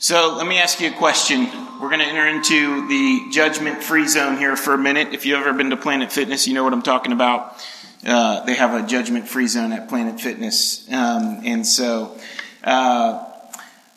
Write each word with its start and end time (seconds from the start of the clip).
So 0.00 0.36
let 0.36 0.46
me 0.46 0.58
ask 0.58 0.80
you 0.80 0.90
a 0.90 0.92
question. 0.92 1.46
We're 1.80 1.88
going 1.88 1.98
to 1.98 2.06
enter 2.06 2.28
into 2.28 2.86
the 2.86 3.32
judgment 3.32 3.82
free 3.82 4.06
zone 4.06 4.36
here 4.36 4.56
for 4.56 4.72
a 4.72 4.78
minute. 4.78 5.08
If 5.12 5.26
you've 5.26 5.40
ever 5.40 5.52
been 5.52 5.70
to 5.70 5.76
Planet 5.76 6.12
Fitness, 6.12 6.46
you 6.46 6.54
know 6.54 6.62
what 6.62 6.72
I'm 6.72 6.82
talking 6.82 7.10
about. 7.10 7.56
Uh, 8.06 8.44
they 8.44 8.54
have 8.54 8.74
a 8.74 8.86
judgment 8.86 9.26
free 9.26 9.48
zone 9.48 9.72
at 9.72 9.88
Planet 9.88 10.20
Fitness. 10.20 10.86
Um, 10.92 11.40
and 11.44 11.66
so, 11.66 12.16
uh, 12.62 13.24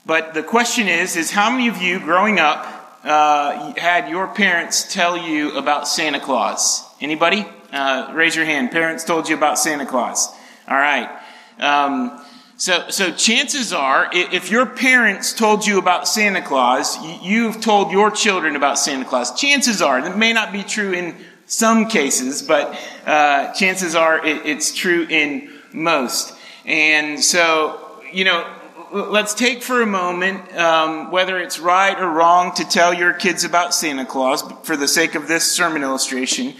but 0.04 0.34
the 0.34 0.42
question 0.42 0.88
is, 0.88 1.16
is 1.16 1.30
how 1.30 1.52
many 1.52 1.68
of 1.68 1.80
you 1.80 2.00
growing 2.00 2.40
up 2.40 2.66
uh, 3.04 3.72
had 3.78 4.10
your 4.10 4.26
parents 4.26 4.92
tell 4.92 5.16
you 5.16 5.56
about 5.56 5.88
Santa 5.88 6.20
Claus? 6.20 6.84
Anybody? 7.00 7.46
Uh, 7.72 8.12
raise 8.16 8.36
your 8.36 8.46
hand. 8.46 8.72
Parents 8.72 9.04
told 9.04 9.30
you 9.30 9.36
about 9.36 9.60
Santa 9.60 9.86
Claus. 9.86 10.30
All 10.68 10.78
right. 10.78 11.16
Um, 11.60 12.21
so, 12.62 12.90
so 12.90 13.12
chances 13.12 13.74
are, 13.74 14.08
if 14.14 14.52
your 14.52 14.68
parents 14.68 15.34
told 15.34 15.66
you 15.66 15.80
about 15.80 16.08
Santa 16.08 16.44
Claus, 16.44 16.96
you've 17.24 17.60
told 17.60 17.92
your 17.92 18.12
children 18.12 18.56
about 18.56 18.78
Santa 18.78 19.04
Claus. 19.04 19.34
Chances 19.34 19.82
are, 19.82 19.98
it 19.98 20.16
may 20.16 20.32
not 20.32 20.52
be 20.52 20.62
true 20.62 20.94
in 20.94 21.16
some 21.48 21.88
cases, 21.88 22.44
but 22.44 22.80
uh, 23.08 23.52
chances 23.54 23.96
are 23.96 24.24
it, 24.24 24.46
it's 24.46 24.76
true 24.76 25.08
in 25.10 25.52
most. 25.74 26.36
And 26.64 27.20
so, 27.24 28.00
you 28.14 28.26
know, 28.26 28.48
let's 28.92 29.34
take 29.34 29.64
for 29.64 29.82
a 29.82 29.88
moment 29.88 30.56
um, 30.56 31.10
whether 31.10 31.40
it's 31.40 31.58
right 31.58 32.00
or 32.00 32.12
wrong 32.12 32.54
to 32.58 32.64
tell 32.64 32.94
your 32.94 33.14
kids 33.14 33.44
about 33.44 33.74
Santa 33.74 34.06
Claus 34.06 34.44
for 34.62 34.78
the 34.78 34.88
sake 34.88 35.16
of 35.16 35.28
this 35.28 35.52
sermon 35.52 35.82
illustration, 35.82 36.54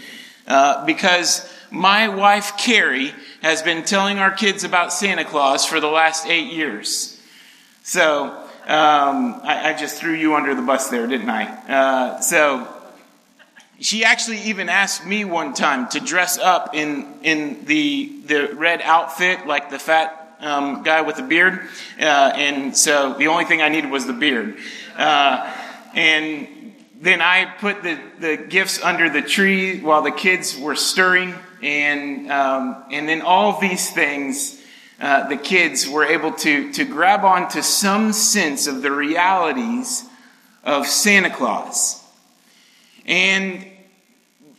uh, 0.48 0.84
because 0.84 1.48
my 1.70 2.08
wife 2.08 2.56
Carrie 2.58 3.14
has 3.42 3.60
been 3.60 3.84
telling 3.84 4.18
our 4.20 4.30
kids 4.30 4.62
about 4.64 4.92
Santa 4.92 5.24
Claus 5.24 5.66
for 5.66 5.80
the 5.80 5.88
last 5.88 6.26
eight 6.26 6.52
years. 6.52 7.20
So, 7.82 8.28
um, 8.64 9.40
I, 9.42 9.70
I, 9.70 9.76
just 9.76 9.98
threw 9.98 10.12
you 10.12 10.36
under 10.36 10.54
the 10.54 10.62
bus 10.62 10.88
there, 10.88 11.08
didn't 11.08 11.28
I? 11.28 11.46
Uh, 11.46 12.20
so, 12.20 12.68
she 13.80 14.04
actually 14.04 14.38
even 14.42 14.68
asked 14.68 15.04
me 15.04 15.24
one 15.24 15.54
time 15.54 15.88
to 15.88 15.98
dress 15.98 16.38
up 16.38 16.76
in, 16.76 17.18
in 17.24 17.64
the, 17.64 18.20
the 18.26 18.54
red 18.54 18.80
outfit, 18.80 19.44
like 19.48 19.70
the 19.70 19.78
fat 19.80 20.36
um, 20.38 20.84
guy 20.84 21.00
with 21.00 21.16
the 21.16 21.22
beard. 21.22 21.68
Uh, 21.98 22.32
and 22.36 22.76
so 22.76 23.14
the 23.14 23.26
only 23.26 23.44
thing 23.44 23.60
I 23.60 23.68
needed 23.68 23.90
was 23.90 24.06
the 24.06 24.12
beard. 24.12 24.56
Uh, 24.96 25.52
and 25.94 26.74
then 27.00 27.20
I 27.20 27.46
put 27.46 27.82
the, 27.82 27.98
the 28.20 28.36
gifts 28.36 28.80
under 28.80 29.10
the 29.10 29.22
tree 29.22 29.80
while 29.80 30.02
the 30.02 30.12
kids 30.12 30.56
were 30.56 30.76
stirring 30.76 31.34
and, 31.62 32.30
um, 32.30 32.84
and 32.90 33.08
then 33.08 33.22
all 33.22 33.60
these 33.60 33.90
things, 33.90 34.60
uh, 35.00 35.28
the 35.28 35.36
kids 35.36 35.88
were 35.88 36.04
able 36.04 36.32
to, 36.32 36.72
to 36.72 36.84
grab 36.84 37.24
onto 37.24 37.62
some 37.62 38.12
sense 38.12 38.66
of 38.66 38.82
the 38.82 38.90
realities 38.90 40.04
of 40.64 40.86
Santa 40.86 41.30
Claus. 41.30 42.02
And, 43.06 43.66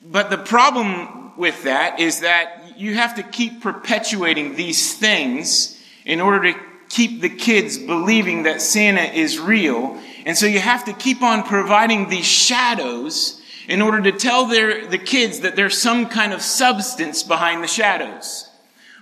but 0.05 0.29
the 0.29 0.37
problem 0.37 1.37
with 1.37 1.63
that 1.63 1.99
is 1.99 2.21
that 2.21 2.77
you 2.77 2.95
have 2.95 3.15
to 3.15 3.23
keep 3.23 3.61
perpetuating 3.61 4.55
these 4.55 4.97
things 4.97 5.81
in 6.05 6.21
order 6.21 6.53
to 6.53 6.59
keep 6.89 7.21
the 7.21 7.29
kids 7.29 7.77
believing 7.77 8.43
that 8.43 8.61
Santa 8.61 9.01
is 9.01 9.39
real. 9.39 9.99
And 10.25 10.37
so 10.37 10.45
you 10.45 10.59
have 10.59 10.85
to 10.85 10.93
keep 10.93 11.21
on 11.21 11.43
providing 11.43 12.09
these 12.09 12.25
shadows 12.25 13.41
in 13.67 13.81
order 13.81 14.01
to 14.01 14.11
tell 14.11 14.45
their, 14.45 14.87
the 14.87 14.97
kids 14.97 15.41
that 15.41 15.55
there's 15.55 15.77
some 15.81 16.07
kind 16.07 16.33
of 16.33 16.41
substance 16.41 17.23
behind 17.23 17.63
the 17.63 17.67
shadows. 17.67 18.49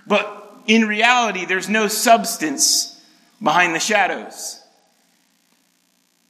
But 0.06 0.54
in 0.66 0.86
reality, 0.86 1.44
there's 1.44 1.68
no 1.68 1.88
substance 1.88 3.00
behind 3.42 3.74
the 3.74 3.80
shadows. 3.80 4.60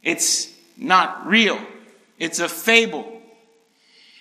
It's 0.03 0.53
not 0.77 1.27
real. 1.27 1.61
It's 2.19 2.41
a 2.41 2.49
fable. 2.49 3.21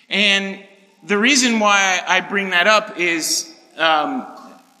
And 0.08 0.62
the 1.02 1.18
reason 1.18 1.58
why 1.58 2.00
I 2.06 2.20
bring 2.20 2.50
that 2.50 2.66
up 2.66 2.98
is 2.98 3.52
um, 3.76 4.26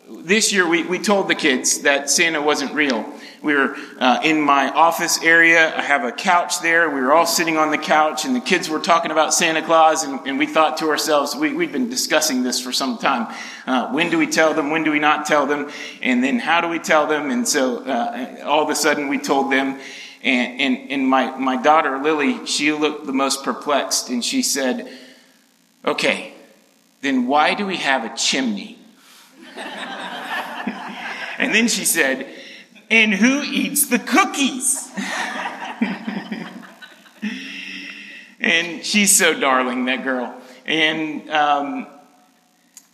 this 0.08 0.52
year 0.52 0.68
we, 0.68 0.82
we 0.84 0.98
told 0.98 1.28
the 1.28 1.34
kids 1.34 1.82
that 1.82 2.10
Santa 2.10 2.40
wasn't 2.42 2.74
real. 2.74 3.12
We 3.42 3.54
were 3.54 3.76
uh, 3.98 4.20
in 4.22 4.40
my 4.40 4.70
office 4.70 5.20
area. 5.20 5.76
I 5.76 5.82
have 5.82 6.04
a 6.04 6.12
couch 6.12 6.60
there. 6.60 6.88
We 6.88 7.00
were 7.00 7.12
all 7.12 7.26
sitting 7.26 7.56
on 7.56 7.72
the 7.72 7.78
couch, 7.78 8.24
and 8.24 8.36
the 8.36 8.40
kids 8.40 8.70
were 8.70 8.78
talking 8.78 9.10
about 9.10 9.34
Santa 9.34 9.62
Claus, 9.62 10.04
and, 10.04 10.20
and 10.28 10.38
we 10.38 10.46
thought 10.46 10.76
to 10.76 10.88
ourselves, 10.88 11.34
we, 11.34 11.52
we've 11.52 11.72
been 11.72 11.90
discussing 11.90 12.44
this 12.44 12.60
for 12.60 12.70
some 12.70 12.98
time. 12.98 13.34
Uh, 13.66 13.90
when 13.90 14.10
do 14.10 14.18
we 14.18 14.28
tell 14.28 14.54
them? 14.54 14.70
When 14.70 14.84
do 14.84 14.92
we 14.92 15.00
not 15.00 15.26
tell 15.26 15.46
them? 15.46 15.70
And 16.00 16.22
then 16.22 16.38
how 16.38 16.60
do 16.60 16.68
we 16.68 16.78
tell 16.78 17.08
them? 17.08 17.30
And 17.30 17.48
so 17.48 17.84
uh, 17.84 18.44
all 18.44 18.62
of 18.62 18.70
a 18.70 18.76
sudden 18.76 19.08
we 19.08 19.18
told 19.18 19.50
them. 19.50 19.80
And, 20.22 20.60
and, 20.60 20.90
and 20.92 21.08
my, 21.08 21.36
my 21.36 21.60
daughter, 21.60 21.98
Lily, 21.98 22.46
she 22.46 22.70
looked 22.72 23.06
the 23.06 23.12
most 23.12 23.42
perplexed, 23.42 24.08
and 24.08 24.24
she 24.24 24.42
said, 24.42 24.88
Okay, 25.84 26.32
then 27.00 27.26
why 27.26 27.54
do 27.54 27.66
we 27.66 27.78
have 27.78 28.04
a 28.04 28.16
chimney? 28.16 28.78
and 29.56 31.52
then 31.52 31.66
she 31.66 31.84
said, 31.84 32.24
and 32.92 33.14
who 33.14 33.42
eats 33.42 33.86
the 33.86 33.98
cookies? 33.98 34.90
and 38.38 38.84
she's 38.84 39.16
so 39.16 39.32
darling, 39.38 39.86
that 39.86 40.04
girl. 40.04 40.38
And, 40.66 41.30
um, 41.30 41.86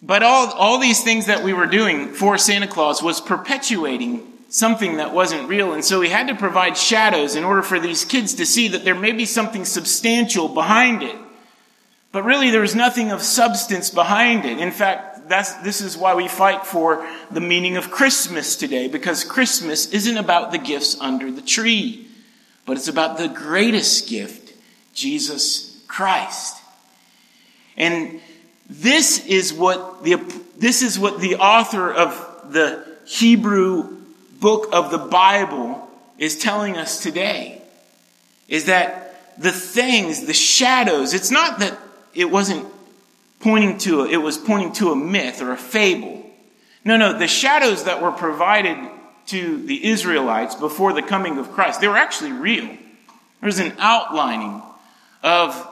but 0.00 0.22
all, 0.22 0.52
all 0.52 0.78
these 0.78 1.02
things 1.02 1.26
that 1.26 1.42
we 1.42 1.52
were 1.52 1.66
doing 1.66 2.12
for 2.14 2.38
Santa 2.38 2.68
Claus 2.68 3.02
was 3.02 3.20
perpetuating 3.20 4.22
something 4.48 4.98
that 4.98 5.12
wasn't 5.12 5.48
real. 5.48 5.72
And 5.72 5.84
so 5.84 5.98
we 5.98 6.10
had 6.10 6.28
to 6.28 6.36
provide 6.36 6.76
shadows 6.76 7.34
in 7.34 7.42
order 7.42 7.62
for 7.62 7.80
these 7.80 8.04
kids 8.04 8.34
to 8.34 8.46
see 8.46 8.68
that 8.68 8.84
there 8.84 8.94
may 8.94 9.10
be 9.10 9.26
something 9.26 9.64
substantial 9.64 10.46
behind 10.48 11.02
it. 11.02 11.16
But 12.12 12.22
really, 12.22 12.50
there 12.50 12.60
was 12.60 12.76
nothing 12.76 13.10
of 13.10 13.20
substance 13.20 13.90
behind 13.90 14.44
it. 14.44 14.60
In 14.60 14.70
fact, 14.70 15.17
that's, 15.28 15.54
this 15.56 15.80
is 15.80 15.96
why 15.96 16.14
we 16.14 16.28
fight 16.28 16.66
for 16.66 17.06
the 17.30 17.40
meaning 17.40 17.76
of 17.76 17.90
Christmas 17.90 18.56
today, 18.56 18.88
because 18.88 19.24
Christmas 19.24 19.90
isn't 19.92 20.16
about 20.16 20.52
the 20.52 20.58
gifts 20.58 21.00
under 21.00 21.30
the 21.30 21.42
tree, 21.42 22.06
but 22.66 22.76
it's 22.76 22.88
about 22.88 23.18
the 23.18 23.28
greatest 23.28 24.08
gift, 24.08 24.54
Jesus 24.92 25.82
Christ. 25.86 26.56
And 27.76 28.20
this 28.68 29.24
is 29.26 29.52
what 29.52 30.02
the, 30.04 30.16
this 30.58 30.82
is 30.82 30.98
what 30.98 31.20
the 31.20 31.36
author 31.36 31.92
of 31.92 32.52
the 32.52 32.84
Hebrew 33.06 33.96
book 34.40 34.68
of 34.72 34.90
the 34.90 34.98
Bible 34.98 35.88
is 36.18 36.38
telling 36.38 36.76
us 36.76 37.00
today. 37.02 37.62
Is 38.48 38.66
that 38.66 39.38
the 39.40 39.52
things, 39.52 40.26
the 40.26 40.34
shadows, 40.34 41.14
it's 41.14 41.30
not 41.30 41.60
that 41.60 41.78
it 42.14 42.30
wasn't 42.30 42.66
pointing 43.40 43.78
to, 43.78 44.02
a, 44.02 44.08
it 44.08 44.18
was 44.18 44.36
pointing 44.38 44.72
to 44.74 44.90
a 44.90 44.96
myth 44.96 45.40
or 45.40 45.52
a 45.52 45.56
fable. 45.56 46.24
No, 46.84 46.96
no, 46.96 47.16
the 47.16 47.28
shadows 47.28 47.84
that 47.84 48.02
were 48.02 48.12
provided 48.12 48.76
to 49.26 49.62
the 49.66 49.84
Israelites 49.86 50.54
before 50.54 50.92
the 50.92 51.02
coming 51.02 51.38
of 51.38 51.52
Christ, 51.52 51.80
they 51.80 51.88
were 51.88 51.96
actually 51.96 52.32
real. 52.32 52.68
There's 53.40 53.58
an 53.58 53.74
outlining 53.78 54.62
of 55.22 55.66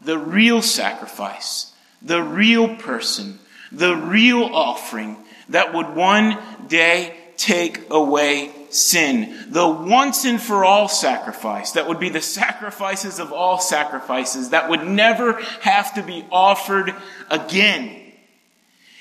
the 0.00 0.18
real 0.18 0.62
sacrifice, 0.62 1.72
the 2.02 2.22
real 2.22 2.76
person, 2.76 3.38
the 3.72 3.96
real 3.96 4.42
offering 4.42 5.16
that 5.48 5.74
would 5.74 5.94
one 5.94 6.38
day 6.66 7.16
take 7.36 7.90
away 7.90 8.52
sin. 8.70 9.46
The 9.48 9.68
once 9.68 10.24
and 10.24 10.40
for 10.40 10.64
all 10.64 10.88
sacrifice 10.88 11.72
that 11.72 11.88
would 11.88 12.00
be 12.00 12.08
the 12.08 12.20
sacrifices 12.20 13.18
of 13.18 13.32
all 13.32 13.58
sacrifices 13.58 14.50
that 14.50 14.68
would 14.68 14.86
never 14.86 15.40
have 15.60 15.94
to 15.94 16.02
be 16.02 16.24
offered 16.30 16.94
again. 17.30 18.12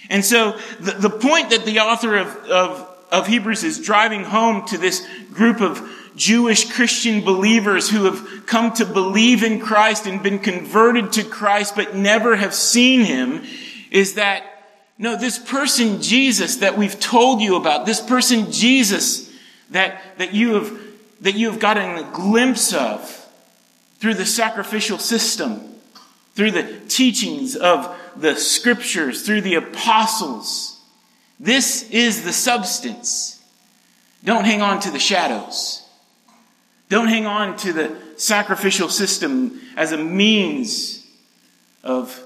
And 0.09 0.23
so 0.23 0.57
the, 0.79 0.91
the 0.93 1.09
point 1.09 1.49
that 1.49 1.65
the 1.65 1.79
author 1.79 2.17
of, 2.17 2.27
of, 2.45 2.97
of 3.11 3.27
Hebrews 3.27 3.63
is 3.63 3.79
driving 3.79 4.23
home 4.23 4.65
to 4.67 4.77
this 4.77 5.05
group 5.33 5.61
of 5.61 5.81
Jewish 6.15 6.71
Christian 6.71 7.21
believers 7.23 7.89
who 7.89 8.05
have 8.05 8.45
come 8.45 8.73
to 8.73 8.85
believe 8.85 9.43
in 9.43 9.59
Christ 9.59 10.07
and 10.07 10.23
been 10.23 10.39
converted 10.39 11.13
to 11.13 11.23
Christ 11.23 11.75
but 11.75 11.95
never 11.95 12.35
have 12.35 12.53
seen 12.53 13.01
Him 13.01 13.43
is 13.91 14.15
that 14.15 14.43
no, 14.99 15.15
this 15.15 15.37
person 15.37 16.01
Jesus 16.01 16.57
that 16.57 16.75
we've 16.75 16.99
told 16.99 17.39
you 17.39 17.55
about, 17.55 17.85
this 17.85 18.01
person 18.01 18.51
Jesus 18.51 19.26
that, 19.71 20.01
that 20.17 20.33
you 20.33 20.55
have, 20.55 20.79
that 21.21 21.35
you 21.35 21.51
have 21.51 21.59
gotten 21.59 21.97
a 21.97 22.11
glimpse 22.11 22.73
of 22.73 23.25
through 23.99 24.13
the 24.13 24.25
sacrificial 24.25 24.97
system, 24.97 25.75
through 26.35 26.51
the 26.51 26.79
teachings 26.87 27.55
of 27.55 27.95
the 28.15 28.35
scriptures, 28.35 29.25
through 29.25 29.41
the 29.41 29.55
apostles. 29.55 30.79
This 31.39 31.89
is 31.89 32.23
the 32.23 32.33
substance. 32.33 33.43
Don't 34.23 34.45
hang 34.45 34.61
on 34.61 34.79
to 34.81 34.91
the 34.91 34.99
shadows. 34.99 35.83
Don't 36.89 37.07
hang 37.07 37.25
on 37.25 37.57
to 37.57 37.73
the 37.73 37.95
sacrificial 38.15 38.89
system 38.89 39.59
as 39.75 39.91
a 39.91 39.97
means 39.97 41.05
of 41.83 42.23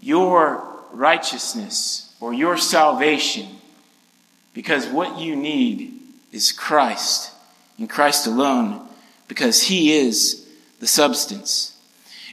your 0.00 0.66
righteousness 0.92 2.14
or 2.20 2.32
your 2.32 2.56
salvation. 2.56 3.48
Because 4.52 4.86
what 4.86 5.18
you 5.18 5.34
need 5.34 5.93
is 6.34 6.52
Christ, 6.52 7.32
and 7.78 7.88
Christ 7.88 8.26
alone. 8.26 8.88
because 9.26 9.62
he 9.62 9.96
is 9.96 10.46
the 10.80 10.86
substance. 10.86 11.76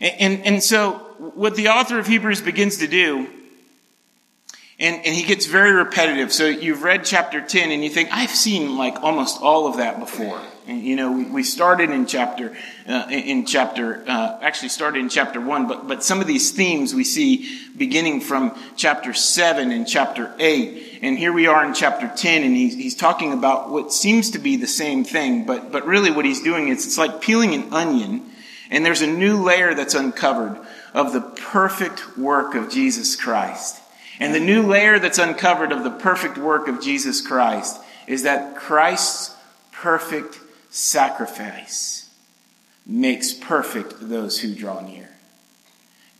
And, 0.02 0.14
and, 0.20 0.46
and 0.46 0.64
so, 0.64 0.94
what 1.36 1.56
the 1.56 1.70
author 1.70 1.98
of 2.00 2.08
Hebrews 2.08 2.42
begins 2.42 2.78
to 2.78 2.88
do 2.88 3.28
and, 4.82 5.06
and 5.06 5.16
he 5.16 5.22
gets 5.22 5.46
very 5.46 5.72
repetitive. 5.72 6.34
So 6.34 6.48
you've 6.48 6.82
read 6.82 7.06
chapter 7.06 7.40
10 7.40 7.72
and 7.72 7.84
you 7.84 7.90
think, 7.90 8.10
I've 8.12 8.32
seen 8.32 8.78
like 8.78 9.04
almost 9.04 9.40
all 9.40 9.68
of 9.68 9.78
that 9.78 10.00
before. 10.00 10.42
And, 10.68 10.84
you 10.84 10.96
know, 10.96 11.12
we, 11.12 11.26
we 11.26 11.44
started 11.44 11.90
in 11.90 12.06
chapter, 12.06 12.56
uh, 12.88 13.08
in 13.10 13.46
chapter, 13.46 14.04
uh, 14.08 14.40
actually 14.42 14.70
started 14.70 15.00
in 15.00 15.10
chapter 15.10 15.42
1, 15.42 15.68
but, 15.68 15.88
but 15.88 16.04
some 16.04 16.22
of 16.22 16.28
these 16.28 16.52
themes 16.52 16.94
we 16.94 17.04
see 17.04 17.60
beginning 17.76 18.22
from 18.22 18.56
chapter 18.76 19.14
7 19.14 19.72
and 19.72 19.88
chapter 19.88 20.34
8. 20.38 21.00
And 21.02 21.18
here 21.18 21.34
we 21.34 21.48
are 21.48 21.66
in 21.66 21.74
chapter 21.74 22.12
10 22.16 22.44
and 22.44 22.56
he's, 22.56 22.76
he's 22.76 22.96
talking 22.96 23.34
about 23.34 23.72
what 23.72 23.92
seems 23.92 24.32
to 24.32 24.40
be 24.40 24.56
the 24.56 24.68
same 24.68 25.04
thing, 25.04 25.46
but, 25.46 25.72
but 25.72 25.86
really 25.86 26.12
what 26.12 26.26
he's 26.26 26.42
doing 26.42 26.68
is 26.68 26.86
it's 26.86 26.98
like 26.98 27.22
peeling 27.22 27.56
an 27.56 27.74
onion 27.74 28.30
and 28.70 28.86
there's 28.86 29.02
a 29.02 29.08
new 29.08 29.44
layer 29.44 29.74
that's 29.74 29.96
uncovered 29.96 30.58
of 30.94 31.12
the 31.12 31.22
perfect 31.22 32.18
work 32.18 32.56
of 32.56 32.70
Jesus 32.70 33.16
Christ. 33.16 33.82
And 34.20 34.34
the 34.34 34.40
new 34.40 34.62
layer 34.62 35.00
that's 35.00 35.18
uncovered 35.18 35.72
of 35.72 35.84
the 35.84 35.92
perfect 35.92 36.38
work 36.38 36.68
of 36.68 36.82
Jesus 36.82 37.26
Christ 37.26 37.82
is 38.08 38.24
that 38.24 38.56
Christ's 38.56 39.36
perfect 39.72 40.40
sacrifice 40.72 42.10
makes 42.86 43.34
perfect 43.34 43.96
those 44.00 44.40
who 44.40 44.56
draw 44.56 44.80
near. 44.82 45.10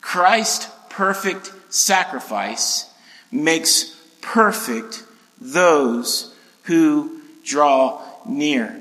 Christ's 0.02 0.70
perfect 0.90 1.52
sacrifice 1.70 2.90
makes 3.32 3.96
perfect 4.22 5.04
those 5.40 6.36
who 6.64 7.22
draw 7.44 8.02
near. 8.28 8.80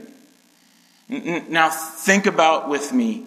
Now, 1.09 1.71
think 1.71 2.27
about 2.27 2.69
with 2.69 2.93
me 2.93 3.25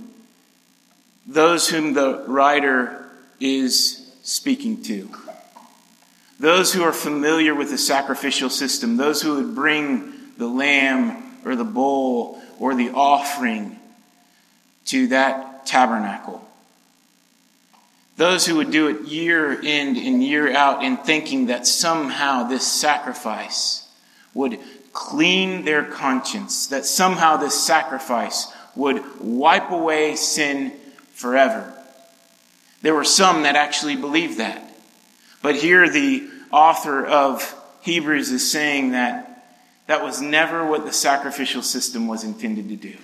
those 1.25 1.69
whom 1.69 1.93
the 1.93 2.23
writer 2.27 3.09
is 3.39 4.11
speaking 4.23 4.83
to. 4.83 5.09
Those 6.39 6.73
who 6.73 6.83
are 6.83 6.93
familiar 6.93 7.55
with 7.55 7.69
the 7.69 7.77
sacrificial 7.77 8.49
system, 8.49 8.97
those 8.97 9.21
who 9.21 9.35
would 9.35 9.55
bring 9.55 10.13
the 10.37 10.47
lamb 10.47 11.32
or 11.45 11.55
the 11.55 11.63
bowl 11.63 12.41
or 12.59 12.75
the 12.75 12.89
offering 12.91 13.79
to 14.85 15.07
that 15.07 15.65
tabernacle. 15.65 16.47
Those 18.15 18.45
who 18.45 18.57
would 18.57 18.71
do 18.71 18.89
it 18.89 19.07
year 19.07 19.51
in 19.51 19.97
and 19.97 20.23
year 20.23 20.55
out 20.55 20.83
in 20.83 20.97
thinking 20.97 21.47
that 21.47 21.65
somehow 21.65 22.43
this 22.43 22.65
sacrifice 22.65 23.87
would 24.33 24.59
clean 24.91 25.65
their 25.65 25.83
conscience, 25.83 26.67
that 26.67 26.85
somehow 26.85 27.37
this 27.37 27.59
sacrifice 27.59 28.53
would 28.75 29.03
wipe 29.19 29.71
away 29.71 30.15
sin 30.15 30.71
forever. 31.13 31.73
There 32.83 32.93
were 32.93 33.03
some 33.03 33.43
that 33.43 33.55
actually 33.55 33.95
believed 33.95 34.37
that. 34.37 34.61
But 35.41 35.55
here 35.55 35.89
the 35.89 36.29
author 36.51 37.03
of 37.05 37.55
Hebrews 37.81 38.29
is 38.31 38.49
saying 38.49 38.91
that 38.91 39.32
that 39.87 40.03
was 40.03 40.21
never 40.21 40.65
what 40.65 40.85
the 40.85 40.93
sacrificial 40.93 41.61
system 41.61 42.07
was 42.07 42.23
intended 42.23 42.69
to 42.69 42.75
do. 42.75 42.95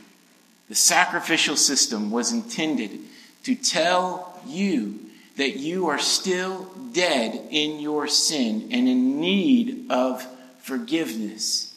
The 0.69 0.75
sacrificial 0.75 1.55
system 1.55 2.11
was 2.11 2.31
intended 2.31 2.99
to 3.43 3.55
tell 3.55 4.39
you 4.45 4.99
that 5.37 5.57
you 5.57 5.87
are 5.87 5.99
still 5.99 6.65
dead 6.93 7.47
in 7.49 7.79
your 7.79 8.07
sin 8.07 8.69
and 8.71 8.87
in 8.87 9.19
need 9.19 9.89
of 9.89 10.25
forgiveness 10.59 11.73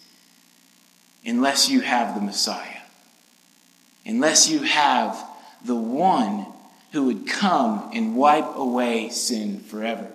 unless 1.25 1.69
you 1.69 1.81
have 1.81 2.14
the 2.14 2.20
Messiah. 2.20 2.81
Unless 4.04 4.50
you 4.50 4.60
have 4.60 5.16
the 5.64 5.76
one 5.76 6.46
who 6.93 7.04
would 7.06 7.26
come 7.26 7.90
and 7.94 8.16
wipe 8.16 8.56
away 8.56 9.08
sin 9.08 9.60
forever. 9.60 10.12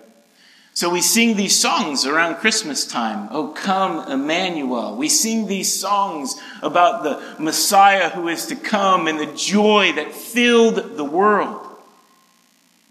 So 0.78 0.90
we 0.90 1.00
sing 1.00 1.34
these 1.34 1.60
songs 1.60 2.06
around 2.06 2.36
Christmas 2.36 2.86
time. 2.86 3.26
Oh, 3.32 3.48
come, 3.48 4.08
Emmanuel. 4.08 4.94
We 4.94 5.08
sing 5.08 5.48
these 5.48 5.74
songs 5.74 6.40
about 6.62 7.02
the 7.02 7.42
Messiah 7.42 8.10
who 8.10 8.28
is 8.28 8.46
to 8.46 8.54
come 8.54 9.08
and 9.08 9.18
the 9.18 9.26
joy 9.34 9.90
that 9.94 10.12
filled 10.12 10.96
the 10.96 11.02
world. 11.02 11.66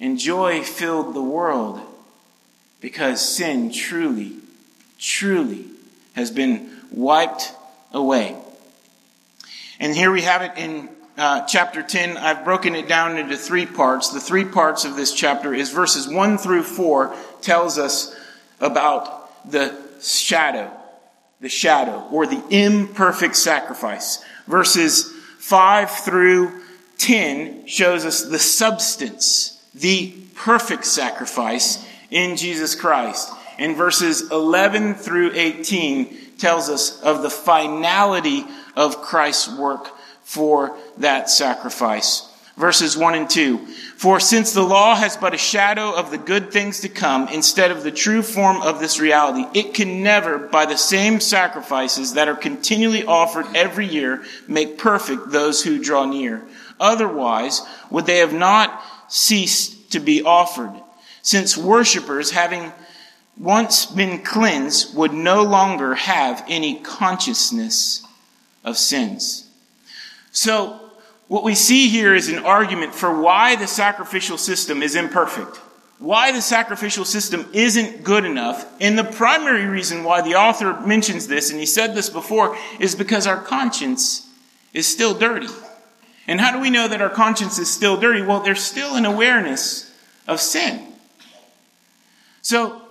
And 0.02 0.20
joy 0.20 0.64
filled 0.64 1.16
the 1.16 1.22
world 1.22 1.80
because 2.82 3.22
sin 3.22 3.72
truly, 3.72 4.34
truly 5.00 5.68
has 6.12 6.30
been 6.30 6.70
wiped 6.92 7.54
away. 7.94 8.36
And 9.80 9.96
here 9.96 10.12
we 10.12 10.24
have 10.24 10.42
it 10.42 10.52
in 10.58 10.90
uh, 11.18 11.44
chapter 11.48 11.82
10, 11.82 12.16
I've 12.16 12.46
broken 12.46 12.76
it 12.76 12.88
down 12.88 13.18
into 13.18 13.36
three 13.36 13.66
parts. 13.66 14.12
The 14.12 14.20
three 14.20 14.46
parts 14.46 14.86
of 14.86 14.96
this 14.96 15.12
chapter 15.12 15.52
is 15.52 15.72
verses 15.72 16.08
1 16.08 16.38
through 16.38 16.62
4 16.62 17.16
tells 17.48 17.80
us 17.80 18.14
about 18.60 19.50
the 19.50 19.74
shadow, 20.02 20.70
the 21.40 21.48
shadow, 21.48 22.06
or 22.12 22.28
the 22.28 22.44
imperfect 22.50 23.38
sacrifice. 23.38 24.22
Verses 24.48 25.14
5 25.40 25.90
through 25.90 26.52
10 26.98 27.66
shows 27.66 28.04
us 28.04 28.26
the 28.26 28.38
substance, 28.38 29.66
the 29.74 30.14
perfect 30.36 30.84
sacrifice 30.84 31.88
in 32.12 32.36
Jesus 32.36 32.76
Christ. 32.76 33.32
And 33.58 33.78
verses 33.78 34.30
11 34.30 34.96
through 34.96 35.32
18 35.34 36.36
tells 36.38 36.68
us 36.68 37.02
of 37.02 37.22
the 37.22 37.30
finality 37.30 38.44
of 38.76 39.02
Christ's 39.02 39.58
work 39.58 39.88
for 40.22 40.78
that 40.98 41.30
sacrifice. 41.30 42.27
Verses 42.58 42.98
1 42.98 43.14
and 43.14 43.30
2. 43.30 43.60
For 43.98 44.20
since 44.20 44.52
the 44.52 44.64
law 44.64 44.96
has 44.96 45.16
but 45.16 45.36
a 45.36 45.38
shadow 45.38 45.94
of 45.94 46.10
the 46.10 46.18
good 46.18 46.52
things 46.52 46.82
to 46.82 46.90
come 46.90 47.28
instead 47.28 47.70
of 47.70 47.84
the 47.84 47.92
true 47.92 48.24
form 48.24 48.62
of 48.64 48.80
this 48.80 49.00
reality, 49.00 49.46
it 49.58 49.76
can 49.76 50.02
never, 50.02 50.40
by 50.40 50.66
the 50.66 50.78
same 50.78 51.20
sacrifices 51.20 52.16
that 52.16 52.28
are 52.28 52.36
continually 52.36 53.06
offered 53.06 53.46
every 53.56 53.88
year, 53.88 54.24
make 54.48 54.78
perfect 54.78 55.30
those 55.30 55.64
who 55.64 55.82
draw 55.82 56.06
near. 56.06 56.44
Otherwise, 56.80 57.62
would 57.92 58.08
they 58.08 58.18
have 58.18 58.34
not 58.34 58.84
ceased 59.08 59.92
to 59.92 60.00
be 60.00 60.24
offered, 60.24 60.74
since 61.22 61.56
worshippers, 61.58 62.32
having 62.32 62.72
once 63.38 63.86
been 63.86 64.24
cleansed, 64.24 64.96
would 64.96 65.14
no 65.14 65.44
longer 65.44 65.94
have 65.94 66.44
any 66.48 66.80
consciousness 66.80 68.04
of 68.64 68.78
sins. 68.78 69.48
So, 70.32 70.87
what 71.28 71.44
we 71.44 71.56
see 71.56 71.90
here 71.90 72.16
is 72.16 72.30
an 72.30 72.40
argument 72.40 72.96
for 72.96 73.22
why 73.22 73.56
the 73.56 73.68
sacrificial 73.68 74.38
system 74.38 74.82
is 74.82 74.96
imperfect, 74.96 75.58
why 76.00 76.32
the 76.32 76.42
sacrificial 76.42 77.04
system 77.04 77.46
isn't 77.54 78.04
good 78.04 78.24
enough. 78.24 78.66
And 78.80 78.98
the 78.98 79.04
primary 79.04 79.66
reason 79.66 80.04
why 80.04 80.22
the 80.22 80.36
author 80.36 80.80
mentions 80.82 81.28
this, 81.28 81.50
and 81.50 81.60
he 81.60 81.66
said 81.66 81.96
this 81.96 82.10
before, 82.10 82.58
is 82.80 82.96
because 82.96 83.28
our 83.28 83.42
conscience 83.42 84.30
is 84.74 84.88
still 84.88 85.14
dirty. 85.14 85.48
And 86.28 86.40
how 86.40 86.52
do 86.52 86.60
we 86.60 86.70
know 86.70 86.88
that 86.88 87.02
our 87.02 87.10
conscience 87.10 87.58
is 87.60 87.70
still 87.70 88.00
dirty? 88.00 88.22
Well, 88.22 88.42
there's 88.42 88.62
still 88.62 88.96
an 88.96 89.06
awareness 89.06 89.94
of 90.28 90.40
sin. 90.40 90.94
So, 92.42 92.82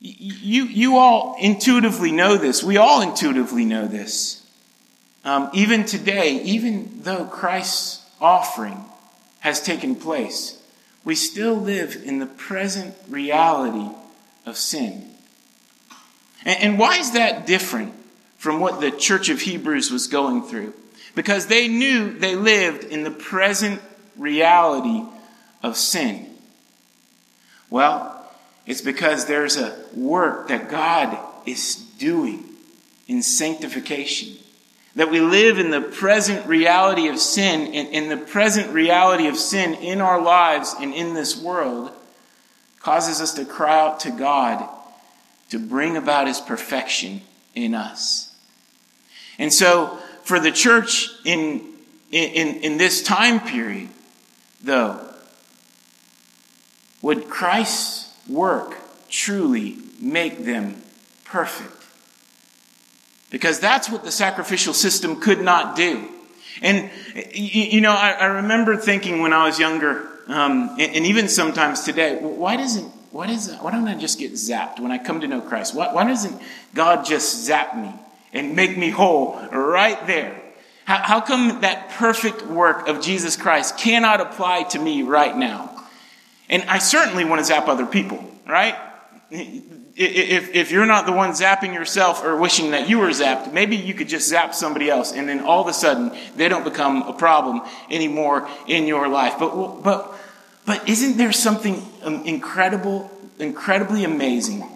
you, 0.00 0.64
you 0.64 0.96
all 0.96 1.36
intuitively 1.40 2.12
know 2.12 2.36
this. 2.36 2.62
We 2.62 2.76
all 2.76 3.00
intuitively 3.02 3.64
know 3.64 3.86
this. 3.86 4.46
Um, 5.24 5.50
even 5.52 5.84
today, 5.84 6.40
even 6.42 7.02
though 7.02 7.24
Christ's 7.24 8.04
offering 8.20 8.84
has 9.40 9.60
taken 9.60 9.94
place, 9.94 10.60
we 11.04 11.14
still 11.14 11.54
live 11.54 11.96
in 12.04 12.18
the 12.18 12.26
present 12.26 12.94
reality 13.08 13.94
of 14.46 14.56
sin. 14.56 15.04
And, 16.44 16.60
and 16.62 16.78
why 16.78 16.96
is 16.98 17.12
that 17.12 17.46
different 17.46 17.94
from 18.36 18.60
what 18.60 18.80
the 18.80 18.90
church 18.90 19.28
of 19.28 19.40
Hebrews 19.40 19.90
was 19.90 20.06
going 20.06 20.42
through? 20.42 20.74
Because 21.14 21.46
they 21.46 21.68
knew 21.68 22.18
they 22.18 22.36
lived 22.36 22.84
in 22.84 23.02
the 23.02 23.10
present 23.10 23.80
reality 24.16 25.02
of 25.62 25.76
sin. 25.76 26.26
Well, 27.70 28.14
it's 28.66 28.80
because 28.80 29.26
there's 29.26 29.56
a 29.56 29.76
work 29.94 30.48
that 30.48 30.68
God 30.68 31.18
is 31.46 31.76
doing 31.98 32.44
in 33.06 33.22
sanctification 33.22 34.36
that 34.98 35.12
we 35.12 35.20
live 35.20 35.60
in 35.60 35.70
the 35.70 35.80
present 35.80 36.44
reality 36.48 37.06
of 37.06 37.20
sin, 37.20 37.72
in, 37.72 37.86
in 37.86 38.08
the 38.08 38.16
present 38.16 38.72
reality 38.72 39.28
of 39.28 39.36
sin 39.36 39.74
in 39.74 40.00
our 40.00 40.20
lives 40.20 40.74
and 40.80 40.92
in 40.92 41.14
this 41.14 41.40
world, 41.40 41.92
causes 42.80 43.20
us 43.20 43.34
to 43.34 43.44
cry 43.44 43.78
out 43.78 44.00
to 44.00 44.10
God 44.10 44.68
to 45.50 45.60
bring 45.60 45.96
about 45.96 46.26
his 46.26 46.40
perfection 46.40 47.20
in 47.54 47.76
us. 47.76 48.34
And 49.38 49.52
so, 49.52 50.00
for 50.24 50.40
the 50.40 50.50
church 50.50 51.10
in, 51.24 51.64
in, 52.10 52.56
in 52.56 52.76
this 52.76 53.00
time 53.00 53.38
period, 53.38 53.90
though, 54.64 54.98
would 57.02 57.28
Christ's 57.28 58.12
work 58.28 58.74
truly 59.08 59.76
make 60.00 60.44
them 60.44 60.82
perfect? 61.24 61.77
Because 63.30 63.60
that's 63.60 63.90
what 63.90 64.04
the 64.04 64.10
sacrificial 64.10 64.72
system 64.72 65.20
could 65.20 65.40
not 65.40 65.76
do. 65.76 66.08
And, 66.62 66.90
you 67.32 67.80
know, 67.80 67.92
I, 67.92 68.24
remember 68.26 68.76
thinking 68.76 69.20
when 69.20 69.32
I 69.32 69.46
was 69.46 69.58
younger, 69.58 70.08
um, 70.26 70.76
and, 70.78 71.06
even 71.06 71.28
sometimes 71.28 71.82
today, 71.82 72.18
why 72.20 72.56
doesn't, 72.56 72.86
why, 73.12 73.26
does, 73.26 73.54
why 73.56 73.70
don't 73.70 73.86
I 73.86 73.94
just 73.94 74.18
get 74.18 74.32
zapped 74.32 74.80
when 74.80 74.90
I 74.90 74.98
come 74.98 75.20
to 75.20 75.28
know 75.28 75.40
Christ? 75.40 75.74
Why, 75.74 75.92
why 75.92 76.04
doesn't 76.04 76.40
God 76.74 77.04
just 77.04 77.44
zap 77.44 77.76
me 77.76 77.92
and 78.32 78.56
make 78.56 78.76
me 78.76 78.90
whole 78.90 79.36
right 79.52 80.04
there? 80.06 80.40
How, 80.84 80.98
how 80.98 81.20
come 81.20 81.60
that 81.60 81.90
perfect 81.90 82.42
work 82.46 82.88
of 82.88 83.00
Jesus 83.00 83.36
Christ 83.36 83.78
cannot 83.78 84.20
apply 84.20 84.64
to 84.64 84.78
me 84.78 85.02
right 85.02 85.36
now? 85.36 85.86
And 86.48 86.62
I 86.64 86.78
certainly 86.78 87.24
want 87.24 87.40
to 87.40 87.44
zap 87.44 87.68
other 87.68 87.86
people, 87.86 88.24
right? 88.46 88.74
If, 89.30 90.54
if 90.54 90.70
you're 90.70 90.86
not 90.86 91.06
the 91.06 91.12
one 91.12 91.30
zapping 91.30 91.74
yourself 91.74 92.24
or 92.24 92.36
wishing 92.36 92.70
that 92.70 92.88
you 92.88 92.98
were 92.98 93.08
zapped, 93.08 93.52
maybe 93.52 93.76
you 93.76 93.94
could 93.94 94.08
just 94.08 94.28
zap 94.28 94.54
somebody 94.54 94.88
else 94.88 95.12
and 95.12 95.28
then 95.28 95.40
all 95.40 95.60
of 95.60 95.68
a 95.68 95.72
sudden 95.72 96.16
they 96.36 96.48
don't 96.48 96.64
become 96.64 97.02
a 97.02 97.12
problem 97.12 97.60
anymore 97.90 98.48
in 98.66 98.86
your 98.86 99.08
life. 99.08 99.34
But, 99.38 99.82
but, 99.82 100.14
but 100.64 100.88
isn't 100.88 101.16
there 101.16 101.32
something 101.32 101.82
um, 102.02 102.24
incredible, 102.24 103.10
incredibly 103.38 104.04
amazing 104.04 104.66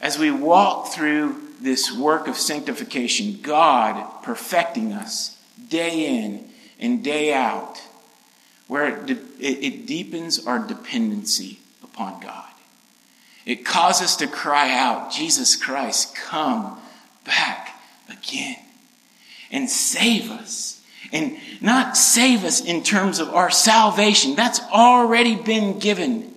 as 0.00 0.18
we 0.18 0.30
walk 0.30 0.88
through 0.88 1.40
this 1.60 1.92
work 1.96 2.26
of 2.26 2.36
sanctification, 2.36 3.40
God 3.40 4.22
perfecting 4.22 4.92
us 4.92 5.38
day 5.68 6.24
in 6.24 6.48
and 6.80 7.04
day 7.04 7.32
out, 7.32 7.80
where 8.66 9.04
it, 9.04 9.10
it, 9.10 9.18
it 9.38 9.86
deepens 9.86 10.44
our 10.46 10.58
dependency 10.58 11.60
upon 11.84 12.20
God. 12.20 12.51
It 13.44 13.64
causes 13.64 14.02
us 14.02 14.16
to 14.16 14.26
cry 14.26 14.72
out, 14.76 15.12
Jesus 15.12 15.56
Christ, 15.56 16.14
come 16.14 16.78
back 17.24 17.76
again 18.08 18.58
and 19.50 19.68
save 19.68 20.30
us. 20.30 20.82
And 21.12 21.36
not 21.60 21.96
save 21.96 22.42
us 22.44 22.64
in 22.64 22.82
terms 22.82 23.18
of 23.18 23.34
our 23.34 23.50
salvation, 23.50 24.34
that's 24.34 24.60
already 24.72 25.34
been 25.34 25.78
given, 25.78 26.34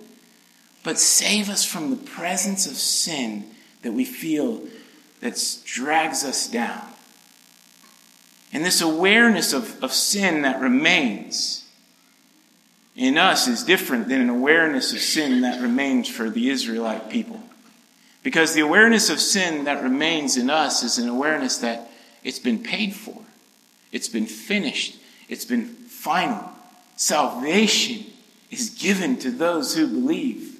but 0.84 0.98
save 0.98 1.48
us 1.48 1.64
from 1.64 1.88
the 1.88 1.96
presence 1.96 2.66
of 2.66 2.74
sin 2.74 3.44
that 3.80 3.92
we 3.92 4.04
feel 4.04 4.60
that 5.20 5.58
drags 5.64 6.24
us 6.24 6.46
down. 6.46 6.82
And 8.52 8.64
this 8.64 8.82
awareness 8.82 9.52
of, 9.54 9.82
of 9.82 9.92
sin 9.92 10.42
that 10.42 10.60
remains 10.60 11.65
in 12.96 13.18
us 13.18 13.46
is 13.46 13.62
different 13.62 14.08
than 14.08 14.22
an 14.22 14.30
awareness 14.30 14.92
of 14.92 15.00
sin 15.00 15.42
that 15.42 15.60
remains 15.60 16.08
for 16.08 16.30
the 16.30 16.48
Israelite 16.48 17.10
people. 17.10 17.40
Because 18.22 18.54
the 18.54 18.62
awareness 18.62 19.10
of 19.10 19.20
sin 19.20 19.64
that 19.64 19.82
remains 19.82 20.36
in 20.36 20.50
us 20.50 20.82
is 20.82 20.98
an 20.98 21.08
awareness 21.08 21.58
that 21.58 21.90
it's 22.24 22.38
been 22.38 22.62
paid 22.62 22.94
for, 22.94 23.16
it's 23.92 24.08
been 24.08 24.26
finished, 24.26 24.98
it's 25.28 25.44
been 25.44 25.66
final. 25.66 26.50
Salvation 26.96 28.06
is 28.50 28.70
given 28.70 29.18
to 29.18 29.30
those 29.30 29.76
who 29.76 29.86
believe. 29.86 30.58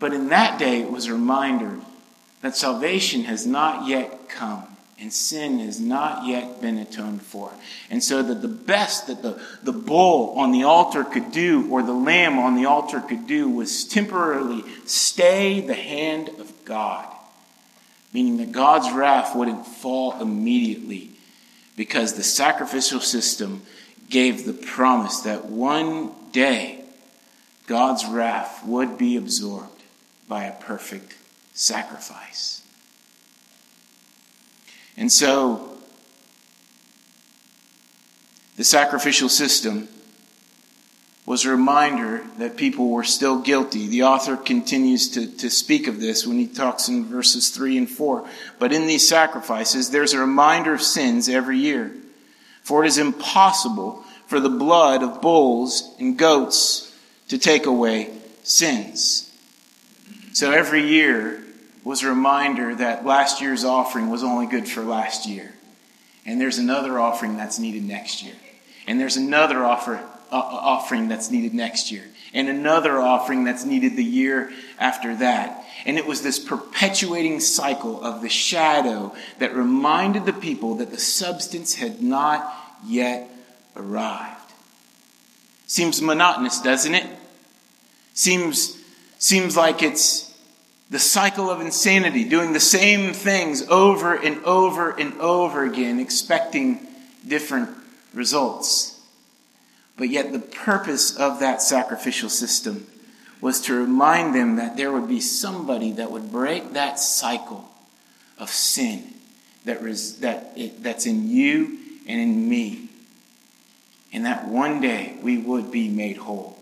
But 0.00 0.12
in 0.12 0.28
that 0.28 0.58
day, 0.58 0.80
it 0.80 0.90
was 0.90 1.06
a 1.06 1.12
reminder 1.12 1.78
that 2.42 2.56
salvation 2.56 3.24
has 3.24 3.46
not 3.46 3.86
yet 3.86 4.28
come 4.28 4.73
and 4.98 5.12
sin 5.12 5.58
has 5.58 5.80
not 5.80 6.26
yet 6.26 6.60
been 6.60 6.78
atoned 6.78 7.22
for. 7.22 7.52
And 7.90 8.02
so 8.02 8.22
that 8.22 8.42
the 8.42 8.48
best 8.48 9.08
that 9.08 9.22
the, 9.22 9.40
the 9.62 9.72
bull 9.72 10.38
on 10.38 10.52
the 10.52 10.64
altar 10.64 11.04
could 11.04 11.32
do, 11.32 11.70
or 11.70 11.82
the 11.82 11.92
lamb 11.92 12.38
on 12.38 12.54
the 12.54 12.66
altar 12.66 13.00
could 13.00 13.26
do, 13.26 13.48
was 13.48 13.84
temporarily 13.84 14.62
stay 14.86 15.60
the 15.60 15.74
hand 15.74 16.28
of 16.40 16.52
God. 16.64 17.06
Meaning 18.12 18.36
that 18.36 18.52
God's 18.52 18.92
wrath 18.92 19.34
wouldn't 19.34 19.66
fall 19.66 20.20
immediately 20.20 21.10
because 21.76 22.14
the 22.14 22.22
sacrificial 22.22 23.00
system 23.00 23.62
gave 24.08 24.44
the 24.44 24.52
promise 24.52 25.20
that 25.20 25.46
one 25.46 26.12
day 26.30 26.84
God's 27.66 28.06
wrath 28.06 28.64
would 28.64 28.96
be 28.96 29.16
absorbed 29.16 29.82
by 30.28 30.44
a 30.44 30.52
perfect 30.52 31.16
sacrifice. 31.52 32.63
And 34.96 35.10
so, 35.10 35.76
the 38.56 38.64
sacrificial 38.64 39.28
system 39.28 39.88
was 41.26 41.44
a 41.44 41.50
reminder 41.50 42.22
that 42.38 42.56
people 42.56 42.90
were 42.90 43.04
still 43.04 43.40
guilty. 43.40 43.88
The 43.88 44.02
author 44.02 44.36
continues 44.36 45.08
to, 45.10 45.26
to 45.38 45.50
speak 45.50 45.88
of 45.88 45.98
this 45.98 46.26
when 46.26 46.38
he 46.38 46.46
talks 46.46 46.88
in 46.88 47.06
verses 47.06 47.48
3 47.48 47.78
and 47.78 47.90
4. 47.90 48.28
But 48.58 48.72
in 48.72 48.86
these 48.86 49.08
sacrifices, 49.08 49.90
there's 49.90 50.12
a 50.12 50.20
reminder 50.20 50.74
of 50.74 50.82
sins 50.82 51.28
every 51.28 51.58
year. 51.58 51.92
For 52.62 52.84
it 52.84 52.88
is 52.88 52.98
impossible 52.98 54.04
for 54.26 54.38
the 54.38 54.50
blood 54.50 55.02
of 55.02 55.22
bulls 55.22 55.94
and 55.98 56.18
goats 56.18 56.94
to 57.28 57.38
take 57.38 57.66
away 57.66 58.10
sins. 58.42 59.30
So 60.32 60.50
every 60.50 60.86
year, 60.86 61.43
was 61.84 62.02
a 62.02 62.08
reminder 62.08 62.74
that 62.74 63.04
last 63.04 63.40
year's 63.40 63.62
offering 63.62 64.08
was 64.10 64.24
only 64.24 64.46
good 64.46 64.66
for 64.66 64.82
last 64.82 65.26
year. 65.26 65.52
And 66.26 66.40
there's 66.40 66.58
another 66.58 66.98
offering 66.98 67.36
that's 67.36 67.58
needed 67.58 67.84
next 67.84 68.22
year. 68.22 68.34
And 68.86 68.98
there's 68.98 69.18
another 69.18 69.62
offer, 69.64 69.96
uh, 70.32 70.36
offering 70.36 71.08
that's 71.08 71.30
needed 71.30 71.52
next 71.52 71.92
year. 71.92 72.04
And 72.32 72.48
another 72.48 72.98
offering 72.98 73.44
that's 73.44 73.64
needed 73.64 73.96
the 73.96 74.04
year 74.04 74.50
after 74.78 75.14
that. 75.16 75.64
And 75.84 75.98
it 75.98 76.06
was 76.06 76.22
this 76.22 76.38
perpetuating 76.38 77.40
cycle 77.40 78.02
of 78.02 78.22
the 78.22 78.30
shadow 78.30 79.14
that 79.38 79.54
reminded 79.54 80.24
the 80.24 80.32
people 80.32 80.76
that 80.76 80.90
the 80.90 80.98
substance 80.98 81.74
had 81.74 82.02
not 82.02 82.52
yet 82.86 83.28
arrived. 83.76 84.40
Seems 85.66 86.00
monotonous, 86.00 86.60
doesn't 86.60 86.94
it? 86.94 87.06
Seems, 88.14 88.78
seems 89.18 89.56
like 89.56 89.82
it's 89.82 90.33
the 90.94 91.00
cycle 91.00 91.50
of 91.50 91.60
insanity, 91.60 92.22
doing 92.22 92.52
the 92.52 92.60
same 92.60 93.12
things 93.12 93.66
over 93.68 94.14
and 94.14 94.40
over 94.44 94.90
and 94.90 95.12
over 95.20 95.64
again, 95.64 95.98
expecting 95.98 96.86
different 97.26 97.68
results. 98.12 99.00
But 99.96 100.08
yet, 100.08 100.30
the 100.32 100.38
purpose 100.38 101.16
of 101.16 101.40
that 101.40 101.60
sacrificial 101.60 102.28
system 102.28 102.86
was 103.40 103.60
to 103.62 103.74
remind 103.74 104.36
them 104.36 104.54
that 104.54 104.76
there 104.76 104.92
would 104.92 105.08
be 105.08 105.20
somebody 105.20 105.90
that 105.90 106.12
would 106.12 106.30
break 106.30 106.74
that 106.74 107.00
cycle 107.00 107.68
of 108.38 108.48
sin 108.48 109.14
that, 109.64 109.82
res, 109.82 110.20
that 110.20 110.52
it, 110.54 110.80
that's 110.80 111.06
in 111.06 111.28
you 111.28 111.76
and 112.06 112.20
in 112.20 112.48
me. 112.48 112.88
And 114.12 114.26
that 114.26 114.46
one 114.46 114.80
day 114.80 115.16
we 115.20 115.38
would 115.38 115.72
be 115.72 115.88
made 115.88 116.18
whole. 116.18 116.56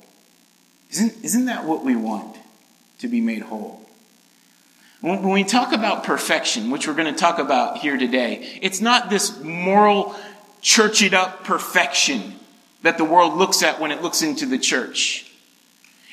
Isn't, 0.90 1.22
isn't 1.22 1.44
that 1.44 1.66
what 1.66 1.84
we 1.84 1.96
want? 1.96 2.38
To 3.00 3.08
be 3.08 3.20
made 3.20 3.42
whole. 3.42 3.81
When 5.02 5.30
we 5.30 5.42
talk 5.42 5.72
about 5.72 6.04
perfection, 6.04 6.70
which 6.70 6.86
we're 6.86 6.94
going 6.94 7.12
to 7.12 7.18
talk 7.18 7.40
about 7.40 7.78
here 7.78 7.96
today, 7.96 8.58
it's 8.62 8.80
not 8.80 9.10
this 9.10 9.42
moral, 9.42 10.14
churched 10.60 11.12
up 11.12 11.42
perfection 11.42 12.36
that 12.82 12.98
the 12.98 13.04
world 13.04 13.36
looks 13.36 13.64
at 13.64 13.80
when 13.80 13.90
it 13.90 14.00
looks 14.00 14.22
into 14.22 14.46
the 14.46 14.58
church. 14.58 15.28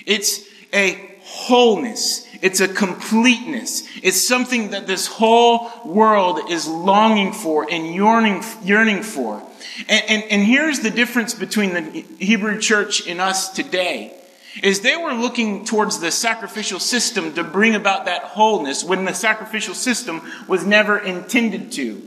It's 0.08 0.44
a 0.74 1.20
wholeness. 1.22 2.26
It's 2.42 2.62
a 2.62 2.68
completeness. 2.68 3.88
It's 4.02 4.20
something 4.20 4.72
that 4.72 4.88
this 4.88 5.06
whole 5.06 5.70
world 5.86 6.50
is 6.50 6.68
longing 6.68 7.32
for 7.32 7.68
and 7.70 7.94
yearning, 7.94 8.42
yearning 8.64 9.04
for. 9.04 9.40
And, 9.88 10.04
and, 10.10 10.24
and 10.32 10.44
here's 10.44 10.80
the 10.80 10.90
difference 10.90 11.36
between 11.36 11.76
the 11.76 11.82
Hebrew 12.18 12.60
church 12.60 13.08
and 13.08 13.22
us 13.22 13.50
today 13.50 14.19
is 14.64 14.82
they 14.82 14.98
were 14.98 15.14
looking 15.14 15.66
towards 15.66 16.00
the 16.00 16.12
sacrificial 16.12 16.80
system 16.80 17.34
to 17.34 17.44
bring 17.44 17.76
about 17.76 18.06
that 18.06 18.24
wholeness 18.24 18.84
when 18.84 19.06
the 19.06 19.14
sacrificial 19.14 19.76
system 19.76 20.22
was 20.48 20.66
never 20.66 20.98
intended 20.98 21.72
to. 21.74 22.02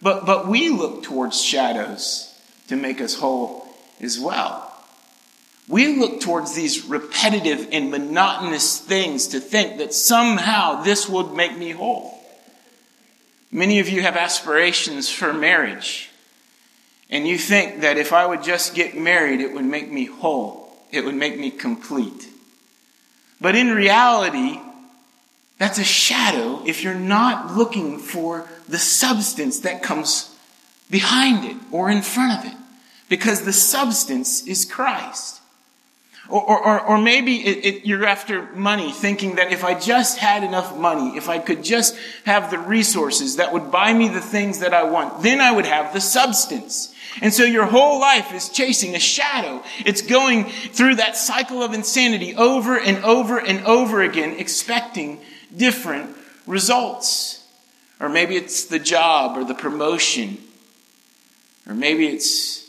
But, 0.00 0.26
but 0.26 0.46
we 0.46 0.68
look 0.68 1.02
towards 1.02 1.42
shadows 1.42 2.38
to 2.68 2.76
make 2.76 3.00
us 3.00 3.14
whole 3.14 3.66
as 4.00 4.18
well. 4.18 4.64
We 5.66 5.98
look 5.98 6.20
towards 6.20 6.54
these 6.54 6.84
repetitive 6.84 7.68
and 7.72 7.90
monotonous 7.90 8.78
things 8.78 9.28
to 9.28 9.40
think 9.40 9.78
that 9.78 9.92
somehow 9.92 10.82
this 10.82 11.08
would 11.08 11.34
make 11.34 11.56
me 11.58 11.70
whole. 11.70 12.14
Many 13.50 13.80
of 13.80 13.88
you 13.88 14.02
have 14.02 14.16
aspirations 14.16 15.10
for 15.10 15.32
marriage, 15.32 16.10
and 17.10 17.26
you 17.26 17.38
think 17.38 17.80
that 17.80 17.96
if 17.96 18.12
I 18.12 18.26
would 18.26 18.42
just 18.42 18.74
get 18.74 18.96
married, 18.96 19.40
it 19.40 19.52
would 19.52 19.64
make 19.64 19.90
me 19.90 20.04
whole 20.04 20.67
it 20.90 21.04
would 21.04 21.14
make 21.14 21.38
me 21.38 21.50
complete. 21.50 22.28
But 23.40 23.54
in 23.54 23.70
reality, 23.70 24.60
that's 25.58 25.78
a 25.78 25.84
shadow 25.84 26.62
if 26.66 26.82
you're 26.82 26.94
not 26.94 27.56
looking 27.56 27.98
for 27.98 28.48
the 28.68 28.78
substance 28.78 29.60
that 29.60 29.82
comes 29.82 30.34
behind 30.90 31.44
it 31.44 31.56
or 31.70 31.90
in 31.90 32.02
front 32.02 32.38
of 32.38 32.50
it. 32.50 32.56
Because 33.08 33.42
the 33.42 33.52
substance 33.52 34.46
is 34.46 34.64
Christ. 34.64 35.37
Or, 36.28 36.42
or, 36.42 36.80
or 36.80 36.98
maybe 36.98 37.36
it, 37.36 37.64
it, 37.64 37.86
you're 37.86 38.04
after 38.04 38.42
money, 38.54 38.92
thinking 38.92 39.36
that 39.36 39.50
if 39.50 39.64
I 39.64 39.78
just 39.78 40.18
had 40.18 40.44
enough 40.44 40.76
money, 40.76 41.16
if 41.16 41.28
I 41.28 41.38
could 41.38 41.64
just 41.64 41.96
have 42.24 42.50
the 42.50 42.58
resources 42.58 43.36
that 43.36 43.52
would 43.52 43.70
buy 43.70 43.94
me 43.94 44.08
the 44.08 44.20
things 44.20 44.58
that 44.58 44.74
I 44.74 44.82
want, 44.82 45.22
then 45.22 45.40
I 45.40 45.52
would 45.52 45.64
have 45.64 45.94
the 45.94 46.00
substance. 46.00 46.94
And 47.22 47.32
so 47.32 47.44
your 47.44 47.64
whole 47.64 47.98
life 47.98 48.32
is 48.34 48.50
chasing 48.50 48.94
a 48.94 48.98
shadow. 48.98 49.62
It's 49.86 50.02
going 50.02 50.44
through 50.44 50.96
that 50.96 51.16
cycle 51.16 51.62
of 51.62 51.72
insanity 51.72 52.34
over 52.36 52.78
and 52.78 53.02
over 53.04 53.38
and 53.38 53.64
over 53.64 54.02
again, 54.02 54.34
expecting 54.38 55.20
different 55.56 56.14
results. 56.46 57.42
Or 58.00 58.10
maybe 58.10 58.36
it's 58.36 58.66
the 58.66 58.78
job 58.78 59.38
or 59.38 59.44
the 59.44 59.54
promotion. 59.54 60.38
Or 61.66 61.74
maybe 61.74 62.06
it's 62.06 62.67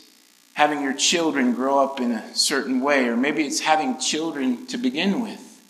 having 0.60 0.82
your 0.82 0.92
children 0.92 1.54
grow 1.54 1.82
up 1.82 2.00
in 2.00 2.12
a 2.12 2.34
certain 2.34 2.82
way. 2.82 3.08
Or 3.08 3.16
maybe 3.16 3.46
it's 3.46 3.60
having 3.60 3.98
children 3.98 4.66
to 4.66 4.76
begin 4.76 5.22
with. 5.22 5.62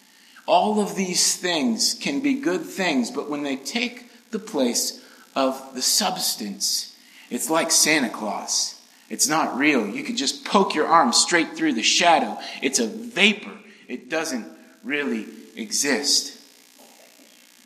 All 0.48 0.80
of 0.80 0.96
these 0.96 1.36
things 1.36 1.94
can 1.94 2.18
be 2.18 2.40
good 2.40 2.62
things, 2.62 3.08
but 3.08 3.30
when 3.30 3.44
they 3.44 3.54
take 3.54 4.10
the 4.32 4.40
place 4.40 5.00
of 5.36 5.76
the 5.76 5.80
substance, 5.80 6.96
it's 7.30 7.48
like 7.48 7.70
Santa 7.70 8.08
Claus. 8.08 8.80
It's 9.08 9.28
not 9.28 9.56
real. 9.56 9.86
You 9.86 10.02
could 10.02 10.16
just 10.16 10.44
poke 10.44 10.74
your 10.74 10.88
arm 10.88 11.12
straight 11.12 11.56
through 11.56 11.74
the 11.74 11.84
shadow. 11.84 12.36
It's 12.60 12.80
a 12.80 12.88
vapor. 12.88 13.58
It 13.86 14.10
doesn't 14.10 14.48
really 14.82 15.26
exist. 15.54 16.36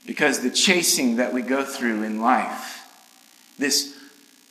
Because 0.04 0.40
the 0.40 0.50
chasing 0.50 1.16
that 1.16 1.32
we 1.32 1.40
go 1.40 1.64
through 1.64 2.02
in 2.02 2.20
life, 2.20 2.86
this 3.56 3.96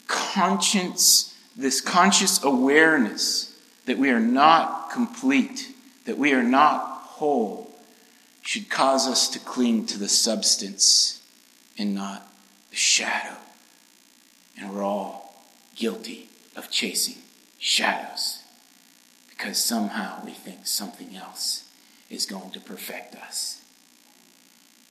conscience, 0.07 1.32
this 1.55 1.81
conscious 1.81 2.43
awareness 2.43 3.57
that 3.85 3.97
we 3.97 4.09
are 4.09 4.19
not 4.19 4.91
complete, 4.91 5.73
that 6.05 6.17
we 6.17 6.33
are 6.33 6.43
not 6.43 6.81
whole, 7.01 7.69
should 8.41 8.69
cause 8.69 9.07
us 9.07 9.29
to 9.29 9.39
cling 9.39 9.85
to 9.85 9.97
the 9.97 10.09
substance 10.09 11.21
and 11.77 11.95
not 11.95 12.27
the 12.69 12.75
shadow. 12.75 13.37
And 14.57 14.73
we're 14.73 14.83
all 14.83 15.43
guilty 15.75 16.29
of 16.55 16.69
chasing 16.69 17.21
shadows 17.57 18.39
because 19.29 19.57
somehow 19.57 20.23
we 20.25 20.31
think 20.31 20.67
something 20.67 21.15
else 21.15 21.69
is 22.09 22.25
going 22.25 22.51
to 22.51 22.59
perfect 22.59 23.15
us. 23.15 23.61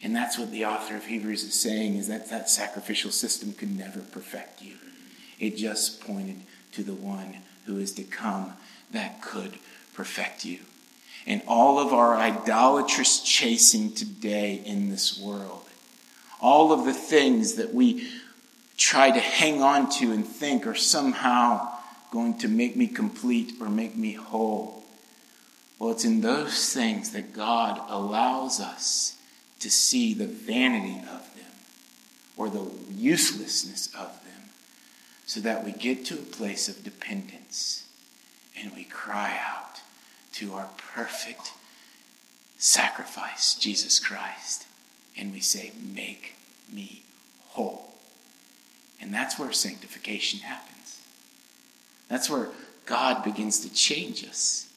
And 0.02 0.16
that's 0.16 0.36
what 0.36 0.50
the 0.50 0.64
author 0.64 0.96
of 0.96 1.06
Hebrews 1.06 1.44
is 1.44 1.58
saying 1.58 1.96
is 1.96 2.08
that 2.08 2.28
that 2.30 2.50
sacrificial 2.50 3.12
system 3.12 3.52
could 3.52 3.76
never 3.76 4.00
perfect 4.00 4.60
you. 4.60 4.74
It 5.38 5.56
just 5.56 6.00
pointed 6.00 6.40
to 6.72 6.82
the 6.82 6.94
one 6.94 7.38
who 7.66 7.78
is 7.78 7.92
to 7.92 8.02
come 8.02 8.54
that 8.90 9.22
could 9.22 9.54
perfect 9.94 10.44
you. 10.44 10.58
And 11.26 11.42
all 11.46 11.78
of 11.78 11.92
our 11.92 12.16
idolatrous 12.16 13.20
chasing 13.22 13.92
today 13.92 14.60
in 14.64 14.90
this 14.90 15.20
world, 15.20 15.64
all 16.40 16.72
of 16.72 16.84
the 16.84 16.94
things 16.94 17.54
that 17.54 17.72
we 17.72 18.10
try 18.76 19.10
to 19.10 19.20
hang 19.20 19.62
on 19.62 19.88
to 19.88 20.10
and 20.12 20.26
think 20.26 20.66
are 20.66 20.74
somehow 20.74 21.68
going 22.10 22.36
to 22.38 22.48
make 22.48 22.76
me 22.76 22.86
complete 22.86 23.52
or 23.60 23.68
make 23.68 23.96
me 23.96 24.12
whole. 24.12 24.82
Well, 25.78 25.90
it's 25.90 26.04
in 26.04 26.20
those 26.20 26.72
things 26.72 27.10
that 27.10 27.32
God 27.32 27.80
allows 27.88 28.60
us 28.60 29.16
to 29.60 29.70
see 29.70 30.14
the 30.14 30.26
vanity 30.26 30.98
of 30.98 31.34
them 31.34 31.52
or 32.36 32.48
the 32.48 32.68
uselessness 32.90 33.88
of 33.94 34.08
them 34.08 34.21
so 35.32 35.40
that 35.40 35.64
we 35.64 35.72
get 35.72 36.04
to 36.04 36.12
a 36.12 36.18
place 36.18 36.68
of 36.68 36.84
dependence 36.84 37.86
and 38.54 38.70
we 38.76 38.84
cry 38.84 39.34
out 39.42 39.80
to 40.30 40.52
our 40.52 40.68
perfect 40.94 41.54
sacrifice, 42.58 43.54
Jesus 43.54 43.98
Christ, 43.98 44.66
and 45.16 45.32
we 45.32 45.40
say, 45.40 45.72
Make 45.82 46.34
me 46.70 47.00
whole. 47.46 47.94
And 49.00 49.14
that's 49.14 49.38
where 49.38 49.52
sanctification 49.52 50.40
happens. 50.40 51.00
That's 52.08 52.28
where 52.28 52.48
God 52.84 53.24
begins 53.24 53.60
to 53.60 53.72
change 53.72 54.26
us. 54.26 54.68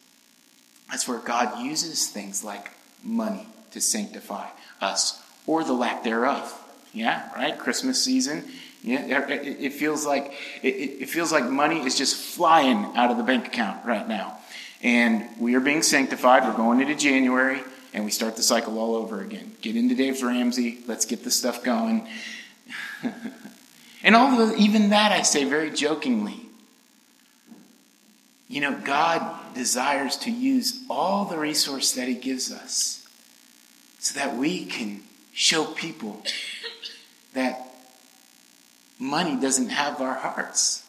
That's 0.89 1.05
where 1.05 1.19
God 1.19 1.65
uses 1.65 2.07
things 2.07 2.46
like 2.46 2.72
money 3.03 3.46
to 3.72 3.81
sanctify 3.81 4.48
us 4.79 5.22
or 5.46 5.65
the 5.65 5.74
lack 5.74 6.05
thereof. 6.05 6.61
Yeah, 6.94 7.29
right? 7.35 7.59
Christmas 7.59 8.01
season. 8.01 8.46
Yeah, 8.85 9.25
it, 9.29 9.74
feels 9.74 10.05
like 10.05 10.31
it, 10.61 10.67
it 10.67 11.09
feels 11.09 11.31
like 11.31 11.45
money 11.45 11.85
is 11.85 11.98
just 11.98 12.15
flying 12.15 12.85
out 12.95 13.09
of 13.09 13.17
the 13.17 13.24
bank 13.24 13.48
account 13.48 13.83
right 13.85 14.07
now. 14.07 14.37
And 14.83 15.27
we 15.39 15.55
are 15.55 15.59
being 15.59 15.81
sanctified. 15.81 16.43
We're 16.43 16.55
going 16.55 16.81
into 16.81 16.93
January 16.95 17.61
and 17.93 18.05
we 18.05 18.11
start 18.11 18.35
the 18.35 18.43
cycle 18.43 18.77
all 18.77 18.95
over 18.95 19.21
again. 19.21 19.53
Get 19.61 19.75
into 19.75 19.95
Dave's 19.95 20.21
Ramsey. 20.21 20.83
Let's 20.85 21.05
get 21.05 21.24
this 21.24 21.35
stuff 21.35 21.63
going. 21.63 22.07
And 24.05 24.15
although 24.15 24.55
even 24.55 24.89
that 24.89 25.11
I 25.11 25.24
say 25.24 25.45
very 25.45 25.71
jokingly, 25.71 26.39
you 28.48 28.61
know, 28.61 28.79
God 28.79 29.55
desires 29.55 30.15
to 30.17 30.31
use 30.31 30.83
all 30.91 31.25
the 31.25 31.39
resource 31.39 31.93
that 31.93 32.07
He 32.07 32.13
gives 32.13 32.51
us 32.51 33.03
so 33.98 34.13
that 34.19 34.37
we 34.37 34.65
can 34.65 35.01
show 35.33 35.65
people 35.65 36.21
that 37.33 37.65
money 39.00 39.40
doesn't 39.40 39.70
have 39.70 40.01
our 40.01 40.16
hearts. 40.16 40.84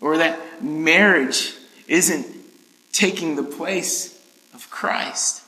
Or 0.00 0.18
that 0.18 0.62
marriage 0.62 1.54
isn't 1.88 2.26
taking 2.92 3.36
the 3.36 3.42
place 3.42 4.18
of 4.54 4.70
Christ, 4.70 5.42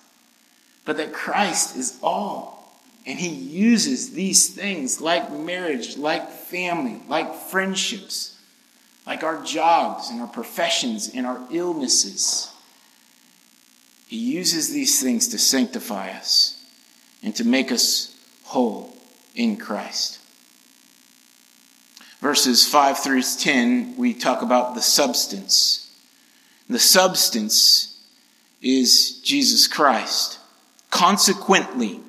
but 0.85 0.97
that 0.97 1.13
Christ 1.13 1.77
is 1.77 1.99
all 2.03 2.59
and 3.09 3.19
he 3.19 3.31
uses 3.31 4.11
these 4.11 4.55
things 4.55 5.01
like 5.01 5.33
marriage, 5.33 5.97
like 5.97 6.29
family, 6.29 7.01
like 7.09 7.35
friendships, 7.35 8.39
like 9.07 9.23
our 9.23 9.43
jobs 9.43 10.11
and 10.11 10.21
our 10.21 10.27
professions 10.27 11.11
and 11.15 11.27
our 11.27 11.41
illnesses. 11.51 12.53
He 14.09 14.19
uses 14.19 14.71
these 14.71 15.03
things 15.03 15.29
to 15.29 15.39
sanctify 15.39 16.11
us 16.11 16.63
and 17.23 17.35
to 17.37 17.45
make 17.45 17.73
us 17.73 18.15
whole 18.45 18.95
in 19.35 19.57
Christ. 19.57 20.18
Verses 22.21 22.67
5 22.67 22.99
through 22.99 23.23
10, 23.23 23.97
we 23.97 24.13
talk 24.13 24.43
about 24.43 24.75
the 24.75 24.83
substance. 24.83 25.89
The 26.69 26.79
substance 26.79 27.97
is 28.61 29.21
Jesus 29.21 29.69
Christ. 29.69 30.39
Consequently, 30.91 32.01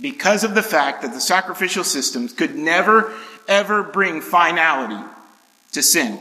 because 0.00 0.42
of 0.42 0.54
the 0.54 0.62
fact 0.62 1.02
that 1.02 1.12
the 1.12 1.20
sacrificial 1.20 1.84
systems 1.84 2.32
could 2.32 2.56
never, 2.56 3.12
ever 3.46 3.82
bring 3.82 4.22
finality 4.22 5.04
to 5.72 5.82
sin. 5.82 6.18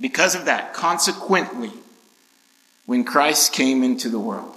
Because 0.00 0.34
of 0.34 0.44
that, 0.46 0.74
consequently, 0.74 1.72
when 2.84 3.04
Christ 3.04 3.52
came 3.52 3.82
into 3.82 4.10
the 4.10 4.18
world, 4.18 4.54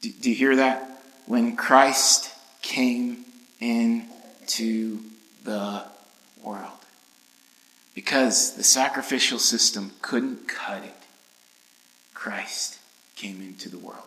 do, 0.00 0.10
do 0.10 0.30
you 0.30 0.36
hear 0.36 0.56
that? 0.56 1.02
When 1.26 1.56
Christ 1.56 2.32
came 2.62 3.24
into 3.60 5.00
the 5.46 5.84
world. 6.42 6.70
Because 7.94 8.54
the 8.54 8.62
sacrificial 8.62 9.38
system 9.38 9.92
couldn't 10.02 10.46
cut 10.46 10.84
it, 10.84 10.94
Christ 12.12 12.78
came 13.14 13.40
into 13.40 13.70
the 13.70 13.78
world. 13.78 14.02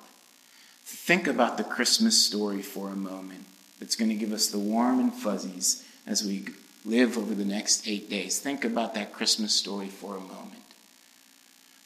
Think 0.84 1.25
about 1.25 1.58
the 1.58 1.63
Christmas 1.63 2.23
story 2.23 2.62
for 2.62 2.89
a 2.89 2.95
moment. 2.95 3.45
It's 3.82 3.95
going 3.95 4.10
to 4.10 4.15
give 4.15 4.34
us 4.34 4.47
the 4.47 4.60
warm 4.60 4.99
and 4.99 5.13
fuzzies 5.13 5.84
as 6.06 6.23
we 6.23 6.45
live 6.86 7.17
over 7.17 7.34
the 7.34 7.45
next 7.45 7.88
eight 7.88 8.10
days. 8.10 8.39
Think 8.39 8.63
about 8.63 8.93
that 8.93 9.13
Christmas 9.13 9.54
story 9.54 9.88
for 9.88 10.15
a 10.15 10.21
moment. 10.21 10.54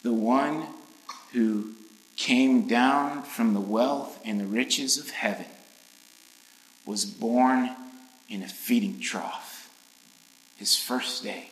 The 0.01 0.13
one 0.13 0.65
who 1.31 1.71
came 2.17 2.67
down 2.67 3.23
from 3.23 3.53
the 3.53 3.61
wealth 3.61 4.19
and 4.25 4.39
the 4.39 4.45
riches 4.45 4.97
of 4.97 5.11
heaven 5.11 5.45
was 6.85 7.05
born 7.05 7.69
in 8.33 8.41
a 8.41 8.47
feeding 8.47 8.99
trough. 8.99 9.69
His 10.57 10.75
first 10.75 11.23
day 11.23 11.49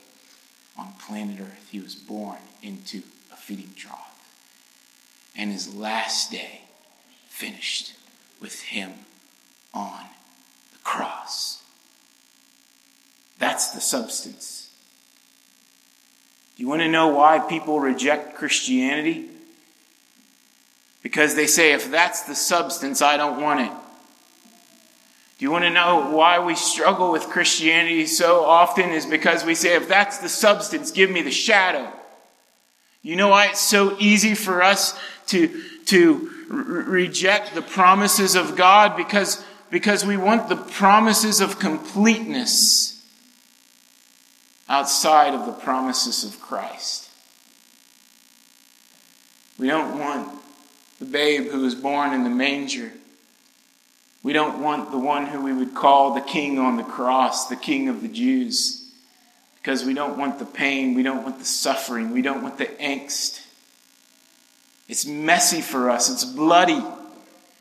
on 0.75 0.93
planet 0.99 1.39
Earth, 1.39 1.67
he 1.71 1.79
was 1.79 1.93
born 1.93 2.39
into 2.63 3.03
a 3.31 3.35
feeding 3.35 3.69
trough. 3.75 4.07
And 5.35 5.51
his 5.51 5.75
last 5.75 6.31
day, 6.31 6.61
finished 7.27 7.93
with 8.41 8.61
him 8.63 8.91
on 9.73 10.05
the 10.73 10.79
cross. 10.83 11.63
That's 13.37 13.69
the 13.69 13.81
substance. 13.81 14.71
Do 16.55 16.63
you 16.63 16.69
want 16.69 16.81
to 16.81 16.87
know 16.87 17.09
why 17.09 17.39
people 17.39 17.79
reject 17.79 18.35
Christianity? 18.35 19.29
Because 21.03 21.35
they 21.35 21.47
say, 21.47 21.73
if 21.73 21.91
that's 21.91 22.23
the 22.23 22.35
substance, 22.35 23.03
I 23.03 23.17
don't 23.17 23.39
want 23.39 23.59
it. 23.61 23.71
Do 25.41 25.45
you 25.45 25.51
want 25.51 25.63
to 25.63 25.71
know 25.71 26.11
why 26.11 26.37
we 26.37 26.53
struggle 26.53 27.11
with 27.11 27.23
Christianity 27.23 28.05
so 28.05 28.45
often? 28.45 28.91
Is 28.91 29.07
because 29.07 29.43
we 29.43 29.55
say, 29.55 29.73
if 29.73 29.87
that's 29.87 30.19
the 30.19 30.29
substance, 30.29 30.91
give 30.91 31.09
me 31.09 31.23
the 31.23 31.31
shadow. 31.31 31.91
You 33.01 33.15
know 33.15 33.29
why 33.29 33.47
it's 33.47 33.59
so 33.59 33.97
easy 33.97 34.35
for 34.35 34.61
us 34.61 34.95
to, 35.29 35.47
to 35.85 36.29
re- 36.47 37.05
reject 37.05 37.55
the 37.55 37.63
promises 37.63 38.35
of 38.35 38.55
God? 38.55 38.95
Because, 38.95 39.43
because 39.71 40.05
we 40.05 40.15
want 40.15 40.47
the 40.47 40.57
promises 40.57 41.41
of 41.41 41.57
completeness 41.57 43.03
outside 44.69 45.33
of 45.33 45.47
the 45.47 45.53
promises 45.53 46.23
of 46.23 46.39
Christ. 46.39 47.09
We 49.57 49.65
don't 49.65 49.97
want 49.97 50.39
the 50.99 51.05
babe 51.05 51.47
who 51.47 51.61
was 51.61 51.73
born 51.73 52.13
in 52.13 52.23
the 52.23 52.29
manger. 52.29 52.91
We 54.23 54.33
don't 54.33 54.61
want 54.61 54.91
the 54.91 54.99
one 54.99 55.25
who 55.25 55.41
we 55.41 55.53
would 55.53 55.73
call 55.73 56.13
the 56.13 56.21
king 56.21 56.59
on 56.59 56.77
the 56.77 56.83
cross, 56.83 57.47
the 57.47 57.55
king 57.55 57.89
of 57.89 58.01
the 58.01 58.07
Jews 58.07 58.81
because 59.61 59.85
we 59.85 59.93
don't 59.93 60.17
want 60.17 60.39
the 60.39 60.45
pain, 60.45 60.95
we 60.95 61.03
don't 61.03 61.23
want 61.23 61.37
the 61.37 61.45
suffering, 61.45 62.11
we 62.11 62.23
don't 62.23 62.41
want 62.41 62.57
the 62.57 62.65
angst. 62.65 63.45
It's 64.89 65.05
messy 65.05 65.61
for 65.61 65.89
us, 65.89 66.09
it's 66.09 66.25
bloody. 66.25 66.81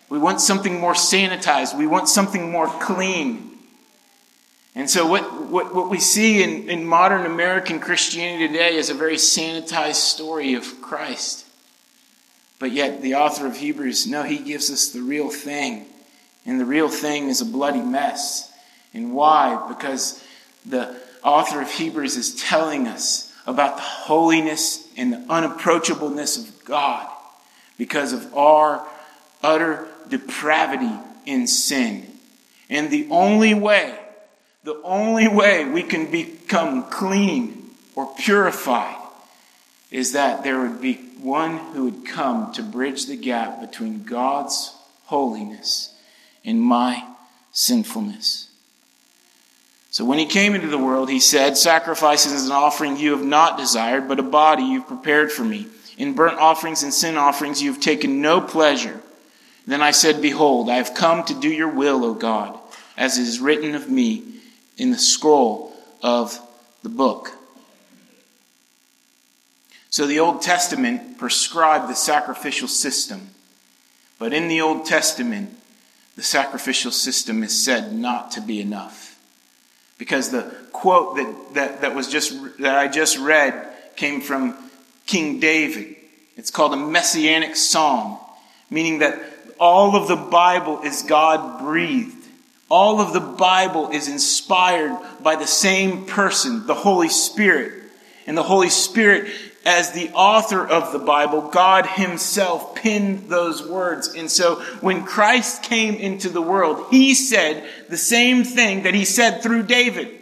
We 0.09 0.19
want 0.19 0.41
something 0.41 0.81
more 0.81 0.95
sanitized, 0.95 1.77
we 1.77 1.87
want 1.87 2.09
something 2.09 2.51
more 2.51 2.69
clean. 2.69 3.47
And 4.75 4.89
so, 4.89 5.07
what, 5.07 5.51
what, 5.51 5.75
what 5.75 5.91
we 5.91 5.99
see 5.99 6.43
in, 6.43 6.71
in 6.71 6.87
modern 6.87 7.27
American 7.27 7.81
Christianity 7.81 8.49
today 8.49 8.77
is 8.77 8.89
a 8.89 8.95
very 8.95 9.17
sanitized 9.17 9.97
story 9.97 10.55
of 10.55 10.81
Christ. 10.81 11.45
But 12.59 12.71
yet, 12.71 13.03
the 13.03 13.17
author 13.17 13.47
of 13.47 13.57
Hebrews, 13.57 14.07
no, 14.07 14.23
he 14.23 14.39
gives 14.39 14.71
us 14.71 14.89
the 14.89 15.03
real 15.03 15.29
thing. 15.29 15.87
And 16.51 16.59
the 16.59 16.65
real 16.65 16.89
thing 16.89 17.29
is 17.29 17.41
a 17.41 17.45
bloody 17.45 17.81
mess. 17.81 18.53
And 18.93 19.15
why? 19.15 19.69
Because 19.69 20.21
the, 20.67 20.97
author 21.23 21.63
of 21.63 21.71
Hebrews 21.71 22.17
is 22.17 22.35
telling 22.35 22.89
us 22.89 23.33
about 23.47 23.77
the 23.77 23.83
holiness 23.83 24.89
and 24.97 25.13
the 25.13 25.19
unapproachableness 25.19 26.39
of 26.39 26.65
God 26.65 27.09
because 27.79 28.13
of 28.13 28.35
our 28.35 28.85
utter 29.45 29.87
depravity 30.09 30.91
in 31.25 31.47
sin. 31.47 32.19
And 32.69 32.91
the 32.91 33.07
only 33.11 33.55
way, 33.55 33.97
the 34.65 34.81
only 34.83 35.29
way 35.29 35.65
we 35.65 35.85
can 35.85 36.11
become 36.11 36.91
clean 36.91 37.71
or 37.95 38.13
purified 38.19 38.97
is 39.93 40.15
that 40.15 40.43
there 40.43 40.61
would 40.61 40.81
be 40.81 40.95
one 41.21 41.59
who 41.59 41.85
would 41.85 42.07
come 42.07 42.53
to 42.55 42.63
bridge 42.65 43.07
the 43.07 43.17
gap 43.17 43.61
between 43.61 44.03
God's 44.03 44.75
holiness 45.05 45.95
and 46.45 46.61
my 46.61 47.05
sinfulness. 47.53 48.49
So 49.91 50.05
when 50.05 50.19
he 50.19 50.27
came 50.27 50.55
into 50.55 50.69
the 50.69 50.79
world, 50.79 51.11
he 51.11 51.19
said, 51.19 51.57
Sacrifices 51.57 52.43
and 52.43 52.51
an 52.51 52.57
offering 52.57 52.97
you 52.97 53.11
have 53.11 53.25
not 53.25 53.59
desired, 53.59 54.07
but 54.07 54.21
a 54.21 54.25
body 54.25 54.63
you've 54.63 54.87
prepared 54.87 55.33
for 55.33 55.45
me. 55.45 55.67
In 55.99 56.15
burnt 56.15 56.39
offerings 56.39 56.83
and 56.83 56.95
sin 56.95 57.17
offerings 57.17 57.61
you 57.61 57.73
have 57.73 57.83
taken 57.83 58.23
no 58.23 58.41
pleasure. 58.41 59.01
Then 59.67 59.83
I 59.83 59.91
said, 59.91 60.23
Behold, 60.23 60.71
I 60.71 60.77
have 60.77 60.95
come 60.95 61.25
to 61.25 61.39
do 61.39 61.49
your 61.49 61.69
will, 61.69 62.05
O 62.05 62.15
God, 62.15 62.59
as 62.97 63.19
it 63.19 63.23
is 63.23 63.41
written 63.41 63.75
of 63.75 63.91
me 63.91 64.23
in 64.79 64.93
the 64.93 64.99
scroll 64.99 65.75
of 66.03 66.41
the 66.83 66.89
book. 66.89 67.33
So 69.91 70.07
the 70.07 70.21
Old 70.21 70.41
Testament 70.41 71.19
prescribed 71.19 71.91
the 71.91 71.95
sacrificial 71.95 72.69
system. 72.69 73.31
But 74.19 74.33
in 74.33 74.49
the 74.49 74.61
Old 74.61 74.87
Testament, 74.87 75.60
the 76.21 76.27
sacrificial 76.27 76.91
system 76.91 77.43
is 77.43 77.65
said 77.65 77.95
not 77.95 78.33
to 78.33 78.43
be 78.43 78.61
enough 78.61 79.19
because 79.97 80.31
the 80.31 80.55
quote 80.71 81.17
that, 81.17 81.55
that, 81.55 81.81
that 81.81 81.95
was 81.95 82.09
just 82.09 82.59
that 82.59 82.77
I 82.77 82.89
just 82.89 83.17
read 83.17 83.55
came 83.97 84.21
from 84.21 84.55
King 85.07 85.41
David. 85.41 85.97
It's 86.37 86.51
called 86.51 86.75
a 86.75 86.77
messianic 86.77 87.57
psalm, 87.57 88.19
meaning 88.69 88.99
that 88.99 89.19
all 89.59 89.97
of 89.97 90.09
the 90.09 90.17
Bible 90.17 90.83
is 90.83 91.01
God 91.05 91.61
breathed. 91.61 92.27
All 92.69 93.01
of 93.01 93.15
the 93.15 93.21
Bible 93.21 93.89
is 93.89 94.07
inspired 94.07 94.99
by 95.23 95.37
the 95.37 95.47
same 95.47 96.05
person, 96.05 96.67
the 96.67 96.75
Holy 96.75 97.09
Spirit. 97.09 97.83
And 98.27 98.37
the 98.37 98.43
Holy 98.43 98.69
Spirit 98.69 99.33
as 99.65 99.93
the 99.93 100.11
author 100.15 100.67
of 100.67 100.93
the 100.93 100.99
Bible, 100.99 101.43
God 101.43 101.87
Himself 101.87 102.75
penned 102.75 103.29
those 103.29 103.67
words. 103.67 104.15
And 104.15 104.31
so 104.31 104.57
when 104.81 105.05
Christ 105.05 105.63
came 105.63 105.95
into 105.95 106.29
the 106.29 106.43
world, 106.43 106.87
He 106.91 107.15
said 107.15 107.69
the 107.89 107.97
same 107.97 108.45
thing 108.45 108.85
that 108.85 108.95
He 108.95 109.05
said 109.05 109.43
through 109.43 109.65
David 109.65 110.17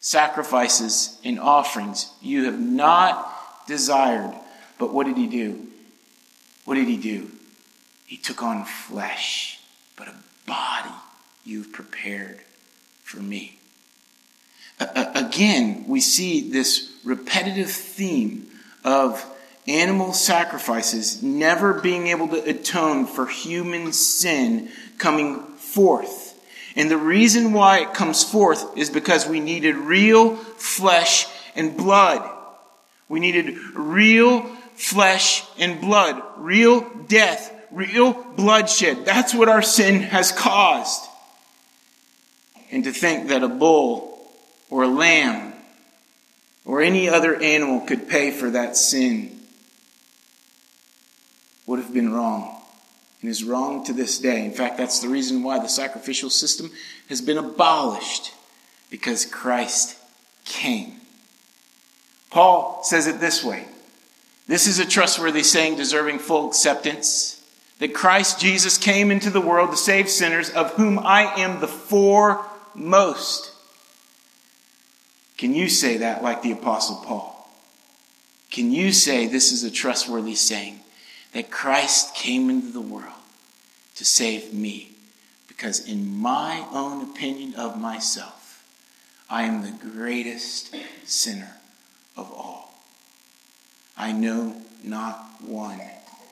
sacrifices 0.00 1.18
and 1.24 1.40
offerings 1.40 2.12
you 2.20 2.44
have 2.44 2.58
not 2.58 3.66
desired. 3.66 4.34
But 4.78 4.92
what 4.92 5.06
did 5.06 5.16
He 5.16 5.26
do? 5.26 5.66
What 6.64 6.74
did 6.74 6.88
He 6.88 6.96
do? 6.96 7.30
He 8.06 8.16
took 8.16 8.42
on 8.42 8.64
flesh, 8.64 9.58
but 9.96 10.08
a 10.08 10.14
body 10.46 10.94
you've 11.44 11.72
prepared 11.72 12.40
for 13.02 13.18
me. 13.18 13.58
Again, 14.78 15.84
we 15.86 16.00
see 16.00 16.50
this 16.50 16.92
repetitive 17.04 17.70
theme 17.70 18.48
of 18.84 19.24
animal 19.66 20.12
sacrifices 20.12 21.22
never 21.22 21.74
being 21.74 22.08
able 22.08 22.28
to 22.28 22.48
atone 22.48 23.06
for 23.06 23.26
human 23.26 23.92
sin 23.92 24.68
coming 24.98 25.40
forth. 25.56 26.30
And 26.74 26.90
the 26.90 26.96
reason 26.96 27.52
why 27.52 27.80
it 27.80 27.94
comes 27.94 28.24
forth 28.24 28.76
is 28.76 28.90
because 28.90 29.26
we 29.26 29.40
needed 29.40 29.76
real 29.76 30.36
flesh 30.36 31.26
and 31.54 31.76
blood. 31.76 32.28
We 33.08 33.20
needed 33.20 33.56
real 33.74 34.42
flesh 34.74 35.44
and 35.58 35.80
blood, 35.80 36.22
real 36.38 36.88
death, 37.06 37.54
real 37.70 38.14
bloodshed. 38.14 39.04
That's 39.04 39.34
what 39.34 39.48
our 39.48 39.62
sin 39.62 40.00
has 40.00 40.32
caused. 40.32 41.04
And 42.70 42.84
to 42.84 42.92
think 42.92 43.28
that 43.28 43.42
a 43.42 43.48
bull 43.48 44.18
or 44.70 44.84
a 44.84 44.88
lamb 44.88 45.51
or 46.64 46.80
any 46.80 47.08
other 47.08 47.36
animal 47.36 47.80
could 47.80 48.08
pay 48.08 48.30
for 48.30 48.50
that 48.50 48.76
sin 48.76 49.40
would 51.66 51.78
have 51.78 51.94
been 51.94 52.12
wrong 52.12 52.62
and 53.20 53.30
is 53.30 53.44
wrong 53.44 53.84
to 53.84 53.92
this 53.92 54.18
day. 54.18 54.44
In 54.44 54.52
fact, 54.52 54.76
that's 54.76 55.00
the 55.00 55.08
reason 55.08 55.42
why 55.42 55.58
the 55.58 55.68
sacrificial 55.68 56.30
system 56.30 56.70
has 57.08 57.20
been 57.20 57.38
abolished 57.38 58.32
because 58.90 59.24
Christ 59.24 59.96
came. 60.44 61.00
Paul 62.30 62.82
says 62.82 63.06
it 63.06 63.20
this 63.20 63.44
way 63.44 63.66
This 64.46 64.66
is 64.66 64.78
a 64.78 64.86
trustworthy 64.86 65.42
saying 65.42 65.76
deserving 65.76 66.18
full 66.18 66.48
acceptance 66.48 67.38
that 67.78 67.94
Christ 67.94 68.40
Jesus 68.40 68.78
came 68.78 69.10
into 69.10 69.30
the 69.30 69.40
world 69.40 69.70
to 69.70 69.76
save 69.76 70.08
sinners, 70.08 70.50
of 70.50 70.72
whom 70.74 70.98
I 70.98 71.40
am 71.40 71.60
the 71.60 71.68
foremost. 71.68 73.51
Can 75.42 75.54
you 75.54 75.68
say 75.68 75.96
that 75.96 76.22
like 76.22 76.42
the 76.42 76.52
Apostle 76.52 77.02
Paul? 77.04 77.50
Can 78.52 78.70
you 78.70 78.92
say 78.92 79.26
this 79.26 79.50
is 79.50 79.64
a 79.64 79.72
trustworthy 79.72 80.36
saying 80.36 80.78
that 81.32 81.50
Christ 81.50 82.14
came 82.14 82.48
into 82.48 82.70
the 82.70 82.80
world 82.80 83.18
to 83.96 84.04
save 84.04 84.54
me? 84.54 84.92
Because, 85.48 85.84
in 85.84 86.16
my 86.16 86.64
own 86.70 87.02
opinion 87.02 87.56
of 87.56 87.76
myself, 87.76 88.64
I 89.28 89.42
am 89.42 89.62
the 89.62 89.72
greatest 89.72 90.76
sinner 91.04 91.56
of 92.16 92.30
all. 92.32 92.80
I 93.96 94.12
know 94.12 94.62
not 94.84 95.42
one 95.44 95.80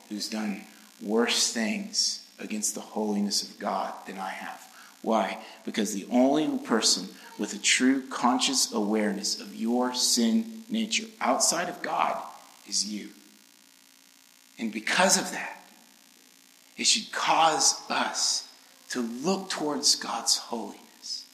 who's 0.07 0.29
done 0.29 0.61
worse 1.01 1.51
things 1.51 2.25
against 2.39 2.75
the 2.75 2.79
holiness 2.79 3.43
of 3.43 3.59
God 3.59 3.93
than 4.07 4.17
I 4.17 4.29
have. 4.29 4.65
Why? 5.01 5.39
Because 5.65 5.93
the 5.93 6.07
only 6.09 6.59
person 6.59 7.09
with 7.41 7.55
a 7.55 7.57
true 7.57 8.03
conscious 8.03 8.71
awareness 8.71 9.41
of 9.41 9.55
your 9.55 9.95
sin 9.95 10.63
nature 10.69 11.07
outside 11.19 11.67
of 11.69 11.81
God 11.81 12.15
is 12.69 12.85
you. 12.85 13.09
And 14.59 14.71
because 14.71 15.17
of 15.17 15.31
that, 15.31 15.59
it 16.77 16.85
should 16.85 17.11
cause 17.11 17.81
us 17.89 18.47
to 18.91 19.01
look 19.01 19.49
towards 19.49 19.95
God's 19.95 20.37
holiness 20.37 21.25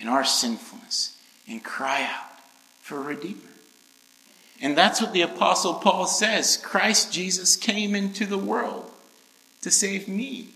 and 0.00 0.08
our 0.08 0.24
sinfulness 0.24 1.18
and 1.46 1.62
cry 1.62 2.04
out 2.04 2.40
for 2.80 2.96
a 2.96 3.02
Redeemer. 3.02 3.36
And 4.62 4.74
that's 4.74 5.02
what 5.02 5.12
the 5.12 5.20
Apostle 5.20 5.74
Paul 5.74 6.06
says 6.06 6.56
Christ 6.56 7.12
Jesus 7.12 7.56
came 7.56 7.94
into 7.94 8.24
the 8.24 8.38
world 8.38 8.90
to 9.60 9.70
save 9.70 10.08
me. 10.08 10.48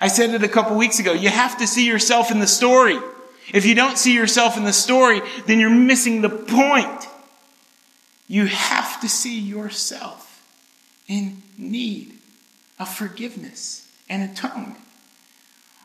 I 0.00 0.08
said 0.08 0.30
it 0.30 0.42
a 0.42 0.48
couple 0.48 0.76
weeks 0.76 0.98
ago. 0.98 1.12
You 1.12 1.28
have 1.28 1.58
to 1.58 1.68
see 1.68 1.86
yourself 1.86 2.32
in 2.32 2.40
the 2.40 2.48
story. 2.48 2.98
If 3.52 3.64
you 3.64 3.74
don't 3.74 3.98
see 3.98 4.14
yourself 4.14 4.56
in 4.56 4.64
the 4.64 4.72
story, 4.72 5.22
then 5.46 5.60
you're 5.60 5.70
missing 5.70 6.20
the 6.20 6.28
point. 6.28 7.08
You 8.26 8.46
have 8.46 9.00
to 9.00 9.08
see 9.08 9.38
yourself 9.38 10.44
in 11.06 11.42
need 11.56 12.18
of 12.78 12.88
forgiveness 12.88 13.88
and 14.08 14.28
atonement. 14.30 14.80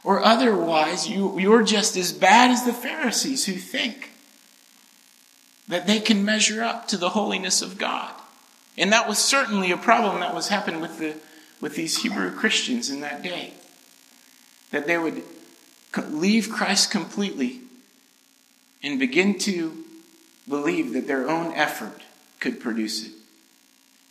Or 0.03 0.23
otherwise, 0.23 1.07
you, 1.07 1.39
you're 1.39 1.61
just 1.61 1.95
as 1.95 2.11
bad 2.11 2.49
as 2.49 2.65
the 2.65 2.73
Pharisees 2.73 3.45
who 3.45 3.53
think 3.53 4.11
that 5.67 5.85
they 5.85 5.99
can 5.99 6.25
measure 6.25 6.63
up 6.63 6.87
to 6.87 6.97
the 6.97 7.09
holiness 7.09 7.61
of 7.61 7.77
God. 7.77 8.11
And 8.77 8.91
that 8.91 9.07
was 9.07 9.19
certainly 9.19 9.71
a 9.71 9.77
problem 9.77 10.21
that 10.21 10.33
was 10.33 10.47
happening 10.47 10.81
with, 10.81 10.97
the, 10.97 11.15
with 11.59 11.75
these 11.75 12.01
Hebrew 12.01 12.31
Christians 12.31 12.89
in 12.89 13.01
that 13.01 13.21
day. 13.21 13.53
That 14.71 14.87
they 14.87 14.97
would 14.97 15.23
leave 16.09 16.49
Christ 16.49 16.91
completely 16.91 17.61
and 18.83 18.99
begin 18.99 19.37
to 19.39 19.83
believe 20.47 20.93
that 20.93 21.07
their 21.07 21.29
own 21.29 21.53
effort 21.53 22.01
could 22.39 22.59
produce 22.59 23.05
it. 23.05 23.13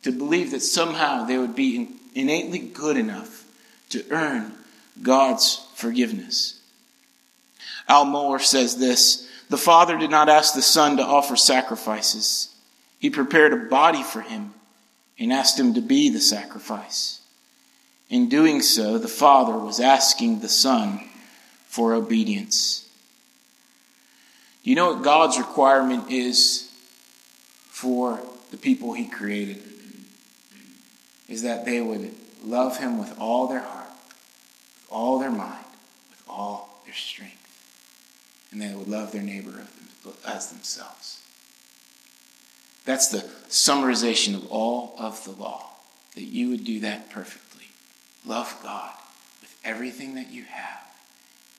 To 0.03 0.11
believe 0.11 0.51
that 0.51 0.61
somehow 0.61 1.25
they 1.25 1.37
would 1.37 1.55
be 1.55 1.89
innately 2.15 2.59
good 2.59 2.97
enough 2.97 3.45
to 3.89 4.03
earn 4.09 4.53
God's 5.01 5.67
forgiveness. 5.75 6.59
Al 7.87 8.05
Mohler 8.05 8.41
says 8.41 8.77
this 8.77 9.29
The 9.49 9.57
Father 9.57 9.97
did 9.97 10.09
not 10.09 10.29
ask 10.29 10.53
the 10.53 10.61
Son 10.61 10.97
to 10.97 11.03
offer 11.03 11.35
sacrifices, 11.35 12.53
He 12.99 13.09
prepared 13.09 13.53
a 13.53 13.69
body 13.69 14.03
for 14.03 14.21
him 14.21 14.53
and 15.19 15.31
asked 15.31 15.59
him 15.59 15.75
to 15.75 15.81
be 15.81 16.09
the 16.09 16.21
sacrifice. 16.21 17.19
In 18.09 18.27
doing 18.27 18.61
so, 18.61 18.97
the 18.97 19.07
Father 19.07 19.57
was 19.57 19.79
asking 19.79 20.39
the 20.39 20.49
Son 20.49 21.01
for 21.71 21.93
obedience. 21.93 22.89
You 24.61 24.75
know 24.75 24.93
what 24.93 25.03
God's 25.03 25.37
requirement 25.37 26.11
is 26.11 26.69
for 27.69 28.19
the 28.51 28.57
people 28.57 28.91
He 28.91 29.07
created? 29.07 29.63
Is 31.29 31.43
that 31.43 31.63
they 31.63 31.79
would 31.79 32.13
love 32.43 32.77
Him 32.77 32.99
with 32.99 33.17
all 33.17 33.47
their 33.47 33.61
heart, 33.61 33.87
with 33.87 34.87
all 34.89 35.17
their 35.19 35.31
mind, 35.31 35.63
with 36.09 36.21
all 36.27 36.81
their 36.83 36.93
strength. 36.93 37.37
And 38.51 38.61
they 38.61 38.75
would 38.75 38.89
love 38.89 39.13
their 39.13 39.21
neighbor 39.21 39.65
as 40.27 40.49
themselves. 40.51 41.23
That's 42.83 43.07
the 43.07 43.19
summarization 43.47 44.35
of 44.35 44.45
all 44.51 44.93
of 44.97 45.23
the 45.23 45.31
law, 45.31 45.69
that 46.15 46.23
you 46.23 46.49
would 46.49 46.65
do 46.65 46.81
that 46.81 47.09
perfectly. 47.09 47.67
Love 48.25 48.59
God 48.61 48.91
with 49.39 49.57
everything 49.63 50.15
that 50.15 50.31
you 50.31 50.43
have, 50.43 50.90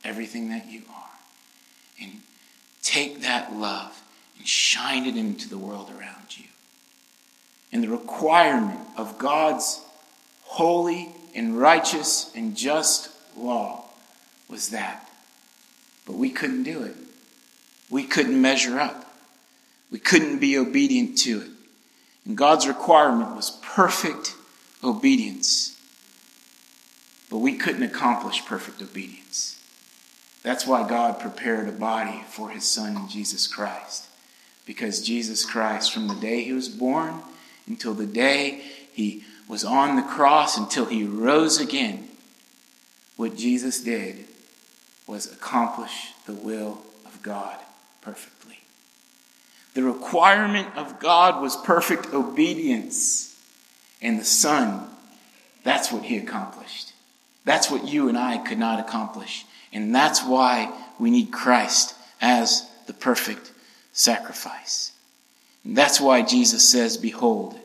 everything 0.05 0.51
that 0.51 0.71
you 0.71 0.83
are. 0.91 1.11
And 2.01 2.21
take 2.83 3.23
that 3.23 3.55
love 3.55 4.01
and 4.39 4.47
shine 4.47 5.07
it 5.07 5.17
into 5.17 5.49
the 5.49 5.59
world 5.59 5.91
around 5.91 6.37
you. 6.37 6.45
And 7.73 7.83
the 7.83 7.89
requirement 7.89 8.81
of 8.97 9.19
God's 9.19 9.81
holy 10.43 11.09
and 11.35 11.59
righteous 11.59 12.31
and 12.35 12.57
just 12.57 13.11
law 13.37 13.85
was 14.49 14.71
that. 14.71 15.09
But 16.07 16.17
we 16.17 16.31
couldn't 16.31 16.65
do 16.65 16.83
it. 16.83 16.97
We 17.89 18.05
couldn't 18.05 18.41
measure 18.41 18.79
up. 18.79 19.07
We 19.91 19.99
couldn't 19.99 20.39
be 20.39 20.59
obedient 20.59 21.19
to 21.19 21.43
it. 21.43 21.51
And 22.25 22.37
God's 22.37 22.67
requirement 22.67 23.35
was 23.37 23.59
perfect 23.63 24.35
obedience. 24.83 25.79
But 27.31 27.39
we 27.39 27.57
couldn't 27.57 27.83
accomplish 27.83 28.45
perfect 28.45 28.83
obedience. 28.83 29.62
That's 30.43 30.67
why 30.67 30.89
God 30.89 31.21
prepared 31.21 31.69
a 31.69 31.73
body 31.73 32.23
for 32.29 32.51
his 32.51 32.65
son, 32.65 33.09
Jesus 33.09 33.47
Christ. 33.47 34.09
Because 34.67 35.01
Jesus 35.01 35.45
Christ, 35.45 35.93
from 35.93 36.09
the 36.09 36.15
day 36.15 36.43
he 36.43 36.53
was 36.53 36.69
born 36.69 37.23
until 37.67 37.95
the 37.95 38.07
day 38.07 38.63
he 38.93 39.25
was 39.49 39.65
on 39.65 39.97
the 39.97 40.03
cross, 40.03 40.57
until 40.57 40.87
he 40.87 41.05
rose 41.05 41.61
again, 41.61 42.09
what 43.17 43.37
Jesus 43.37 43.81
did 43.81 44.27
was 45.07 45.33
accomplish 45.33 46.13
the 46.27 46.33
will 46.33 46.83
of 47.05 47.23
God 47.23 47.59
perfectly. 48.01 48.59
The 49.75 49.83
requirement 49.83 50.69
of 50.77 50.99
God 50.99 51.41
was 51.41 51.57
perfect 51.57 52.13
obedience. 52.13 53.41
And 54.01 54.19
the 54.19 54.25
Son, 54.25 54.89
that's 55.65 55.93
what 55.93 56.05
he 56.05 56.19
accomplished. 56.19 56.93
That's 57.45 57.71
what 57.71 57.87
you 57.89 58.09
and 58.09 58.19
I 58.19 58.39
could 58.39 58.59
not 58.59 58.81
accomplish. 58.81 59.45
And 59.73 59.95
that's 59.95 60.23
why 60.25 60.73
we 60.99 61.11
need 61.11 61.33
Christ 61.33 61.95
as 62.21 62.69
the 62.87 62.93
perfect 62.93 63.53
sacrifice. 63.93 64.93
And 65.65 65.77
that's 65.77 66.01
why 66.01 66.23
Jesus 66.23 66.69
says, 66.69 66.97
Behold, 66.97 67.59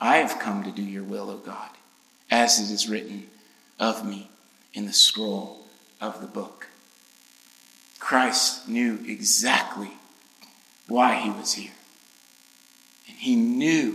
I 0.00 0.18
have 0.18 0.38
come 0.38 0.64
to 0.64 0.70
do 0.70 0.82
your 0.82 1.02
will, 1.02 1.30
O 1.30 1.36
God, 1.38 1.70
as 2.30 2.58
it 2.58 2.72
is 2.72 2.88
written 2.88 3.28
of 3.78 4.06
me 4.06 4.30
in 4.74 4.86
the 4.86 4.92
scroll 4.92 5.64
of 6.00 6.20
the 6.20 6.26
book. 6.26 6.68
Christ 7.98 8.68
knew 8.68 8.98
exactly 9.06 9.92
why 10.88 11.14
he 11.14 11.30
was 11.30 11.54
here. 11.54 11.72
And 13.08 13.16
he 13.16 13.36
knew 13.36 13.92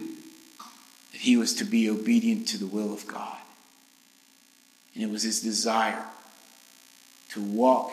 that 1.12 1.22
he 1.22 1.38
was 1.38 1.54
to 1.56 1.66
be 1.66 1.90
obedient 1.90 2.48
to 2.50 2.58
the 2.58 2.66
will 2.66 2.94
of 2.94 3.06
God. 3.08 3.38
And 4.94 5.04
it 5.04 5.10
was 5.10 5.24
his 5.24 5.42
desire 5.42 6.04
to 7.38 7.44
walk 7.44 7.92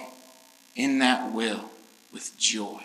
in 0.75 1.01
that 1.01 1.33
will 1.33 1.71
with 2.13 2.37
joy. 2.39 2.81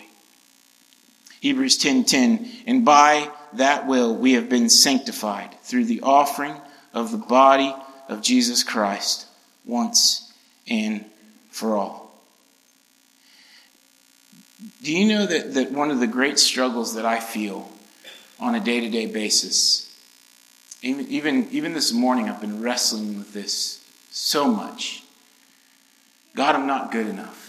Hebrews 1.40 1.78
10:10 1.78 2.64
and 2.66 2.84
by 2.84 3.30
that 3.54 3.86
will 3.86 4.14
we 4.14 4.34
have 4.34 4.50
been 4.50 4.68
sanctified 4.68 5.56
through 5.62 5.86
the 5.86 6.02
offering 6.02 6.54
of 6.92 7.12
the 7.12 7.16
body 7.16 7.74
of 8.08 8.20
Jesus 8.20 8.62
Christ 8.62 9.26
once 9.64 10.30
and 10.68 11.06
for 11.50 11.76
all. 11.76 12.12
Do 14.82 14.94
you 14.94 15.08
know 15.08 15.24
that, 15.24 15.54
that 15.54 15.72
one 15.72 15.90
of 15.90 16.00
the 16.00 16.06
great 16.06 16.38
struggles 16.38 16.94
that 16.94 17.06
I 17.06 17.20
feel 17.20 17.70
on 18.38 18.54
a 18.54 18.60
day 18.60 18.80
to 18.80 18.90
day 18.90 19.06
basis, 19.06 19.86
even, 20.82 21.08
even, 21.08 21.48
even 21.50 21.72
this 21.72 21.92
morning, 21.92 22.28
I've 22.28 22.40
been 22.40 22.60
wrestling 22.60 23.16
with 23.16 23.32
this 23.32 23.82
so 24.10 24.48
much, 24.48 24.99
God, 26.34 26.54
I'm 26.54 26.66
not 26.66 26.92
good 26.92 27.06
enough. 27.06 27.46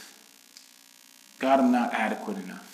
God, 1.40 1.60
I'm 1.60 1.72
not 1.72 1.94
adequate 1.94 2.38
enough. 2.38 2.68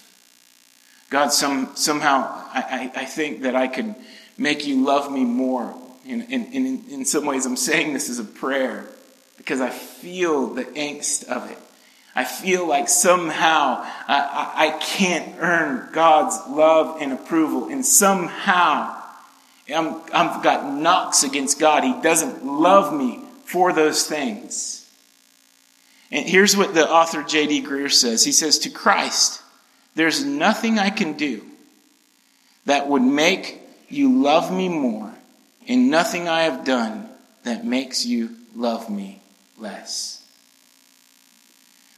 God, 1.09 1.31
some, 1.31 1.71
somehow 1.75 2.23
I, 2.53 2.91
I, 2.95 3.01
I 3.01 3.05
think 3.05 3.43
that 3.43 3.55
I 3.55 3.67
could 3.67 3.95
make 4.37 4.67
you 4.67 4.83
love 4.83 5.11
me 5.11 5.23
more. 5.23 5.75
And, 6.07 6.23
in 6.29 7.05
some 7.05 7.25
ways, 7.25 7.45
I'm 7.45 7.57
saying 7.57 7.93
this 7.93 8.09
as 8.09 8.19
a 8.19 8.23
prayer 8.23 8.85
because 9.37 9.61
I 9.61 9.69
feel 9.69 10.47
the 10.47 10.63
angst 10.65 11.25
of 11.25 11.49
it. 11.49 11.57
I 12.15 12.23
feel 12.23 12.67
like 12.67 12.89
somehow 12.89 13.83
I, 14.07 14.53
I, 14.57 14.67
I 14.67 14.79
can't 14.79 15.35
earn 15.39 15.89
God's 15.91 16.35
love 16.49 16.97
and 16.99 17.13
approval, 17.13 17.69
and 17.69 17.85
somehow 17.85 18.99
I'm, 19.73 20.01
I've 20.13 20.41
got 20.41 20.73
knocks 20.73 21.23
against 21.23 21.59
God. 21.59 21.83
He 21.83 22.01
doesn't 22.01 22.43
love 22.43 22.93
me 22.93 23.21
for 23.43 23.71
those 23.71 24.07
things. 24.07 24.86
And 26.11 26.27
here's 26.27 26.55
what 26.55 26.73
the 26.73 26.89
author 26.89 27.23
J.D. 27.23 27.63
Greear 27.63 27.91
says 27.91 28.23
He 28.23 28.31
says, 28.31 28.59
To 28.59 28.69
Christ, 28.69 29.41
there's 29.95 30.23
nothing 30.23 30.79
I 30.79 30.89
can 30.89 31.13
do 31.13 31.43
that 32.65 32.87
would 32.87 33.01
make 33.01 33.61
you 33.89 34.21
love 34.21 34.51
me 34.51 34.69
more, 34.69 35.13
and 35.67 35.89
nothing 35.89 36.27
I 36.27 36.43
have 36.43 36.65
done 36.65 37.09
that 37.43 37.65
makes 37.65 38.05
you 38.05 38.35
love 38.55 38.89
me 38.89 39.21
less. 39.57 40.21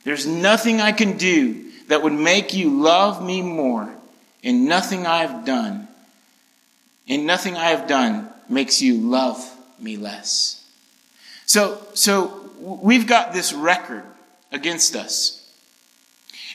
There's 0.04 0.26
nothing 0.26 0.80
I 0.80 0.92
can 0.92 1.18
do 1.18 1.72
that 1.88 2.04
would 2.04 2.14
make 2.14 2.54
you 2.54 2.82
love 2.82 3.24
me 3.24 3.42
more, 3.42 3.94
and 4.44 4.66
nothing 4.66 5.06
I 5.06 5.26
have 5.26 5.46
done, 5.46 5.88
and 7.08 7.26
nothing 7.26 7.58
I 7.58 7.72
have 7.72 7.88
done 7.88 8.30
makes 8.48 8.82
you 8.82 8.98
love 8.98 9.44
me 9.80 9.98
less. 9.98 10.64
So, 11.46 11.82
so 11.96 12.39
we've 12.60 13.08
got 13.08 13.34
this 13.34 13.54
record 13.54 14.04
against 14.52 14.96
us. 14.96 15.36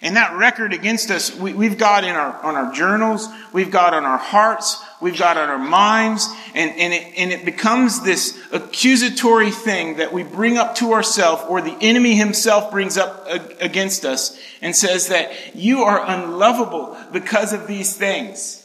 And 0.03 0.17
that 0.17 0.37
record 0.37 0.75
against 0.75 1.11
us, 1.11 1.35
we, 1.35 1.67
have 1.67 1.79
got 1.79 2.05
in 2.05 2.15
our, 2.15 2.39
on 2.43 2.57
our 2.57 2.73
journals, 2.73 3.29
we've 3.53 3.71
got 3.71 3.95
on 3.95 4.05
our 4.05 4.19
hearts, 4.19 4.83
we've 5.01 5.19
got 5.19 5.39
on 5.39 5.49
our 5.49 5.59
minds, 5.59 6.29
and, 6.55 6.73
and, 6.73 6.93
it, 6.93 7.15
and 7.17 7.33
it 7.33 7.45
becomes 7.45 8.03
this 8.03 8.39
accusatory 8.53 9.51
thing 9.51 9.97
that 9.97 10.13
we 10.13 10.23
bring 10.23 10.59
up 10.59 10.75
to 10.77 10.93
ourselves, 10.93 11.43
or 11.49 11.63
the 11.63 11.77
enemy 11.81 12.17
himself 12.17 12.71
brings 12.71 12.99
up 12.99 13.27
against 13.61 14.05
us, 14.05 14.39
and 14.61 14.75
says 14.75 15.09
that 15.09 15.55
you 15.55 15.85
are 15.85 16.05
unlovable 16.05 16.99
because 17.13 17.53
of 17.53 17.67
these 17.67 17.97
things. 17.97 18.61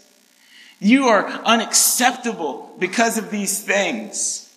You 0.80 1.06
are 1.08 1.26
unacceptable 1.26 2.76
because 2.80 3.18
of 3.18 3.32
these 3.32 3.62
things. 3.62 4.49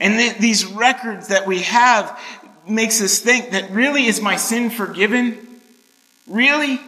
And 0.00 0.14
th- 0.14 0.38
these 0.38 0.66
records 0.66 1.28
that 1.28 1.46
we 1.46 1.60
have 1.60 2.18
makes 2.66 3.00
us 3.00 3.20
think 3.20 3.50
that 3.50 3.70
really 3.70 4.06
is 4.06 4.20
my 4.20 4.36
sin 4.36 4.70
forgiven? 4.70 5.60
Really? 6.26 6.80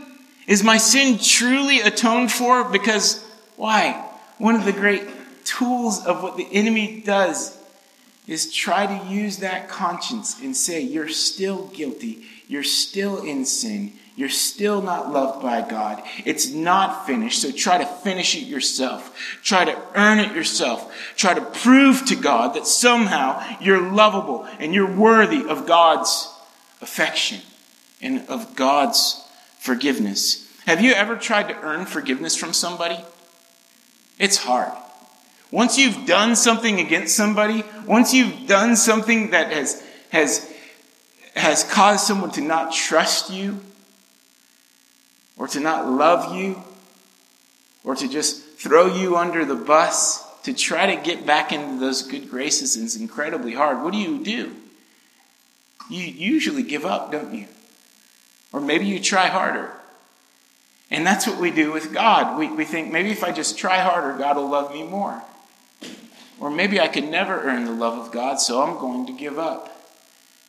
Is 0.47 0.65
my 0.65 0.79
sin 0.79 1.19
truly 1.19 1.81
atoned 1.81 2.33
for? 2.33 2.65
Because 2.65 3.25
why? 3.57 4.09
One 4.39 4.57
of 4.57 4.65
the 4.65 4.73
great 4.73 5.05
tools 5.45 6.05
of 6.05 6.23
what 6.23 6.37
the 6.37 6.49
enemy 6.53 7.03
does 7.05 7.57
is 8.27 8.53
try 8.53 8.87
to 8.87 9.09
use 9.09 9.39
that 9.39 9.69
conscience 9.69 10.41
and 10.41 10.57
say, 10.57 10.81
you're 10.81 11.09
still 11.09 11.67
guilty. 11.69 12.25
You're 12.47 12.63
still 12.63 13.23
in 13.23 13.45
sin. 13.45 13.95
You're 14.15 14.29
still 14.29 14.83
not 14.83 15.11
loved 15.11 15.43
by 15.43 15.67
God. 15.67 16.03
It's 16.25 16.51
not 16.51 17.07
finished, 17.07 17.41
so 17.41 17.51
try 17.51 17.79
to 17.79 17.87
finish 17.87 18.37
it 18.37 18.47
yourself. 18.47 19.17
Try 19.43 19.65
to 19.65 19.81
earn 19.95 20.19
it 20.21 20.35
yourself. 20.35 20.95
Try 21.17 21.35
to 21.35 21.41
prove 21.41 22.05
to 22.07 22.15
God 22.15 22.55
that 22.55 22.67
somehow 22.67 23.43
you're 23.61 23.91
lovable 23.91 24.47
and 24.59 24.75
you're 24.75 24.95
worthy 24.95 25.49
of 25.49 25.67
God's 25.67 26.29
affection 26.83 27.41
and 28.03 28.29
of 28.29 28.55
God's 28.55 29.27
forgiveness. 29.59 30.47
Have 30.67 30.81
you 30.81 30.93
ever 30.93 31.17
tried 31.17 31.49
to 31.49 31.59
earn 31.61 31.87
forgiveness 31.87 32.37
from 32.37 32.53
somebody? 32.53 32.99
It's 34.19 34.37
hard. 34.37 34.73
Once 35.53 35.77
you've 35.77 36.07
done 36.07 36.35
something 36.35 36.81
against 36.81 37.15
somebody, 37.15 37.63
once 37.87 38.15
you've 38.15 38.49
done 38.49 38.75
something 38.75 39.31
that 39.33 39.53
has, 39.53 39.87
has, 40.11 40.51
has 41.37 41.63
caused 41.65 42.07
someone 42.07 42.31
to 42.31 42.41
not 42.41 42.73
trust 42.73 43.31
you, 43.31 43.61
or 45.37 45.47
to 45.47 45.61
not 45.61 45.87
love 45.89 46.35
you, 46.35 46.61
or 47.85 47.95
to 47.95 48.09
just 48.09 48.43
throw 48.59 48.87
you 48.87 49.17
under 49.17 49.45
the 49.45 49.55
bus, 49.55 50.25
to 50.45 50.55
try 50.55 50.95
to 50.95 51.03
get 51.03 51.27
back 51.27 51.53
into 51.53 51.79
those 51.79 52.01
good 52.03 52.31
graces 52.31 52.75
is 52.75 52.97
incredibly 52.97 53.53
hard. 53.53 53.83
What 53.83 53.93
do 53.93 53.99
you 53.99 54.25
do? 54.25 54.57
You 55.91 56.03
usually 56.03 56.63
give 56.63 56.87
up, 56.87 57.13
don't 57.13 57.35
you? 57.35 57.47
Or 58.53 58.61
maybe 58.61 58.87
you 58.87 59.01
try 59.01 59.27
harder. 59.27 59.71
And 60.91 61.07
that's 61.07 61.27
what 61.27 61.39
we 61.39 61.51
do 61.51 61.73
with 61.73 61.93
God. 61.93 62.39
We, 62.39 62.51
we 62.51 62.65
think 62.65 62.91
maybe 62.91 63.11
if 63.11 63.23
I 63.23 63.33
just 63.33 63.59
try 63.59 63.79
harder, 63.79 64.17
God 64.17 64.37
will 64.37 64.49
love 64.49 64.73
me 64.73 64.83
more. 64.83 65.23
Or 66.43 66.51
maybe 66.51 66.81
I 66.81 66.89
could 66.89 67.09
never 67.09 67.41
earn 67.41 67.67
the 67.67 67.71
love 67.71 67.97
of 68.05 68.11
God, 68.11 68.41
so 68.41 68.61
I'm 68.61 68.77
going 68.77 69.07
to 69.07 69.13
give 69.13 69.39
up. 69.39 69.81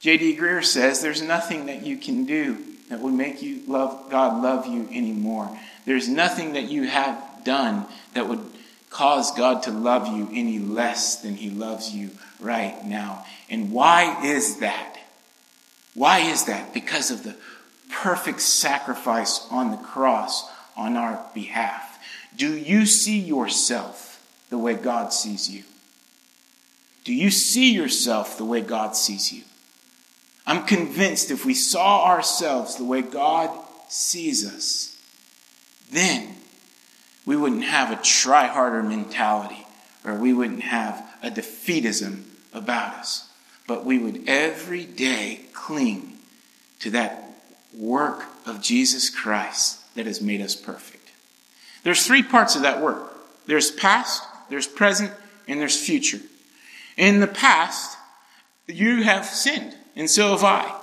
J.D. 0.01 0.37
Greear 0.37 0.65
says 0.65 1.03
there's 1.03 1.21
nothing 1.21 1.67
that 1.67 1.85
you 1.85 1.97
can 1.97 2.25
do 2.25 2.57
that 2.89 2.99
would 2.99 3.13
make 3.13 3.43
you 3.43 3.61
love 3.67 4.09
God 4.09 4.41
love 4.41 4.65
you 4.65 4.89
anymore. 4.91 5.55
There's 5.85 6.09
nothing 6.09 6.53
that 6.53 6.63
you 6.63 6.87
have 6.87 7.43
done 7.45 7.85
that 8.15 8.27
would 8.27 8.43
cause 8.89 9.37
God 9.37 9.61
to 9.63 9.71
love 9.71 10.07
you 10.07 10.27
any 10.33 10.57
less 10.57 11.17
than 11.21 11.35
he 11.35 11.51
loves 11.51 11.91
you 11.91 12.09
right 12.39 12.83
now. 12.83 13.23
And 13.47 13.71
why 13.71 14.25
is 14.25 14.57
that? 14.61 14.97
Why 15.93 16.21
is 16.21 16.45
that? 16.45 16.73
Because 16.73 17.11
of 17.11 17.21
the 17.21 17.35
perfect 17.91 18.41
sacrifice 18.41 19.47
on 19.51 19.69
the 19.69 19.77
cross 19.77 20.49
on 20.75 20.97
our 20.97 21.23
behalf. 21.35 21.99
Do 22.35 22.51
you 22.51 22.87
see 22.87 23.19
yourself 23.19 24.27
the 24.49 24.57
way 24.57 24.73
God 24.73 25.13
sees 25.13 25.51
you? 25.51 25.63
Do 27.03 27.13
you 27.13 27.31
see 27.31 27.73
yourself 27.73 28.37
the 28.37 28.45
way 28.45 28.61
God 28.61 28.95
sees 28.95 29.33
you? 29.33 29.43
I'm 30.45 30.65
convinced 30.65 31.31
if 31.31 31.45
we 31.45 31.53
saw 31.53 32.05
ourselves 32.05 32.75
the 32.75 32.83
way 32.83 33.01
God 33.01 33.49
sees 33.87 34.45
us, 34.45 35.01
then 35.91 36.35
we 37.25 37.35
wouldn't 37.35 37.63
have 37.63 37.91
a 37.91 38.01
try 38.01 38.47
harder 38.47 38.83
mentality 38.83 39.65
or 40.03 40.15
we 40.15 40.33
wouldn't 40.33 40.63
have 40.63 41.03
a 41.21 41.29
defeatism 41.29 42.23
about 42.53 42.95
us. 42.95 43.29
But 43.67 43.85
we 43.85 43.97
would 43.97 44.23
every 44.27 44.83
day 44.83 45.41
cling 45.53 46.19
to 46.79 46.89
that 46.91 47.29
work 47.73 48.25
of 48.45 48.61
Jesus 48.61 49.09
Christ 49.09 49.79
that 49.95 50.05
has 50.05 50.21
made 50.21 50.41
us 50.41 50.55
perfect. 50.55 51.11
There's 51.83 52.05
three 52.05 52.23
parts 52.23 52.55
of 52.55 52.63
that 52.63 52.81
work 52.81 53.11
there's 53.45 53.71
past, 53.71 54.23
there's 54.49 54.67
present, 54.67 55.11
and 55.47 55.59
there's 55.59 55.77
future. 55.77 56.19
In 56.97 57.19
the 57.19 57.27
past, 57.27 57.97
you 58.67 59.03
have 59.03 59.25
sinned 59.25 59.75
and 59.95 60.09
so 60.09 60.31
have 60.31 60.43
I. 60.43 60.79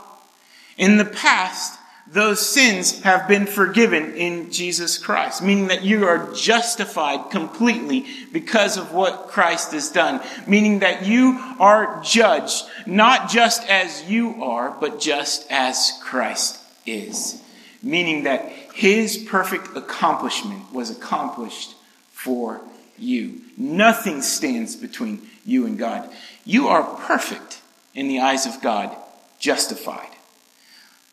In 0.77 0.97
the 0.97 1.05
past, 1.05 1.79
those 2.13 2.45
sins 2.45 3.03
have 3.03 3.29
been 3.29 3.47
forgiven 3.47 4.15
in 4.15 4.51
Jesus 4.51 4.99
Christ, 4.99 5.43
meaning 5.43 5.69
that 5.69 5.83
you 5.83 6.07
are 6.07 6.33
justified 6.33 7.31
completely 7.31 8.07
because 8.33 8.77
of 8.77 8.93
what 8.93 9.29
Christ 9.29 9.73
has 9.73 9.91
done, 9.91 10.21
meaning 10.47 10.81
that 10.81 11.07
you 11.07 11.39
are 11.61 12.01
judged 12.03 12.65
not 12.85 13.31
just 13.31 13.69
as 13.69 14.03
you 14.11 14.43
are, 14.43 14.77
but 14.81 14.99
just 14.99 15.47
as 15.51 15.93
Christ 16.03 16.61
is, 16.85 17.41
meaning 17.81 18.25
that 18.25 18.49
his 18.75 19.17
perfect 19.17 19.77
accomplishment 19.77 20.73
was 20.73 20.91
accomplished 20.91 21.77
for 22.11 22.61
you. 22.99 23.41
Nothing 23.57 24.21
stands 24.23 24.75
between 24.75 25.30
you 25.45 25.67
and 25.67 25.79
God. 25.79 26.11
You 26.45 26.69
are 26.69 26.83
perfect 26.83 27.61
in 27.95 28.09
the 28.09 28.21
eyes 28.21 28.47
of 28.47 28.61
God, 28.63 28.95
justified. 29.39 30.11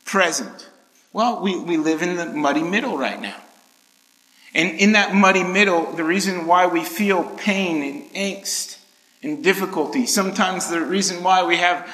Present. 0.06 0.70
Well, 1.13 1.42
we, 1.42 1.60
we 1.60 1.78
live 1.78 2.02
in 2.02 2.16
the 2.16 2.26
muddy 2.26 2.63
middle 2.63 2.98
right 2.98 3.20
now. 3.20 3.42
And 4.54 4.80
in 4.80 4.94
that 4.94 5.13
muddy 5.13 5.44
middle, 5.44 5.92
the 5.92 6.04
reason 6.04 6.48
why 6.48 6.68
we 6.68 6.84
feel 6.84 7.24
pain 7.24 7.84
and 7.84 8.12
angst 8.13 8.80
and 9.22 9.44
difficulty, 9.44 10.06
sometimes 10.06 10.70
the 10.70 10.82
reason 10.82 11.24
why 11.24 11.44
we 11.44 11.58
have 11.58 11.90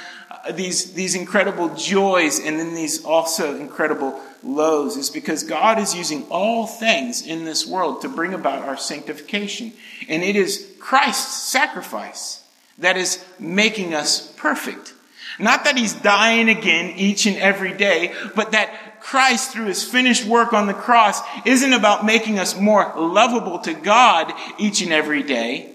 these, 0.52 0.94
these 0.94 1.16
incredible 1.16 1.74
joys 1.76 2.40
and 2.40 2.60
then 2.60 2.76
these 2.76 3.06
also 3.06 3.56
incredible 3.56 4.20
lows 4.44 4.98
is 4.98 5.10
because 5.10 5.44
God 5.44 5.80
is 5.80 5.96
using 5.96 6.26
all 6.30 6.68
things 6.68 7.26
in 7.26 7.46
this 7.46 7.66
world 7.66 8.02
to 8.02 8.10
bring 8.10 8.34
about 8.34 8.64
our 8.68 8.76
sanctification. 8.76 9.72
And 10.10 10.22
it 10.22 10.36
is 10.36 10.76
Christ's 10.80 11.44
sacrifice 11.44 12.44
that 12.80 12.98
is 12.98 13.24
making 13.40 13.94
us 13.94 14.34
perfect. 14.34 14.94
Not 15.40 15.64
that 15.64 15.78
he's 15.78 15.94
dying 15.94 16.50
again 16.50 16.94
each 16.98 17.26
and 17.26 17.38
every 17.38 17.74
day, 17.74 18.14
but 18.36 18.52
that 18.52 19.02
Christ, 19.02 19.52
through 19.52 19.66
his 19.66 19.84
finished 19.84 20.26
work 20.26 20.54
on 20.54 20.68
the 20.68 20.74
cross, 20.74 21.22
isn't 21.46 21.74
about 21.74 22.06
making 22.06 22.38
us 22.38 22.60
more 22.60 22.92
lovable 22.96 23.60
to 23.60 23.74
God 23.74 24.34
each 24.58 24.82
and 24.82 24.92
every 24.92 25.24
day, 25.24 25.72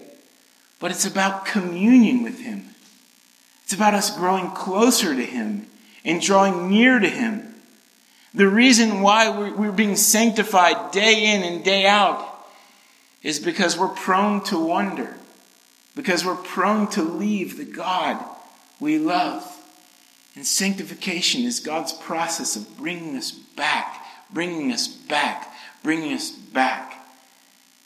but 0.79 0.91
it's 0.91 1.05
about 1.05 1.45
communion 1.45 2.23
with 2.23 2.39
him. 2.39 2.68
It's 3.69 3.75
about 3.75 3.93
us 3.93 4.17
growing 4.17 4.49
closer 4.49 5.13
to 5.13 5.23
him 5.23 5.67
and 6.03 6.19
drawing 6.19 6.71
near 6.71 6.97
to 6.97 7.07
him. 7.07 7.53
The 8.33 8.47
reason 8.47 9.01
why 9.01 9.29
we're 9.29 9.71
being 9.71 9.95
sanctified 9.95 10.91
day 10.91 11.35
in 11.35 11.43
and 11.43 11.63
day 11.63 11.85
out 11.85 12.47
is 13.21 13.37
because 13.39 13.77
we're 13.77 13.89
prone 13.89 14.43
to 14.45 14.57
wonder 14.57 15.15
because 15.95 16.25
we're 16.25 16.35
prone 16.35 16.87
to 16.87 17.03
leave 17.03 17.57
the 17.57 17.63
God 17.63 18.17
we 18.79 18.97
love. 18.97 19.45
And 20.33 20.47
sanctification 20.47 21.43
is 21.43 21.59
God's 21.59 21.93
process 21.93 22.55
of 22.55 22.75
bringing 22.75 23.15
us 23.15 23.29
back, 23.29 24.03
bringing 24.31 24.71
us 24.71 24.87
back, 24.87 25.53
bringing 25.83 26.13
us 26.13 26.31
back, 26.31 27.05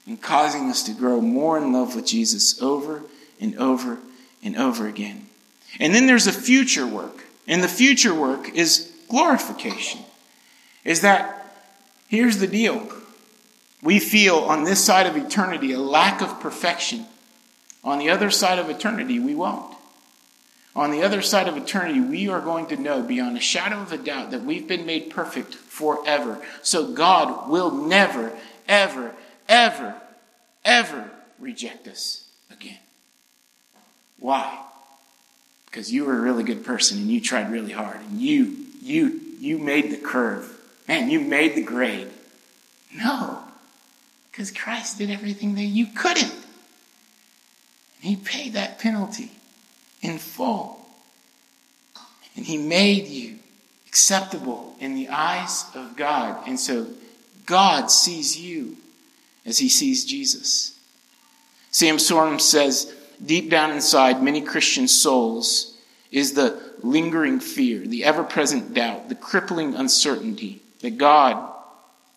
and 0.08 0.22
causing 0.22 0.70
us 0.70 0.82
to 0.84 0.94
grow 0.94 1.20
more 1.20 1.58
in 1.58 1.74
love 1.74 1.94
with 1.94 2.06
Jesus 2.06 2.62
over 2.62 3.04
and 3.42 3.58
over 3.58 4.00
and 4.42 4.56
over 4.56 4.88
again. 4.88 5.23
And 5.80 5.94
then 5.94 6.08
there's 6.08 6.28
a 6.28 6.34
future 6.34 6.86
work. 6.86 7.24
And 7.48 7.64
the 7.64 7.68
future 7.68 8.14
work 8.14 8.50
is 8.56 8.92
glorification. 9.10 10.02
Is 10.84 11.02
that, 11.02 11.56
here's 12.08 12.38
the 12.38 12.48
deal. 12.48 12.88
We 13.82 14.00
feel 14.00 14.38
on 14.38 14.64
this 14.64 14.84
side 14.84 15.08
of 15.08 15.18
eternity 15.18 15.74
a 15.74 15.80
lack 15.80 16.22
of 16.22 16.40
perfection 16.40 17.06
on 17.84 18.00
the 18.00 18.10
other 18.10 18.32
side 18.32 18.60
of 18.60 18.70
eternity, 18.70 19.20
we 19.20 19.36
won't. 19.36 19.76
On 20.76 20.90
the 20.90 21.04
other 21.04 21.22
side 21.22 21.48
of 21.48 21.58
eternity, 21.58 22.00
we 22.00 22.30
are 22.30 22.40
going 22.40 22.66
to 22.68 22.78
know 22.78 23.04
beyond 23.04 23.38
a 23.38 23.42
shadow 23.42 23.82
of 23.82 23.92
a 23.92 23.98
doubt 23.98 24.32
that 24.32 24.44
we've 24.44 24.68
been 24.68 24.86
made 24.86 25.12
perfect 25.12 25.54
forever. 25.54 26.42
So 26.64 26.94
God 26.94 27.50
will 27.50 27.72
never, 27.72 28.36
ever, 28.68 29.14
ever, 29.48 29.96
ever 30.66 31.12
reject 31.38 31.88
us 31.88 32.30
again. 32.50 32.80
Why? 34.18 34.60
Because 35.74 35.92
you 35.92 36.06
were 36.06 36.20
a 36.20 36.22
really 36.22 36.44
good 36.44 36.64
person 36.64 37.00
and 37.00 37.10
you 37.10 37.20
tried 37.20 37.52
really 37.52 37.72
hard 37.72 38.00
and 38.00 38.22
you, 38.22 38.56
you, 38.84 39.20
you 39.40 39.58
made 39.58 39.90
the 39.90 39.98
curve. 39.98 40.56
Man, 40.88 41.10
you 41.10 41.20
made 41.20 41.56
the 41.56 41.64
grade. 41.64 42.10
No, 42.94 43.40
because 44.30 44.52
Christ 44.52 45.00
did 45.00 45.10
everything 45.10 45.56
that 45.56 45.64
you 45.64 45.88
couldn't. 45.88 46.32
and 46.32 48.04
He 48.04 48.16
paid 48.16 48.54
that 48.54 48.78
penalty 48.78 49.32
in 50.04 50.20
full. 50.20 50.80
And 52.36 52.46
He 52.46 52.60
made 52.60 53.08
you 53.08 53.40
acceptable 53.88 54.76
in 54.80 54.94
the 54.94 55.10
eyes 55.10 55.66
of 55.74 55.96
God. 55.96 56.48
And 56.48 56.60
so 56.60 56.86
God 57.48 57.90
sees 57.90 58.40
you 58.40 58.78
as 59.44 59.58
He 59.58 59.70
sees 59.70 60.06
Jesus. 60.06 60.80
Sam 61.72 61.98
Storms 61.98 62.44
says, 62.44 62.94
deep 63.24 63.50
down 63.50 63.72
inside 63.72 64.22
many 64.22 64.42
Christian 64.42 64.88
souls 64.88 65.78
is 66.12 66.34
the 66.34 66.62
lingering 66.82 67.40
fear, 67.40 67.80
the 67.80 68.04
ever 68.04 68.24
present 68.24 68.74
doubt, 68.74 69.10
the 69.10 69.16
crippling 69.16 69.76
uncertainty 69.76 70.62
that 70.82 70.98
God 70.98 71.52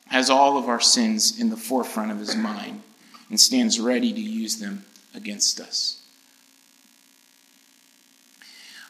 has 0.08 0.30
all 0.30 0.58
of 0.58 0.68
our 0.68 0.80
sins 0.80 1.40
in 1.40 1.50
the 1.50 1.56
forefront 1.56 2.10
of 2.10 2.18
his 2.18 2.36
mind 2.36 2.82
and 3.28 3.40
stands 3.40 3.80
ready 3.80 4.12
to 4.12 4.20
use 4.20 4.58
them 4.58 4.84
against 5.14 5.60
us. 5.60 6.02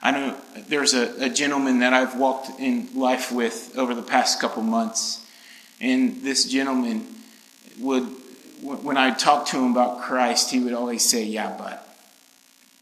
I 0.03 0.11
know 0.11 0.37
there's 0.69 0.95
a, 0.95 1.25
a 1.25 1.29
gentleman 1.29 1.81
that 1.81 1.93
I've 1.93 2.17
walked 2.17 2.61
in 2.61 2.89
life 2.95 3.33
with 3.33 3.77
over 3.77 3.95
the 3.95 4.03
past 4.03 4.41
couple 4.41 4.63
months, 4.63 5.27
and 5.81 6.23
this 6.23 6.45
gentleman 6.45 7.07
would, 7.81 8.05
when 8.63 8.97
I 8.97 9.11
talked 9.11 9.49
to 9.49 9.59
him 9.59 9.73
about 9.73 10.03
Christ, 10.03 10.51
he 10.51 10.61
would 10.61 10.75
always 10.75 11.09
say, 11.09 11.25
Yeah, 11.25 11.55
but 11.57 11.86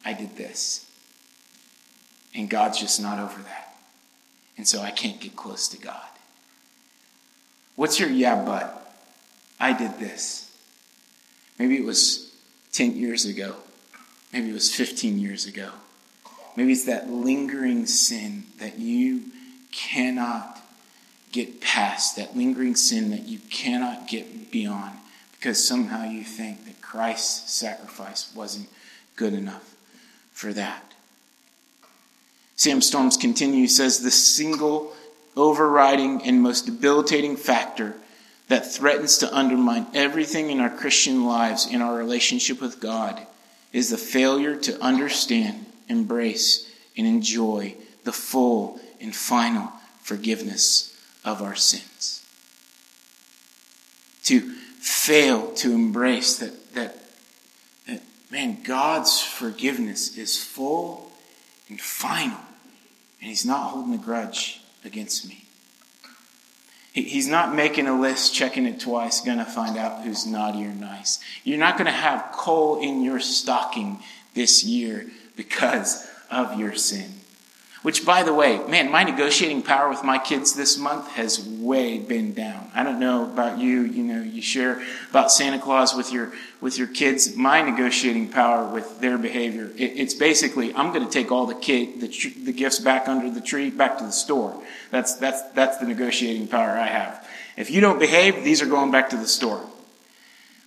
I 0.05 0.13
did 0.13 0.37
this. 0.37 0.87
And 2.35 2.51
God's 2.51 2.79
just 2.79 3.01
not 3.01 3.19
over 3.19 3.41
that. 3.43 3.77
And 4.57 4.67
so 4.67 4.81
I 4.81 4.91
can't 4.91 5.21
get 5.21 5.37
close 5.37 5.69
to 5.69 5.79
God. 5.79 6.01
What's 7.77 7.99
your 7.99 8.09
yeah, 8.09 8.45
but? 8.45 8.81
I 9.59 9.73
did 9.73 9.99
this. 9.99 10.55
Maybe 11.59 11.77
it 11.77 11.85
was 11.85 12.35
10 12.73 12.97
years 12.97 13.25
ago. 13.25 13.57
Maybe 14.33 14.51
it 14.51 14.53
was 14.53 14.75
15 14.75 15.19
years 15.19 15.47
ago. 15.47 15.71
Maybe 16.57 16.73
it's 16.73 16.85
that 16.85 17.11
lingering 17.11 17.87
sin 17.87 18.45
that 18.59 18.79
you 18.79 19.23
cannot 19.73 20.61
get 21.33 21.61
past, 21.61 22.17
that 22.17 22.37
lingering 22.37 22.77
sin 22.77 23.11
that 23.11 23.23
you 23.23 23.39
cannot 23.51 24.07
get 24.07 24.53
beyond 24.53 24.97
because 25.33 25.67
somehow 25.67 26.05
you 26.05 26.23
think 26.23 26.65
that 26.65 26.81
Christ's 26.81 27.53
sacrifice 27.53 28.33
wasn't 28.35 28.69
good 29.17 29.35
enough 29.35 29.74
for 30.35 30.53
that. 30.53 30.83
Sam 32.57 32.83
Storms 32.83 33.17
continues, 33.17 33.77
says 33.77 34.01
the 34.01 34.11
single 34.11 34.95
overriding 35.37 36.23
and 36.23 36.43
most 36.43 36.67
debilitating 36.67 37.37
factor 37.37 37.95
that 38.49 38.71
threatens 38.71 39.19
to 39.19 39.35
undermine 39.35 39.87
everything 39.95 40.51
in 40.51 40.61
our 40.61 40.71
Christian 40.71 41.25
lives 41.25 41.67
in 41.67 41.81
our 41.81 41.97
relationship 41.97 42.61
with 42.61 42.81
God 42.81 43.27
is 43.73 43.91
the 43.91 43.97
failure 43.97 44.55
to 44.57 44.81
understand, 44.81 45.67
embrace, 45.89 46.71
and 46.97 47.07
enjoy 47.07 47.75
the 48.05 48.13
full 48.13 48.79
and 49.01 49.15
final 49.15 49.73
forgiveness 50.03 50.97
of 51.25 51.43
our 51.43 51.57
sins. 51.57 52.25
To 54.25 54.41
fail 54.79 55.53
to 55.55 55.73
embrace 55.73 56.39
that, 56.39 56.53
man, 58.35 58.59
God's 58.65 59.21
forgiveness 59.21 60.19
is 60.19 60.37
full 60.43 61.13
and 61.69 61.81
final, 61.81 62.37
and 63.21 63.29
He's 63.29 63.47
not 63.47 63.71
holding 63.71 63.95
a 63.95 63.99
grudge 63.99 64.61
against 64.85 65.29
me. 65.29 65.45
He's 66.93 67.27
not 67.27 67.55
making 67.55 67.87
a 67.87 67.99
list, 67.99 68.35
checking 68.35 68.67
it 68.67 68.81
twice, 68.81 69.21
going 69.21 69.39
to 69.39 69.45
find 69.45 69.77
out 69.77 70.03
who's 70.03 70.27
naughty 70.27 70.65
or 70.65 70.73
nice. 70.73 71.19
You're 71.43 71.59
not 71.59 71.77
going 71.77 71.87
to 71.87 71.93
have 71.93 72.31
coal 72.33 72.81
in 72.81 73.03
your 73.03 73.19
stocking 73.19 74.01
this 74.35 74.63
year 74.63 75.07
because 75.37 76.07
of 76.31 76.59
your 76.59 76.75
sin. 76.75 77.11
Which, 77.85 78.07
by 78.07 78.23
the 78.23 78.33
way, 78.33 78.67
man, 78.67 78.91
my 78.91 79.05
negotiating 79.05 79.61
power 79.61 79.91
with 79.91 80.03
my 80.03 80.17
kids 80.17 80.55
this 80.55 80.79
month 80.79 81.07
has 81.11 81.47
way 81.47 81.99
been 81.99 82.33
down. 82.33 82.71
I 82.75 82.83
don't 82.83 82.99
know 82.99 83.25
about 83.25 83.59
you. 83.59 83.83
You 83.83 84.03
know, 84.03 84.23
you 84.23 84.41
share 84.41 84.83
about 85.11 85.31
Santa 85.31 85.59
Claus 85.59 85.95
with 85.95 86.11
your 86.11 86.33
with 86.63 86.79
your 86.79 86.87
kids. 86.87 87.37
My 87.37 87.61
negotiating 87.61 88.31
power 88.31 88.65
with 88.73 89.01
their 89.01 89.19
behavior, 89.19 89.71
it, 89.77 89.93
it's 89.97 90.15
basically, 90.15 90.75
I'm 90.75 90.95
going 90.95 91.05
to 91.05 91.13
take 91.13 91.31
all 91.31 91.45
the 91.45 91.55
kid 91.55 92.01
the, 92.01 92.09
the 92.45 92.55
gifts 92.55 92.79
back 92.79 93.07
under 93.07 93.31
the 93.31 93.43
tree, 93.43 93.69
back 93.69 93.99
to 93.99 94.05
the 94.05 94.13
store. 94.13 94.59
That's 94.91 95.17
that's 95.17 95.43
that's 95.51 95.77
the 95.77 95.87
negotiating 95.87 96.49
power 96.49 96.71
I 96.71 96.87
have. 96.87 97.29
If 97.59 97.71
you 97.71 97.83
don't 97.83 97.99
behave, 97.99 98.45
these 98.45 98.63
are 98.63 98.67
going 98.67 98.93
back 98.93 99.11
to 99.11 99.19
the 99.19 99.29
store. 99.29 99.61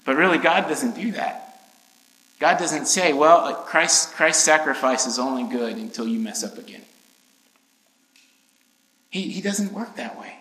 But 0.05 0.17
really, 0.17 0.37
God 0.37 0.67
doesn't 0.67 0.93
do 0.93 1.13
that. 1.13 1.63
God 2.39 2.59
doesn't 2.59 2.85
say, 2.85 3.13
well, 3.13 3.39
uh, 3.39 3.53
Christ, 3.55 4.13
Christ's 4.13 4.43
sacrifice 4.43 5.07
is 5.07 5.17
only 5.17 5.51
good 5.51 5.77
until 5.77 6.07
you 6.07 6.19
mess 6.19 6.43
up 6.43 6.59
again. 6.59 6.83
He, 9.17 9.29
he 9.29 9.41
doesn't 9.41 9.73
work 9.73 9.95
that 9.95 10.19
way. 10.19 10.35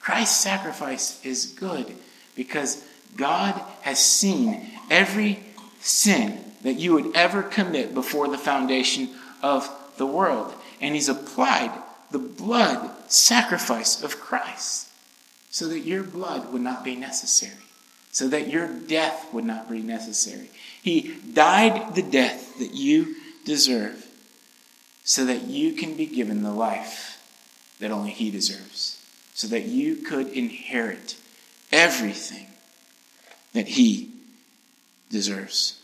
Christ's 0.00 0.40
sacrifice 0.40 1.22
is 1.26 1.44
good 1.44 1.94
because 2.34 2.82
God 3.16 3.60
has 3.82 3.98
seen 3.98 4.66
every 4.90 5.40
sin 5.80 6.42
that 6.62 6.78
you 6.78 6.94
would 6.94 7.14
ever 7.14 7.42
commit 7.42 7.92
before 7.92 8.28
the 8.28 8.38
foundation 8.38 9.10
of 9.42 9.68
the 9.98 10.06
world. 10.06 10.54
And 10.80 10.94
He's 10.94 11.10
applied 11.10 11.70
the 12.10 12.18
blood 12.18 12.90
sacrifice 13.10 14.02
of 14.02 14.18
Christ 14.18 14.88
so 15.50 15.68
that 15.68 15.80
your 15.80 16.02
blood 16.02 16.50
would 16.50 16.62
not 16.62 16.82
be 16.82 16.96
necessary, 16.96 17.64
so 18.10 18.26
that 18.28 18.48
your 18.48 18.68
death 18.68 19.26
would 19.34 19.44
not 19.44 19.70
be 19.70 19.80
necessary. 19.80 20.48
He 20.82 21.14
died 21.34 21.94
the 21.94 22.02
death 22.02 22.58
that 22.58 22.72
you 22.72 23.16
deserve 23.44 24.06
so 25.04 25.26
that 25.26 25.44
you 25.44 25.72
can 25.72 25.94
be 25.94 26.06
given 26.06 26.42
the 26.42 26.52
life 26.52 27.17
that 27.80 27.90
only 27.90 28.10
He 28.10 28.30
deserves, 28.30 29.04
so 29.34 29.46
that 29.48 29.64
you 29.64 29.96
could 29.96 30.28
inherit 30.28 31.16
everything 31.70 32.46
that 33.52 33.68
He 33.68 34.12
deserves. 35.10 35.80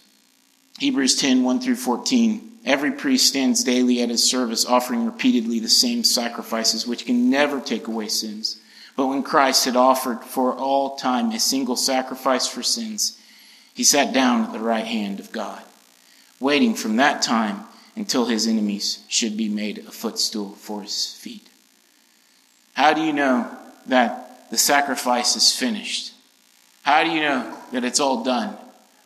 Hebrews 0.79 1.17
10 1.17 1.43
1 1.45 1.61
through 1.61 1.77
14. 1.77 2.51
Every 2.65 2.93
priest 2.93 3.27
stands 3.27 3.63
daily 3.63 4.01
at 4.01 4.09
his 4.09 4.29
service, 4.29 4.65
offering 4.65 5.05
repeatedly 5.05 5.61
the 5.61 5.69
same 5.69 6.03
sacrifices, 6.03 6.87
which 6.87 7.05
can 7.05 7.29
never 7.29 7.61
take 7.61 7.87
away 7.87 8.09
sins. 8.09 8.59
But 8.97 9.09
when 9.09 9.23
Christ 9.23 9.67
had 9.67 9.77
offered 9.77 10.25
for 10.25 10.55
all 10.55 10.97
time 10.97 11.31
a 11.31 11.39
single 11.39 11.77
sacrifice 11.77 12.47
for 12.47 12.63
sins, 12.63 13.19
he 13.75 13.85
sat 13.85 14.15
down 14.15 14.45
at 14.45 14.53
the 14.53 14.61
right 14.61 14.87
hand 14.87 15.21
of 15.21 15.33
God, 15.33 15.63
waiting 16.41 16.75
from 16.75 16.97
that 16.97 17.21
time 17.21 17.65
until 17.97 18.27
his 18.27 18.47
enemies 18.47 19.05
should 19.09 19.37
be 19.37 19.49
made 19.49 19.79
a 19.79 19.93
footstool 19.93 20.53
for 20.53 20.83
his 20.83 21.13
feet. 21.13 21.49
How 22.75 22.93
do 22.93 23.01
you 23.01 23.13
know 23.13 23.51
that 23.87 24.51
the 24.51 24.59
sacrifice 24.59 25.37
is 25.37 25.53
finished? 25.53 26.13
How 26.83 27.03
do 27.03 27.11
you 27.11 27.21
know 27.21 27.57
that 27.73 27.85
it's 27.85 28.01
all 28.01 28.25
done? 28.25 28.57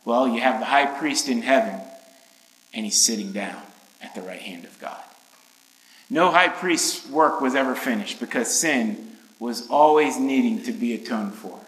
Well, 0.04 0.26
you 0.26 0.40
have 0.40 0.58
the 0.58 0.66
high 0.66 0.86
priest 0.86 1.28
in 1.28 1.42
heaven, 1.42 1.80
and 2.74 2.84
he's 2.84 3.00
sitting 3.00 3.32
down 3.32 3.60
at 4.02 4.14
the 4.14 4.22
right 4.22 4.40
hand 4.40 4.64
of 4.64 4.78
God. 4.80 5.02
No 6.10 6.30
high 6.30 6.48
priest's 6.48 7.08
work 7.08 7.40
was 7.40 7.54
ever 7.54 7.74
finished 7.74 8.18
because 8.18 8.52
sin 8.52 9.16
was 9.38 9.68
always 9.68 10.18
needing 10.18 10.62
to 10.62 10.72
be 10.72 10.94
atoned 10.94 11.34
for. 11.34 11.60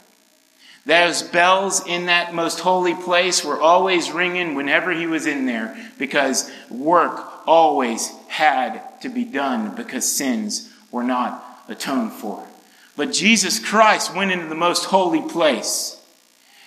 Those 0.86 1.22
bells 1.22 1.86
in 1.86 2.07
that 2.07 2.34
most 2.34 2.61
holy 2.61 2.94
place 2.94 3.44
were 3.44 3.61
always 3.61 4.11
ringing 4.11 4.55
whenever 4.55 4.92
he 4.92 5.07
was 5.07 5.26
in 5.26 5.44
there 5.44 5.76
because 5.98 6.51
work 6.70 7.46
always 7.46 8.11
had 8.28 8.82
to 9.03 9.11
be 9.11 9.24
done 9.24 9.74
because 9.74 10.11
sins 10.11 10.72
were 10.90 11.05
not 11.05 11.49
atoned 11.70 12.12
for. 12.12 12.46
But 12.96 13.12
Jesus 13.12 13.58
Christ 13.58 14.14
went 14.14 14.32
into 14.32 14.46
the 14.46 14.54
most 14.54 14.84
holy 14.84 15.22
place. 15.22 15.96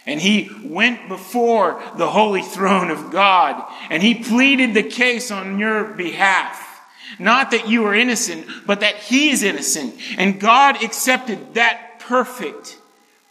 And 0.06 0.20
he 0.20 0.50
went 0.64 1.08
before 1.08 1.82
the 1.98 2.10
holy 2.10 2.42
throne 2.42 2.90
of 2.92 3.12
God 3.12 3.64
and 3.90 4.04
he 4.04 4.16
pleaded 4.16 4.74
the 4.74 4.84
case 4.84 5.32
on 5.32 5.60
your 5.60 5.86
behalf. 5.86 6.82
Not 7.20 7.52
that 7.52 7.70
you 7.70 7.86
are 7.86 7.94
innocent, 7.94 8.48
but 8.66 8.80
that 8.82 8.96
he 8.96 9.30
is 9.30 9.44
innocent. 9.44 9.96
And 10.18 10.40
God 10.40 10.84
accepted 10.84 11.54
that 11.54 12.00
perfect 12.00 12.78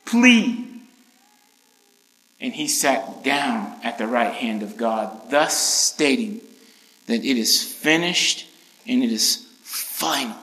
plea. 0.05 0.67
And 2.41 2.53
he 2.55 2.69
sat 2.69 3.23
down 3.23 3.77
at 3.85 3.99
the 3.99 4.07
right 4.07 4.33
hand 4.33 4.63
of 4.63 4.77
God, 4.77 5.31
thus 5.31 5.57
stating 5.57 6.41
that 7.07 7.25
it 7.25 7.37
is 7.37 7.63
finished 7.63 8.47
and 8.87 9.03
it 9.03 9.13
is 9.13 9.47
final. 9.63 10.37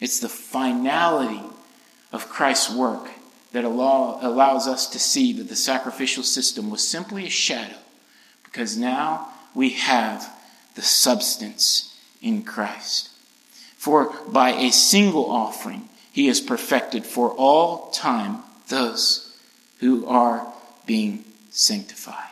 It's 0.00 0.20
the 0.20 0.28
finality 0.28 1.42
of 2.12 2.28
Christ's 2.28 2.74
work 2.74 3.08
that 3.52 3.64
allow, 3.64 4.18
allows 4.20 4.66
us 4.66 4.86
to 4.88 4.98
see 4.98 5.32
that 5.34 5.48
the 5.48 5.56
sacrificial 5.56 6.22
system 6.22 6.70
was 6.70 6.86
simply 6.86 7.26
a 7.26 7.30
shadow 7.30 7.76
because 8.44 8.76
now 8.76 9.28
we 9.54 9.70
have 9.70 10.30
the 10.74 10.82
substance 10.82 11.98
in 12.20 12.42
Christ. 12.42 13.10
For 13.76 14.12
by 14.28 14.50
a 14.50 14.72
single 14.72 15.30
offering, 15.30 15.88
he 16.12 16.26
has 16.26 16.40
perfected 16.40 17.04
for 17.04 17.30
all 17.30 17.90
time 17.90 18.42
those 18.68 19.36
who 19.80 20.06
are 20.06 20.52
being 20.86 21.24
sanctified. 21.50 22.30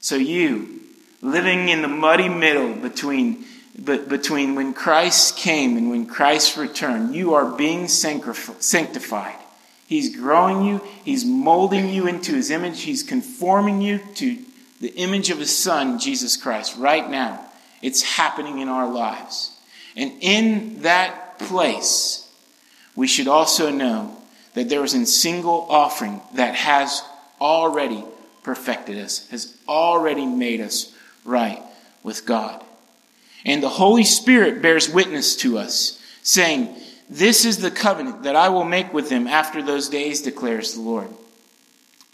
So 0.00 0.16
you, 0.16 0.80
living 1.22 1.68
in 1.68 1.82
the 1.82 1.88
muddy 1.88 2.28
middle 2.28 2.74
between 2.74 3.44
but 3.78 4.08
between 4.08 4.54
when 4.54 4.74
Christ 4.74 5.36
came 5.36 5.76
and 5.76 5.90
when 5.90 6.06
Christ 6.06 6.56
returned, 6.56 7.14
you 7.14 7.34
are 7.34 7.56
being 7.56 7.88
sanctified. 7.88 9.36
He's 9.86 10.16
growing 10.16 10.64
you, 10.64 10.82
He's 11.04 11.24
molding 11.24 11.88
you 11.88 12.06
into 12.06 12.32
His 12.32 12.50
image, 12.50 12.82
He's 12.82 13.02
conforming 13.02 13.80
you 13.80 14.00
to 14.16 14.38
the 14.80 14.94
image 14.94 15.30
of 15.30 15.38
His 15.38 15.56
Son, 15.56 15.98
Jesus 15.98 16.36
Christ, 16.36 16.76
right 16.76 17.08
now. 17.08 17.44
It's 17.82 18.02
happening 18.02 18.58
in 18.58 18.68
our 18.68 18.88
lives. 18.88 19.56
And 19.96 20.12
in 20.20 20.82
that 20.82 21.38
place, 21.38 22.28
we 22.94 23.06
should 23.06 23.28
also 23.28 23.70
know 23.70 24.16
that 24.54 24.68
there 24.68 24.84
is 24.84 24.94
a 24.94 25.06
single 25.06 25.66
offering 25.68 26.20
that 26.34 26.54
has 26.54 27.02
already 27.40 28.04
perfected 28.42 28.98
us, 28.98 29.28
has 29.30 29.56
already 29.68 30.26
made 30.26 30.60
us 30.60 30.94
right 31.24 31.62
with 32.02 32.26
God. 32.26 32.62
And 33.44 33.62
the 33.62 33.68
Holy 33.68 34.04
Spirit 34.04 34.62
bears 34.62 34.88
witness 34.88 35.36
to 35.36 35.58
us, 35.58 36.02
saying, 36.22 36.74
This 37.08 37.44
is 37.44 37.58
the 37.58 37.70
covenant 37.70 38.24
that 38.24 38.36
I 38.36 38.48
will 38.50 38.64
make 38.64 38.92
with 38.92 39.08
them 39.08 39.26
after 39.26 39.62
those 39.62 39.88
days, 39.88 40.22
declares 40.22 40.74
the 40.74 40.80
Lord. 40.80 41.08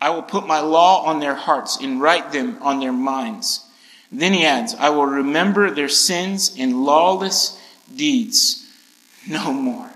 I 0.00 0.10
will 0.10 0.22
put 0.22 0.46
my 0.46 0.60
law 0.60 1.04
on 1.04 1.20
their 1.20 1.34
hearts 1.34 1.78
and 1.80 2.00
write 2.00 2.32
them 2.32 2.58
on 2.60 2.80
their 2.80 2.92
minds. 2.92 3.64
Then 4.12 4.32
he 4.32 4.44
adds, 4.44 4.74
I 4.74 4.90
will 4.90 5.06
remember 5.06 5.70
their 5.70 5.88
sins 5.88 6.54
and 6.58 6.84
lawless 6.84 7.60
deeds 7.94 8.64
no 9.28 9.52
more. 9.52 9.90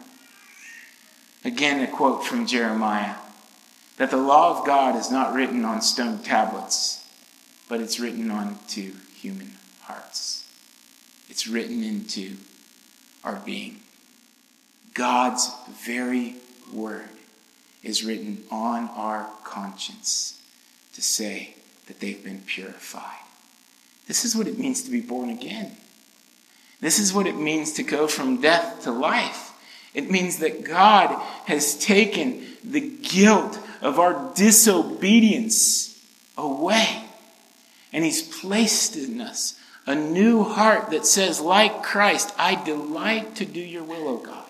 Again, 1.44 1.80
a 1.80 1.86
quote 1.86 2.24
from 2.24 2.46
Jeremiah 2.46 3.14
that 3.96 4.10
the 4.10 4.16
law 4.16 4.58
of 4.58 4.66
God 4.66 4.96
is 4.96 5.10
not 5.10 5.34
written 5.34 5.64
on 5.64 5.82
stone 5.82 6.18
tablets, 6.18 7.06
but 7.68 7.80
it's 7.80 8.00
written 8.00 8.30
onto 8.30 8.94
human 9.14 9.52
hearts. 9.82 10.49
It's 11.30 11.46
written 11.46 11.84
into 11.84 12.36
our 13.22 13.36
being. 13.36 13.80
God's 14.94 15.48
very 15.68 16.34
word 16.72 17.08
is 17.84 18.04
written 18.04 18.44
on 18.50 18.88
our 18.90 19.30
conscience 19.44 20.42
to 20.94 21.00
say 21.00 21.54
that 21.86 22.00
they've 22.00 22.22
been 22.22 22.40
purified. 22.40 23.20
This 24.08 24.24
is 24.24 24.34
what 24.34 24.48
it 24.48 24.58
means 24.58 24.82
to 24.82 24.90
be 24.90 25.00
born 25.00 25.30
again. 25.30 25.76
This 26.80 26.98
is 26.98 27.12
what 27.12 27.28
it 27.28 27.36
means 27.36 27.74
to 27.74 27.84
go 27.84 28.08
from 28.08 28.40
death 28.40 28.82
to 28.82 28.90
life. 28.90 29.52
It 29.94 30.10
means 30.10 30.38
that 30.38 30.64
God 30.64 31.14
has 31.46 31.78
taken 31.78 32.44
the 32.64 32.80
guilt 32.80 33.58
of 33.80 34.00
our 34.00 34.32
disobedience 34.34 35.96
away. 36.36 37.04
And 37.92 38.04
He's 38.04 38.22
placed 38.22 38.96
in 38.96 39.20
us 39.20 39.59
a 39.86 39.94
new 39.94 40.44
heart 40.44 40.90
that 40.90 41.06
says, 41.06 41.40
like 41.40 41.82
Christ, 41.82 42.32
I 42.38 42.54
delight 42.62 43.36
to 43.36 43.44
do 43.44 43.60
your 43.60 43.84
will, 43.84 44.08
O 44.08 44.16
God. 44.18 44.46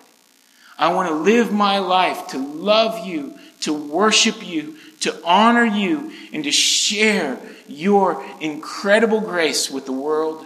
I 0.77 0.93
want 0.93 1.09
to 1.09 1.15
live 1.15 1.51
my 1.51 1.77
life 1.77 2.27
to 2.29 2.37
love 2.37 3.05
you, 3.05 3.37
to 3.61 3.73
worship 3.73 4.45
you, 4.45 4.77
to 5.01 5.19
honor 5.23 5.65
you, 5.65 6.11
and 6.33 6.43
to 6.43 6.51
share 6.51 7.39
your 7.67 8.25
incredible 8.39 9.21
grace 9.21 9.69
with 9.69 9.85
the 9.85 9.91
world 9.91 10.45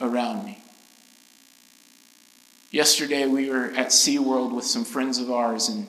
around 0.00 0.44
me. 0.44 0.62
Yesterday 2.70 3.26
we 3.26 3.50
were 3.50 3.66
at 3.76 3.88
SeaWorld 3.88 4.54
with 4.54 4.64
some 4.64 4.84
friends 4.84 5.18
of 5.18 5.30
ours 5.30 5.68
and 5.68 5.88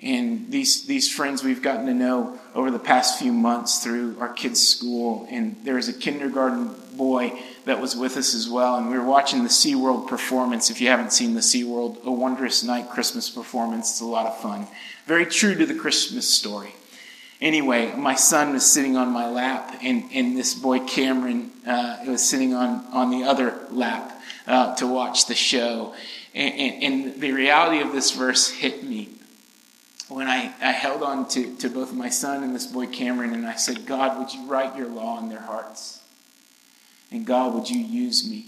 and 0.00 0.52
these, 0.52 0.86
these 0.86 1.12
friends 1.12 1.42
we've 1.42 1.62
gotten 1.62 1.86
to 1.86 1.94
know 1.94 2.38
over 2.54 2.70
the 2.70 2.78
past 2.78 3.18
few 3.18 3.32
months 3.32 3.82
through 3.82 4.16
our 4.20 4.32
kids' 4.32 4.64
school. 4.64 5.26
And 5.28 5.56
there 5.64 5.74
was 5.74 5.88
a 5.88 5.92
kindergarten 5.92 6.72
boy 6.96 7.32
that 7.64 7.80
was 7.80 7.96
with 7.96 8.16
us 8.16 8.32
as 8.32 8.48
well. 8.48 8.76
And 8.76 8.88
we 8.90 8.96
were 8.96 9.04
watching 9.04 9.42
the 9.42 9.48
SeaWorld 9.48 10.06
performance. 10.06 10.70
If 10.70 10.80
you 10.80 10.86
haven't 10.86 11.12
seen 11.12 11.34
the 11.34 11.40
SeaWorld, 11.40 11.98
O 12.04 12.12
Wondrous 12.12 12.62
Night 12.62 12.90
Christmas 12.90 13.28
performance, 13.28 13.90
it's 13.90 14.00
a 14.00 14.06
lot 14.06 14.26
of 14.26 14.38
fun. 14.38 14.68
Very 15.06 15.26
true 15.26 15.56
to 15.56 15.66
the 15.66 15.74
Christmas 15.74 16.32
story. 16.32 16.74
Anyway, 17.40 17.92
my 17.96 18.14
son 18.14 18.52
was 18.52 18.64
sitting 18.64 18.96
on 18.96 19.08
my 19.08 19.28
lap, 19.28 19.78
and, 19.82 20.04
and 20.12 20.36
this 20.36 20.54
boy 20.54 20.80
Cameron 20.80 21.50
uh, 21.66 21.98
was 22.06 22.28
sitting 22.28 22.54
on, 22.54 22.84
on 22.92 23.10
the 23.10 23.24
other 23.24 23.58
lap 23.70 24.20
uh, 24.46 24.74
to 24.76 24.86
watch 24.86 25.26
the 25.26 25.34
show. 25.34 25.94
And, 26.34 26.54
and, 26.54 26.82
and 26.82 27.20
the 27.20 27.32
reality 27.32 27.80
of 27.80 27.92
this 27.92 28.12
verse 28.12 28.48
hit 28.48 28.84
me 28.84 29.17
when 30.08 30.26
I, 30.26 30.52
I 30.60 30.72
held 30.72 31.02
on 31.02 31.28
to, 31.28 31.54
to 31.56 31.68
both 31.68 31.92
my 31.92 32.08
son 32.08 32.42
and 32.42 32.54
this 32.54 32.66
boy 32.66 32.86
Cameron, 32.86 33.34
and 33.34 33.46
I 33.46 33.56
said, 33.56 33.86
God, 33.86 34.18
would 34.18 34.32
you 34.32 34.46
write 34.46 34.76
your 34.76 34.88
law 34.88 35.18
in 35.18 35.28
their 35.28 35.40
hearts? 35.40 36.02
And 37.10 37.26
God, 37.26 37.54
would 37.54 37.68
you 37.68 37.80
use 37.80 38.28
me? 38.28 38.46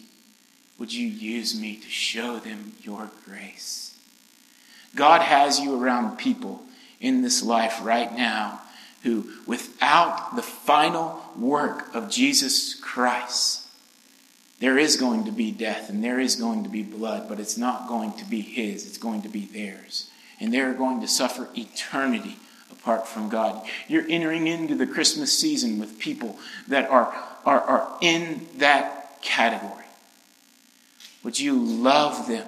Would 0.79 0.93
you 0.93 1.07
use 1.07 1.59
me 1.59 1.77
to 1.77 1.89
show 1.89 2.39
them 2.39 2.73
your 2.81 3.11
grace? 3.27 3.99
God 4.95 5.21
has 5.21 5.61
you 5.61 5.81
around 5.81 6.17
people 6.17 6.63
in 7.01 7.23
this 7.23 7.43
life 7.43 7.79
right 7.83 8.15
now 8.17 8.63
who, 9.03 9.31
without 9.47 10.37
the 10.37 10.43
final 10.43 11.23
work 11.39 11.95
of 11.95 12.11
Jesus 12.11 12.75
Christ, 12.75 13.67
there 14.61 14.79
is 14.79 14.97
going 14.97 15.25
to 15.25 15.33
be 15.33 15.53
death 15.53 15.89
and 15.91 16.03
there 16.03 16.21
is 16.21 16.37
going 16.37 16.65
to 16.65 16.71
be 16.71 16.83
blood, 16.83 17.29
but 17.29 17.41
it's 17.41 17.57
not 17.57 17.89
going 17.89 18.13
to 18.15 18.25
be 18.25 18.41
his, 18.41 18.87
it's 18.87 18.99
going 18.99 19.23
to 19.23 19.29
be 19.29 19.45
theirs 19.47 20.11
and 20.41 20.53
they're 20.53 20.73
going 20.73 21.01
to 21.03 21.09
suffer 21.09 21.49
eternity 21.55 22.37
apart 22.73 23.07
from 23.07 23.29
God. 23.29 23.67
You're 23.89 24.09
entering 24.09 24.47
into 24.47 24.75
the 24.75 24.87
Christmas 24.87 25.39
season 25.39 25.79
with 25.79 25.99
people 25.99 26.39
that 26.69 26.91
are, 26.91 27.15
are, 27.45 27.61
are 27.61 27.99
in 28.01 28.47
that 28.57 29.21
category. 29.23 29.85
Would 31.23 31.39
you 31.39 31.55
love 31.55 32.27
them 32.27 32.47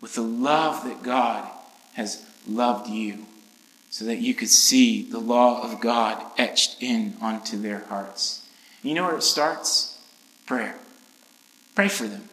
with 0.00 0.14
the 0.14 0.22
love 0.22 0.84
that 0.84 1.02
God 1.02 1.48
has 1.94 2.24
loved 2.46 2.88
you 2.88 3.26
so 3.90 4.04
that 4.04 4.18
you 4.18 4.34
could 4.34 4.48
see 4.48 5.02
the 5.02 5.18
law 5.18 5.62
of 5.62 5.80
God 5.80 6.24
etched 6.38 6.76
in 6.80 7.14
onto 7.20 7.60
their 7.60 7.80
hearts? 7.80 8.46
You 8.82 8.94
know 8.94 9.04
where 9.04 9.16
it 9.16 9.22
starts? 9.22 9.98
Prayer. 10.46 10.76
Pray 11.74 11.88
for 11.88 12.06
them. 12.06 12.28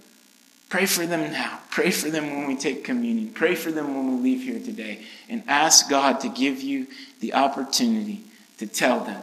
Pray 0.69 0.85
for 0.85 1.07
them 1.07 1.31
now. 1.31 1.59
Pray 1.71 1.89
for 1.89 2.11
them 2.11 2.29
when 2.29 2.47
we 2.47 2.55
take 2.55 2.83
communion. 2.83 3.33
Pray 3.33 3.55
for 3.55 3.71
them 3.71 3.95
when 3.95 4.15
we 4.15 4.31
leave 4.31 4.43
here 4.43 4.59
today. 4.59 4.99
And 5.27 5.43
ask 5.47 5.89
God 5.89 6.19
to 6.21 6.29
give 6.29 6.61
you 6.61 6.87
the 7.19 7.33
opportunity 7.33 8.21
to 8.59 8.67
tell 8.67 8.99
them 8.99 9.21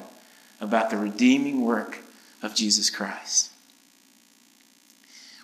about 0.61 0.91
the 0.91 0.97
redeeming 0.97 1.65
work 1.65 1.99
of 2.43 2.55
Jesus 2.55 2.91
Christ. 2.91 3.53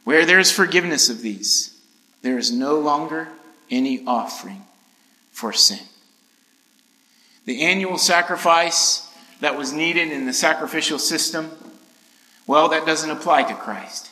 Where 0.03 0.27
there 0.27 0.41
is 0.41 0.51
forgiveness 0.51 1.09
of 1.09 1.23
these, 1.23 1.79
there 2.23 2.37
is 2.37 2.51
no 2.51 2.81
longer 2.81 3.29
any 3.71 4.05
offering 4.05 4.65
for 5.31 5.53
sin. 5.53 5.87
The 7.45 7.63
annual 7.63 7.99
sacrifice 7.99 9.09
that 9.41 9.57
was 9.57 9.73
needed 9.73 10.11
in 10.11 10.27
the 10.27 10.33
sacrificial 10.33 10.99
system, 10.99 11.53
well, 12.47 12.69
that 12.71 12.87
doesn't 12.87 13.11
apply 13.11 13.45
to 13.45 13.55
Christ 13.55 14.12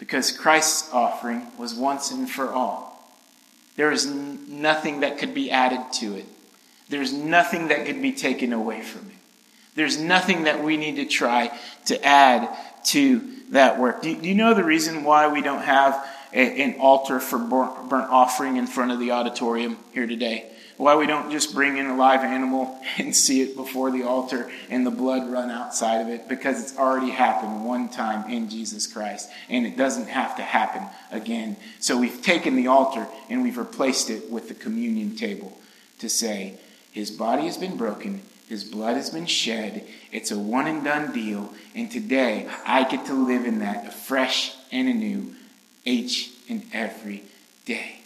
because 0.00 0.32
Christ's 0.32 0.92
offering 0.92 1.46
was 1.56 1.74
once 1.74 2.10
and 2.10 2.28
for 2.28 2.50
all. 2.50 2.90
There 3.76 3.92
is 3.92 4.06
nothing 4.06 5.00
that 5.00 5.18
could 5.18 5.34
be 5.34 5.50
added 5.50 5.92
to 6.00 6.16
it. 6.16 6.24
There's 6.88 7.12
nothing 7.12 7.68
that 7.68 7.86
could 7.86 8.02
be 8.02 8.12
taken 8.12 8.52
away 8.52 8.80
from 8.80 9.06
it. 9.08 9.16
There's 9.76 10.00
nothing 10.00 10.44
that 10.44 10.64
we 10.64 10.76
need 10.76 10.96
to 10.96 11.04
try 11.04 11.56
to 11.86 12.04
add 12.04 12.48
to 12.86 13.20
that 13.50 13.78
work. 13.78 14.02
Do, 14.02 14.14
do 14.16 14.28
you 14.28 14.34
know 14.34 14.54
the 14.54 14.64
reason 14.64 15.04
why 15.04 15.28
we 15.28 15.42
don't 15.42 15.62
have 15.62 16.04
a, 16.32 16.62
an 16.62 16.80
altar 16.80 17.20
for 17.20 17.38
burnt 17.38 18.10
offering 18.10 18.56
in 18.56 18.66
front 18.66 18.90
of 18.90 18.98
the 18.98 19.12
auditorium 19.12 19.78
here 19.92 20.06
today? 20.06 20.50
Why 20.80 20.96
we 20.96 21.06
don't 21.06 21.30
just 21.30 21.52
bring 21.52 21.76
in 21.76 21.88
a 21.88 21.94
live 21.94 22.20
animal 22.20 22.80
and 22.96 23.14
see 23.14 23.42
it 23.42 23.54
before 23.54 23.90
the 23.90 24.04
altar 24.04 24.50
and 24.70 24.86
the 24.86 24.90
blood 24.90 25.30
run 25.30 25.50
outside 25.50 26.00
of 26.00 26.08
it 26.08 26.26
because 26.26 26.58
it's 26.58 26.78
already 26.78 27.10
happened 27.10 27.66
one 27.66 27.90
time 27.90 28.30
in 28.30 28.48
Jesus 28.48 28.86
Christ 28.86 29.28
and 29.50 29.66
it 29.66 29.76
doesn't 29.76 30.08
have 30.08 30.36
to 30.36 30.42
happen 30.42 30.84
again. 31.12 31.58
So 31.80 31.98
we've 31.98 32.22
taken 32.22 32.56
the 32.56 32.68
altar 32.68 33.06
and 33.28 33.42
we've 33.42 33.58
replaced 33.58 34.08
it 34.08 34.30
with 34.30 34.48
the 34.48 34.54
communion 34.54 35.16
table 35.16 35.58
to 35.98 36.08
say, 36.08 36.54
His 36.92 37.10
body 37.10 37.44
has 37.44 37.58
been 37.58 37.76
broken, 37.76 38.22
His 38.48 38.64
blood 38.64 38.96
has 38.96 39.10
been 39.10 39.26
shed, 39.26 39.86
it's 40.12 40.30
a 40.30 40.38
one 40.38 40.66
and 40.66 40.82
done 40.82 41.12
deal, 41.12 41.52
and 41.74 41.90
today 41.90 42.48
I 42.64 42.84
get 42.84 43.04
to 43.04 43.12
live 43.12 43.44
in 43.44 43.58
that 43.58 43.86
afresh 43.86 44.54
and 44.72 44.88
anew 44.88 45.34
each 45.84 46.30
and 46.48 46.64
every 46.72 47.24
day. 47.66 47.98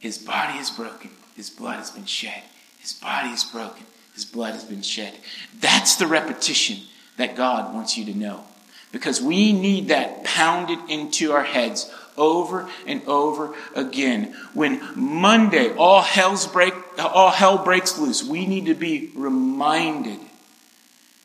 His 0.00 0.16
body 0.16 0.58
is 0.58 0.70
broken. 0.70 1.10
His 1.38 1.50
blood 1.50 1.76
has 1.76 1.92
been 1.92 2.04
shed. 2.04 2.42
His 2.80 2.92
body 2.94 3.28
is 3.28 3.44
broken. 3.44 3.86
His 4.12 4.24
blood 4.24 4.54
has 4.54 4.64
been 4.64 4.82
shed. 4.82 5.14
That's 5.60 5.94
the 5.94 6.08
repetition 6.08 6.78
that 7.16 7.36
God 7.36 7.72
wants 7.72 7.96
you 7.96 8.04
to 8.06 8.12
know. 8.12 8.42
Because 8.90 9.22
we 9.22 9.52
need 9.52 9.86
that 9.86 10.24
pounded 10.24 10.80
into 10.88 11.30
our 11.30 11.44
heads 11.44 11.94
over 12.16 12.68
and 12.88 13.06
over 13.06 13.54
again. 13.76 14.34
When 14.52 14.80
Monday 14.96 15.72
all 15.76 16.02
hell's 16.02 16.48
break 16.48 16.74
all 16.98 17.30
hell 17.30 17.58
breaks 17.58 17.96
loose, 17.96 18.24
we 18.24 18.44
need 18.44 18.66
to 18.66 18.74
be 18.74 19.12
reminded 19.14 20.18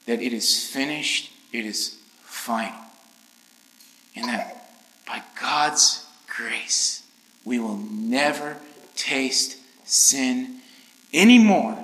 that 0.05 0.22
it 0.22 0.32
is 0.32 0.64
finished, 0.64 1.32
it 1.51 1.66
is 1.66 1.97
final. 2.22 2.80
And 4.16 4.28
that 4.28 4.70
by 5.07 5.24
God's 5.41 6.05
grace, 6.28 7.01
we 7.43 7.57
will 7.57 7.78
never 7.78 8.57
taste 8.95 9.57
sin 9.93 10.59
anymore 11.13 11.77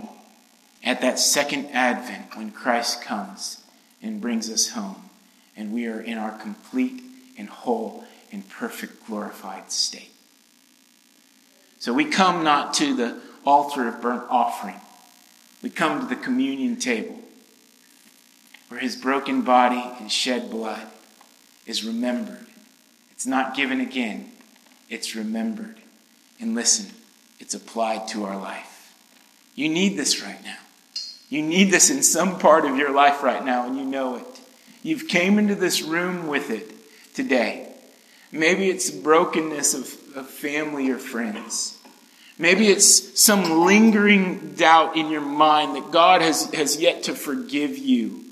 at 0.83 1.01
that 1.01 1.19
second 1.19 1.67
advent 1.67 2.35
when 2.35 2.51
Christ 2.51 3.01
comes 3.01 3.63
and 4.01 4.21
brings 4.21 4.49
us 4.49 4.69
home 4.69 5.09
and 5.55 5.73
we 5.73 5.87
are 5.87 5.99
in 5.99 6.17
our 6.17 6.31
complete 6.37 7.03
and 7.37 7.49
whole 7.49 8.03
and 8.31 8.47
perfect 8.49 9.05
glorified 9.05 9.71
state. 9.71 10.11
So 11.79 11.93
we 11.93 12.05
come 12.05 12.43
not 12.43 12.73
to 12.75 12.93
the 12.93 13.19
altar 13.45 13.87
of 13.87 14.01
burnt 14.01 14.23
offering. 14.29 14.79
We 15.61 15.69
come 15.69 15.99
to 15.99 16.05
the 16.05 16.21
communion 16.21 16.77
table 16.77 17.19
where 18.69 18.79
his 18.79 18.95
broken 18.95 19.41
body 19.41 19.83
and 19.99 20.11
shed 20.11 20.49
blood 20.49 20.87
is 21.65 21.83
remembered 21.83 22.45
It's 23.11 23.25
not 23.25 23.55
given 23.55 23.81
again, 23.81 24.31
it's 24.89 25.15
remembered. 25.15 25.75
And 26.39 26.55
listen, 26.55 26.95
it's 27.39 27.53
applied 27.53 28.07
to 28.09 28.25
our 28.25 28.37
life. 28.37 28.93
You 29.55 29.69
need 29.69 29.97
this 29.97 30.21
right 30.23 30.41
now. 30.43 30.57
You 31.29 31.41
need 31.41 31.71
this 31.71 31.89
in 31.89 32.01
some 32.01 32.39
part 32.39 32.65
of 32.65 32.77
your 32.77 32.91
life 32.91 33.23
right 33.23 33.43
now, 33.43 33.67
and 33.67 33.77
you 33.77 33.85
know 33.85 34.15
it. 34.15 34.39
You've 34.81 35.07
came 35.07 35.37
into 35.37 35.55
this 35.55 35.81
room 35.81 36.27
with 36.27 36.49
it 36.49 36.71
today. 37.13 37.71
Maybe 38.31 38.69
it's 38.69 38.89
brokenness 38.89 39.73
of, 39.73 40.17
of 40.17 40.29
family 40.29 40.89
or 40.89 40.97
friends. 40.97 41.77
Maybe 42.37 42.69
it's 42.69 43.19
some 43.19 43.65
lingering 43.65 44.53
doubt 44.53 44.95
in 44.95 45.09
your 45.09 45.21
mind 45.21 45.75
that 45.75 45.91
God 45.91 46.21
has, 46.21 46.53
has 46.53 46.79
yet 46.79 47.03
to 47.03 47.13
forgive 47.13 47.77
you. 47.77 48.23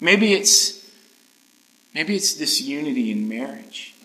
Maybe 0.00 0.32
it's 0.32 0.88
maybe 1.92 2.14
it's 2.14 2.34
disunity 2.34 3.10
in 3.10 3.28
marriage. 3.28 3.95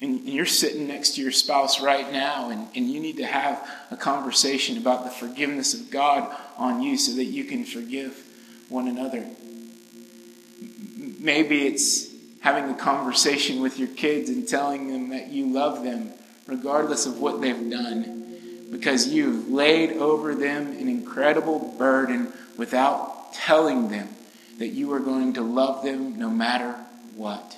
And 0.00 0.20
you're 0.28 0.46
sitting 0.46 0.86
next 0.86 1.16
to 1.16 1.22
your 1.22 1.32
spouse 1.32 1.80
right 1.80 2.12
now, 2.12 2.50
and, 2.50 2.68
and 2.76 2.88
you 2.88 3.00
need 3.00 3.16
to 3.16 3.26
have 3.26 3.68
a 3.90 3.96
conversation 3.96 4.76
about 4.76 5.04
the 5.04 5.10
forgiveness 5.10 5.74
of 5.74 5.90
God 5.90 6.34
on 6.56 6.82
you 6.82 6.96
so 6.96 7.16
that 7.16 7.24
you 7.24 7.44
can 7.44 7.64
forgive 7.64 8.16
one 8.68 8.86
another. 8.86 9.26
Maybe 11.18 11.66
it's 11.66 12.08
having 12.40 12.70
a 12.70 12.74
conversation 12.74 13.60
with 13.60 13.78
your 13.78 13.88
kids 13.88 14.30
and 14.30 14.46
telling 14.46 14.88
them 14.88 15.10
that 15.10 15.28
you 15.28 15.46
love 15.46 15.82
them 15.82 16.12
regardless 16.46 17.04
of 17.04 17.18
what 17.18 17.40
they've 17.40 17.70
done 17.70 18.18
because 18.70 19.08
you've 19.08 19.50
laid 19.50 19.92
over 19.92 20.34
them 20.34 20.68
an 20.68 20.88
incredible 20.88 21.74
burden 21.78 22.32
without 22.56 23.32
telling 23.32 23.88
them 23.88 24.08
that 24.58 24.68
you 24.68 24.92
are 24.92 25.00
going 25.00 25.32
to 25.34 25.42
love 25.42 25.82
them 25.84 26.18
no 26.18 26.30
matter 26.30 26.74
what. 27.14 27.57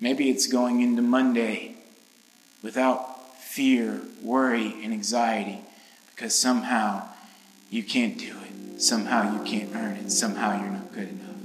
Maybe 0.00 0.28
it's 0.28 0.46
going 0.46 0.82
into 0.82 1.02
Monday 1.02 1.76
without 2.62 3.38
fear, 3.38 4.02
worry, 4.22 4.74
and 4.82 4.92
anxiety 4.92 5.60
because 6.14 6.34
somehow 6.34 7.08
you 7.70 7.82
can't 7.82 8.18
do 8.18 8.34
it. 8.42 8.82
Somehow 8.82 9.32
you 9.32 9.42
can't 9.50 9.74
earn 9.74 9.96
it. 9.96 10.10
Somehow 10.10 10.60
you're 10.60 10.70
not 10.70 10.92
good 10.92 11.08
enough. 11.08 11.36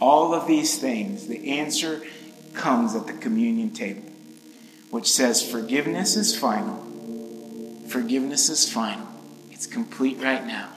All 0.00 0.32
of 0.34 0.46
these 0.46 0.78
things, 0.78 1.26
the 1.26 1.58
answer 1.58 2.02
comes 2.54 2.94
at 2.94 3.06
the 3.06 3.12
communion 3.12 3.70
table, 3.70 4.08
which 4.90 5.10
says 5.10 5.42
forgiveness 5.42 6.16
is 6.16 6.36
final. 6.36 6.86
Forgiveness 7.88 8.48
is 8.48 8.72
final. 8.72 9.08
It's 9.50 9.66
complete 9.66 10.18
right 10.22 10.46
now. 10.46 10.68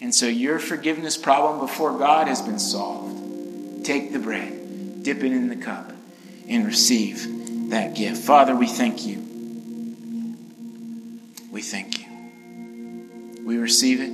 And 0.00 0.14
so 0.14 0.26
your 0.26 0.58
forgiveness 0.58 1.18
problem 1.18 1.60
before 1.60 1.98
God 1.98 2.28
has 2.28 2.40
been 2.40 2.58
solved. 2.58 3.84
Take 3.84 4.12
the 4.12 4.18
bread, 4.18 5.02
dip 5.02 5.18
it 5.18 5.32
in 5.32 5.48
the 5.48 5.56
cup 5.56 5.92
and 6.48 6.66
receive 6.66 7.70
that 7.70 7.94
gift. 7.94 8.22
Father, 8.22 8.54
we 8.54 8.66
thank 8.66 9.06
you. 9.06 9.18
We 11.50 11.62
thank 11.62 12.00
you. 12.00 13.44
We 13.44 13.58
receive 13.58 14.00
it. 14.00 14.12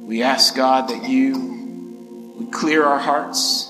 We 0.00 0.22
ask 0.22 0.54
God 0.54 0.88
that 0.88 1.08
you 1.08 2.34
would 2.36 2.52
clear 2.52 2.84
our 2.84 2.98
hearts. 2.98 3.68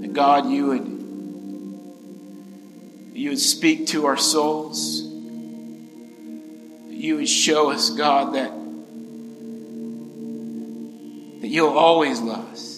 That 0.00 0.12
God, 0.12 0.46
you 0.46 0.66
would 0.66 0.92
you 3.14 3.30
would 3.30 3.40
speak 3.40 3.88
to 3.88 4.06
our 4.06 4.16
souls. 4.16 5.02
That 5.02 6.94
you 6.94 7.16
would 7.16 7.28
show 7.28 7.70
us, 7.70 7.90
God, 7.90 8.34
that, 8.34 8.50
that 11.42 11.48
you'll 11.48 11.76
always 11.76 12.20
love 12.20 12.50
us 12.52 12.71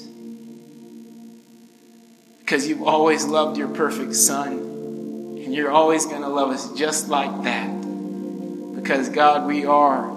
because 2.45 2.69
you've 2.69 2.83
always 2.83 3.25
loved 3.25 3.57
your 3.57 3.69
perfect 3.69 4.15
son. 4.15 4.59
And 5.45 5.55
you're 5.55 5.71
always 5.71 6.05
going 6.05 6.21
to 6.21 6.29
love 6.29 6.51
us 6.51 6.71
just 6.75 7.09
like 7.09 7.45
that. 7.45 7.69
Because, 8.75 9.09
God, 9.09 9.47
we 9.47 9.65
are 9.65 10.15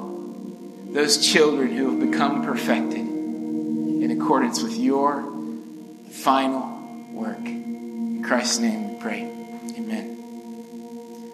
those 0.90 1.26
children 1.26 1.72
who 1.72 1.92
have 1.92 2.12
become 2.12 2.44
perfected 2.44 2.98
in 2.98 4.12
accordance 4.12 4.62
with 4.62 4.78
your 4.78 5.24
final 6.10 7.06
work. 7.14 7.46
In 7.46 8.22
Christ's 8.26 8.60
name 8.60 8.96
we 8.96 9.02
pray. 9.02 9.22
Amen. 9.78 10.18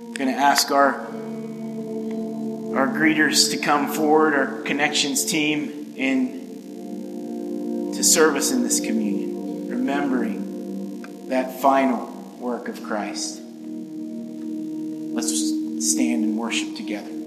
I'm 0.05 0.13
going 0.13 0.29
to 0.31 0.37
ask 0.37 0.69
our, 0.69 0.93
our 2.77 2.87
greeters 2.87 3.49
to 3.49 3.57
come 3.57 3.91
forward, 3.91 4.35
our 4.35 4.61
connections 4.61 5.25
team, 5.25 5.95
and 5.97 6.43
to 7.95 8.03
serve 8.03 8.35
us 8.35 8.51
in 8.51 8.61
this 8.61 8.79
communion, 8.79 9.69
remembering 9.69 10.22
that 11.33 11.59
final 11.59 12.05
work 12.39 12.67
of 12.67 12.83
Christ. 12.83 13.41
Let's 15.15 15.31
stand 15.91 16.23
and 16.23 16.37
worship 16.37 16.75
together. 16.75 17.22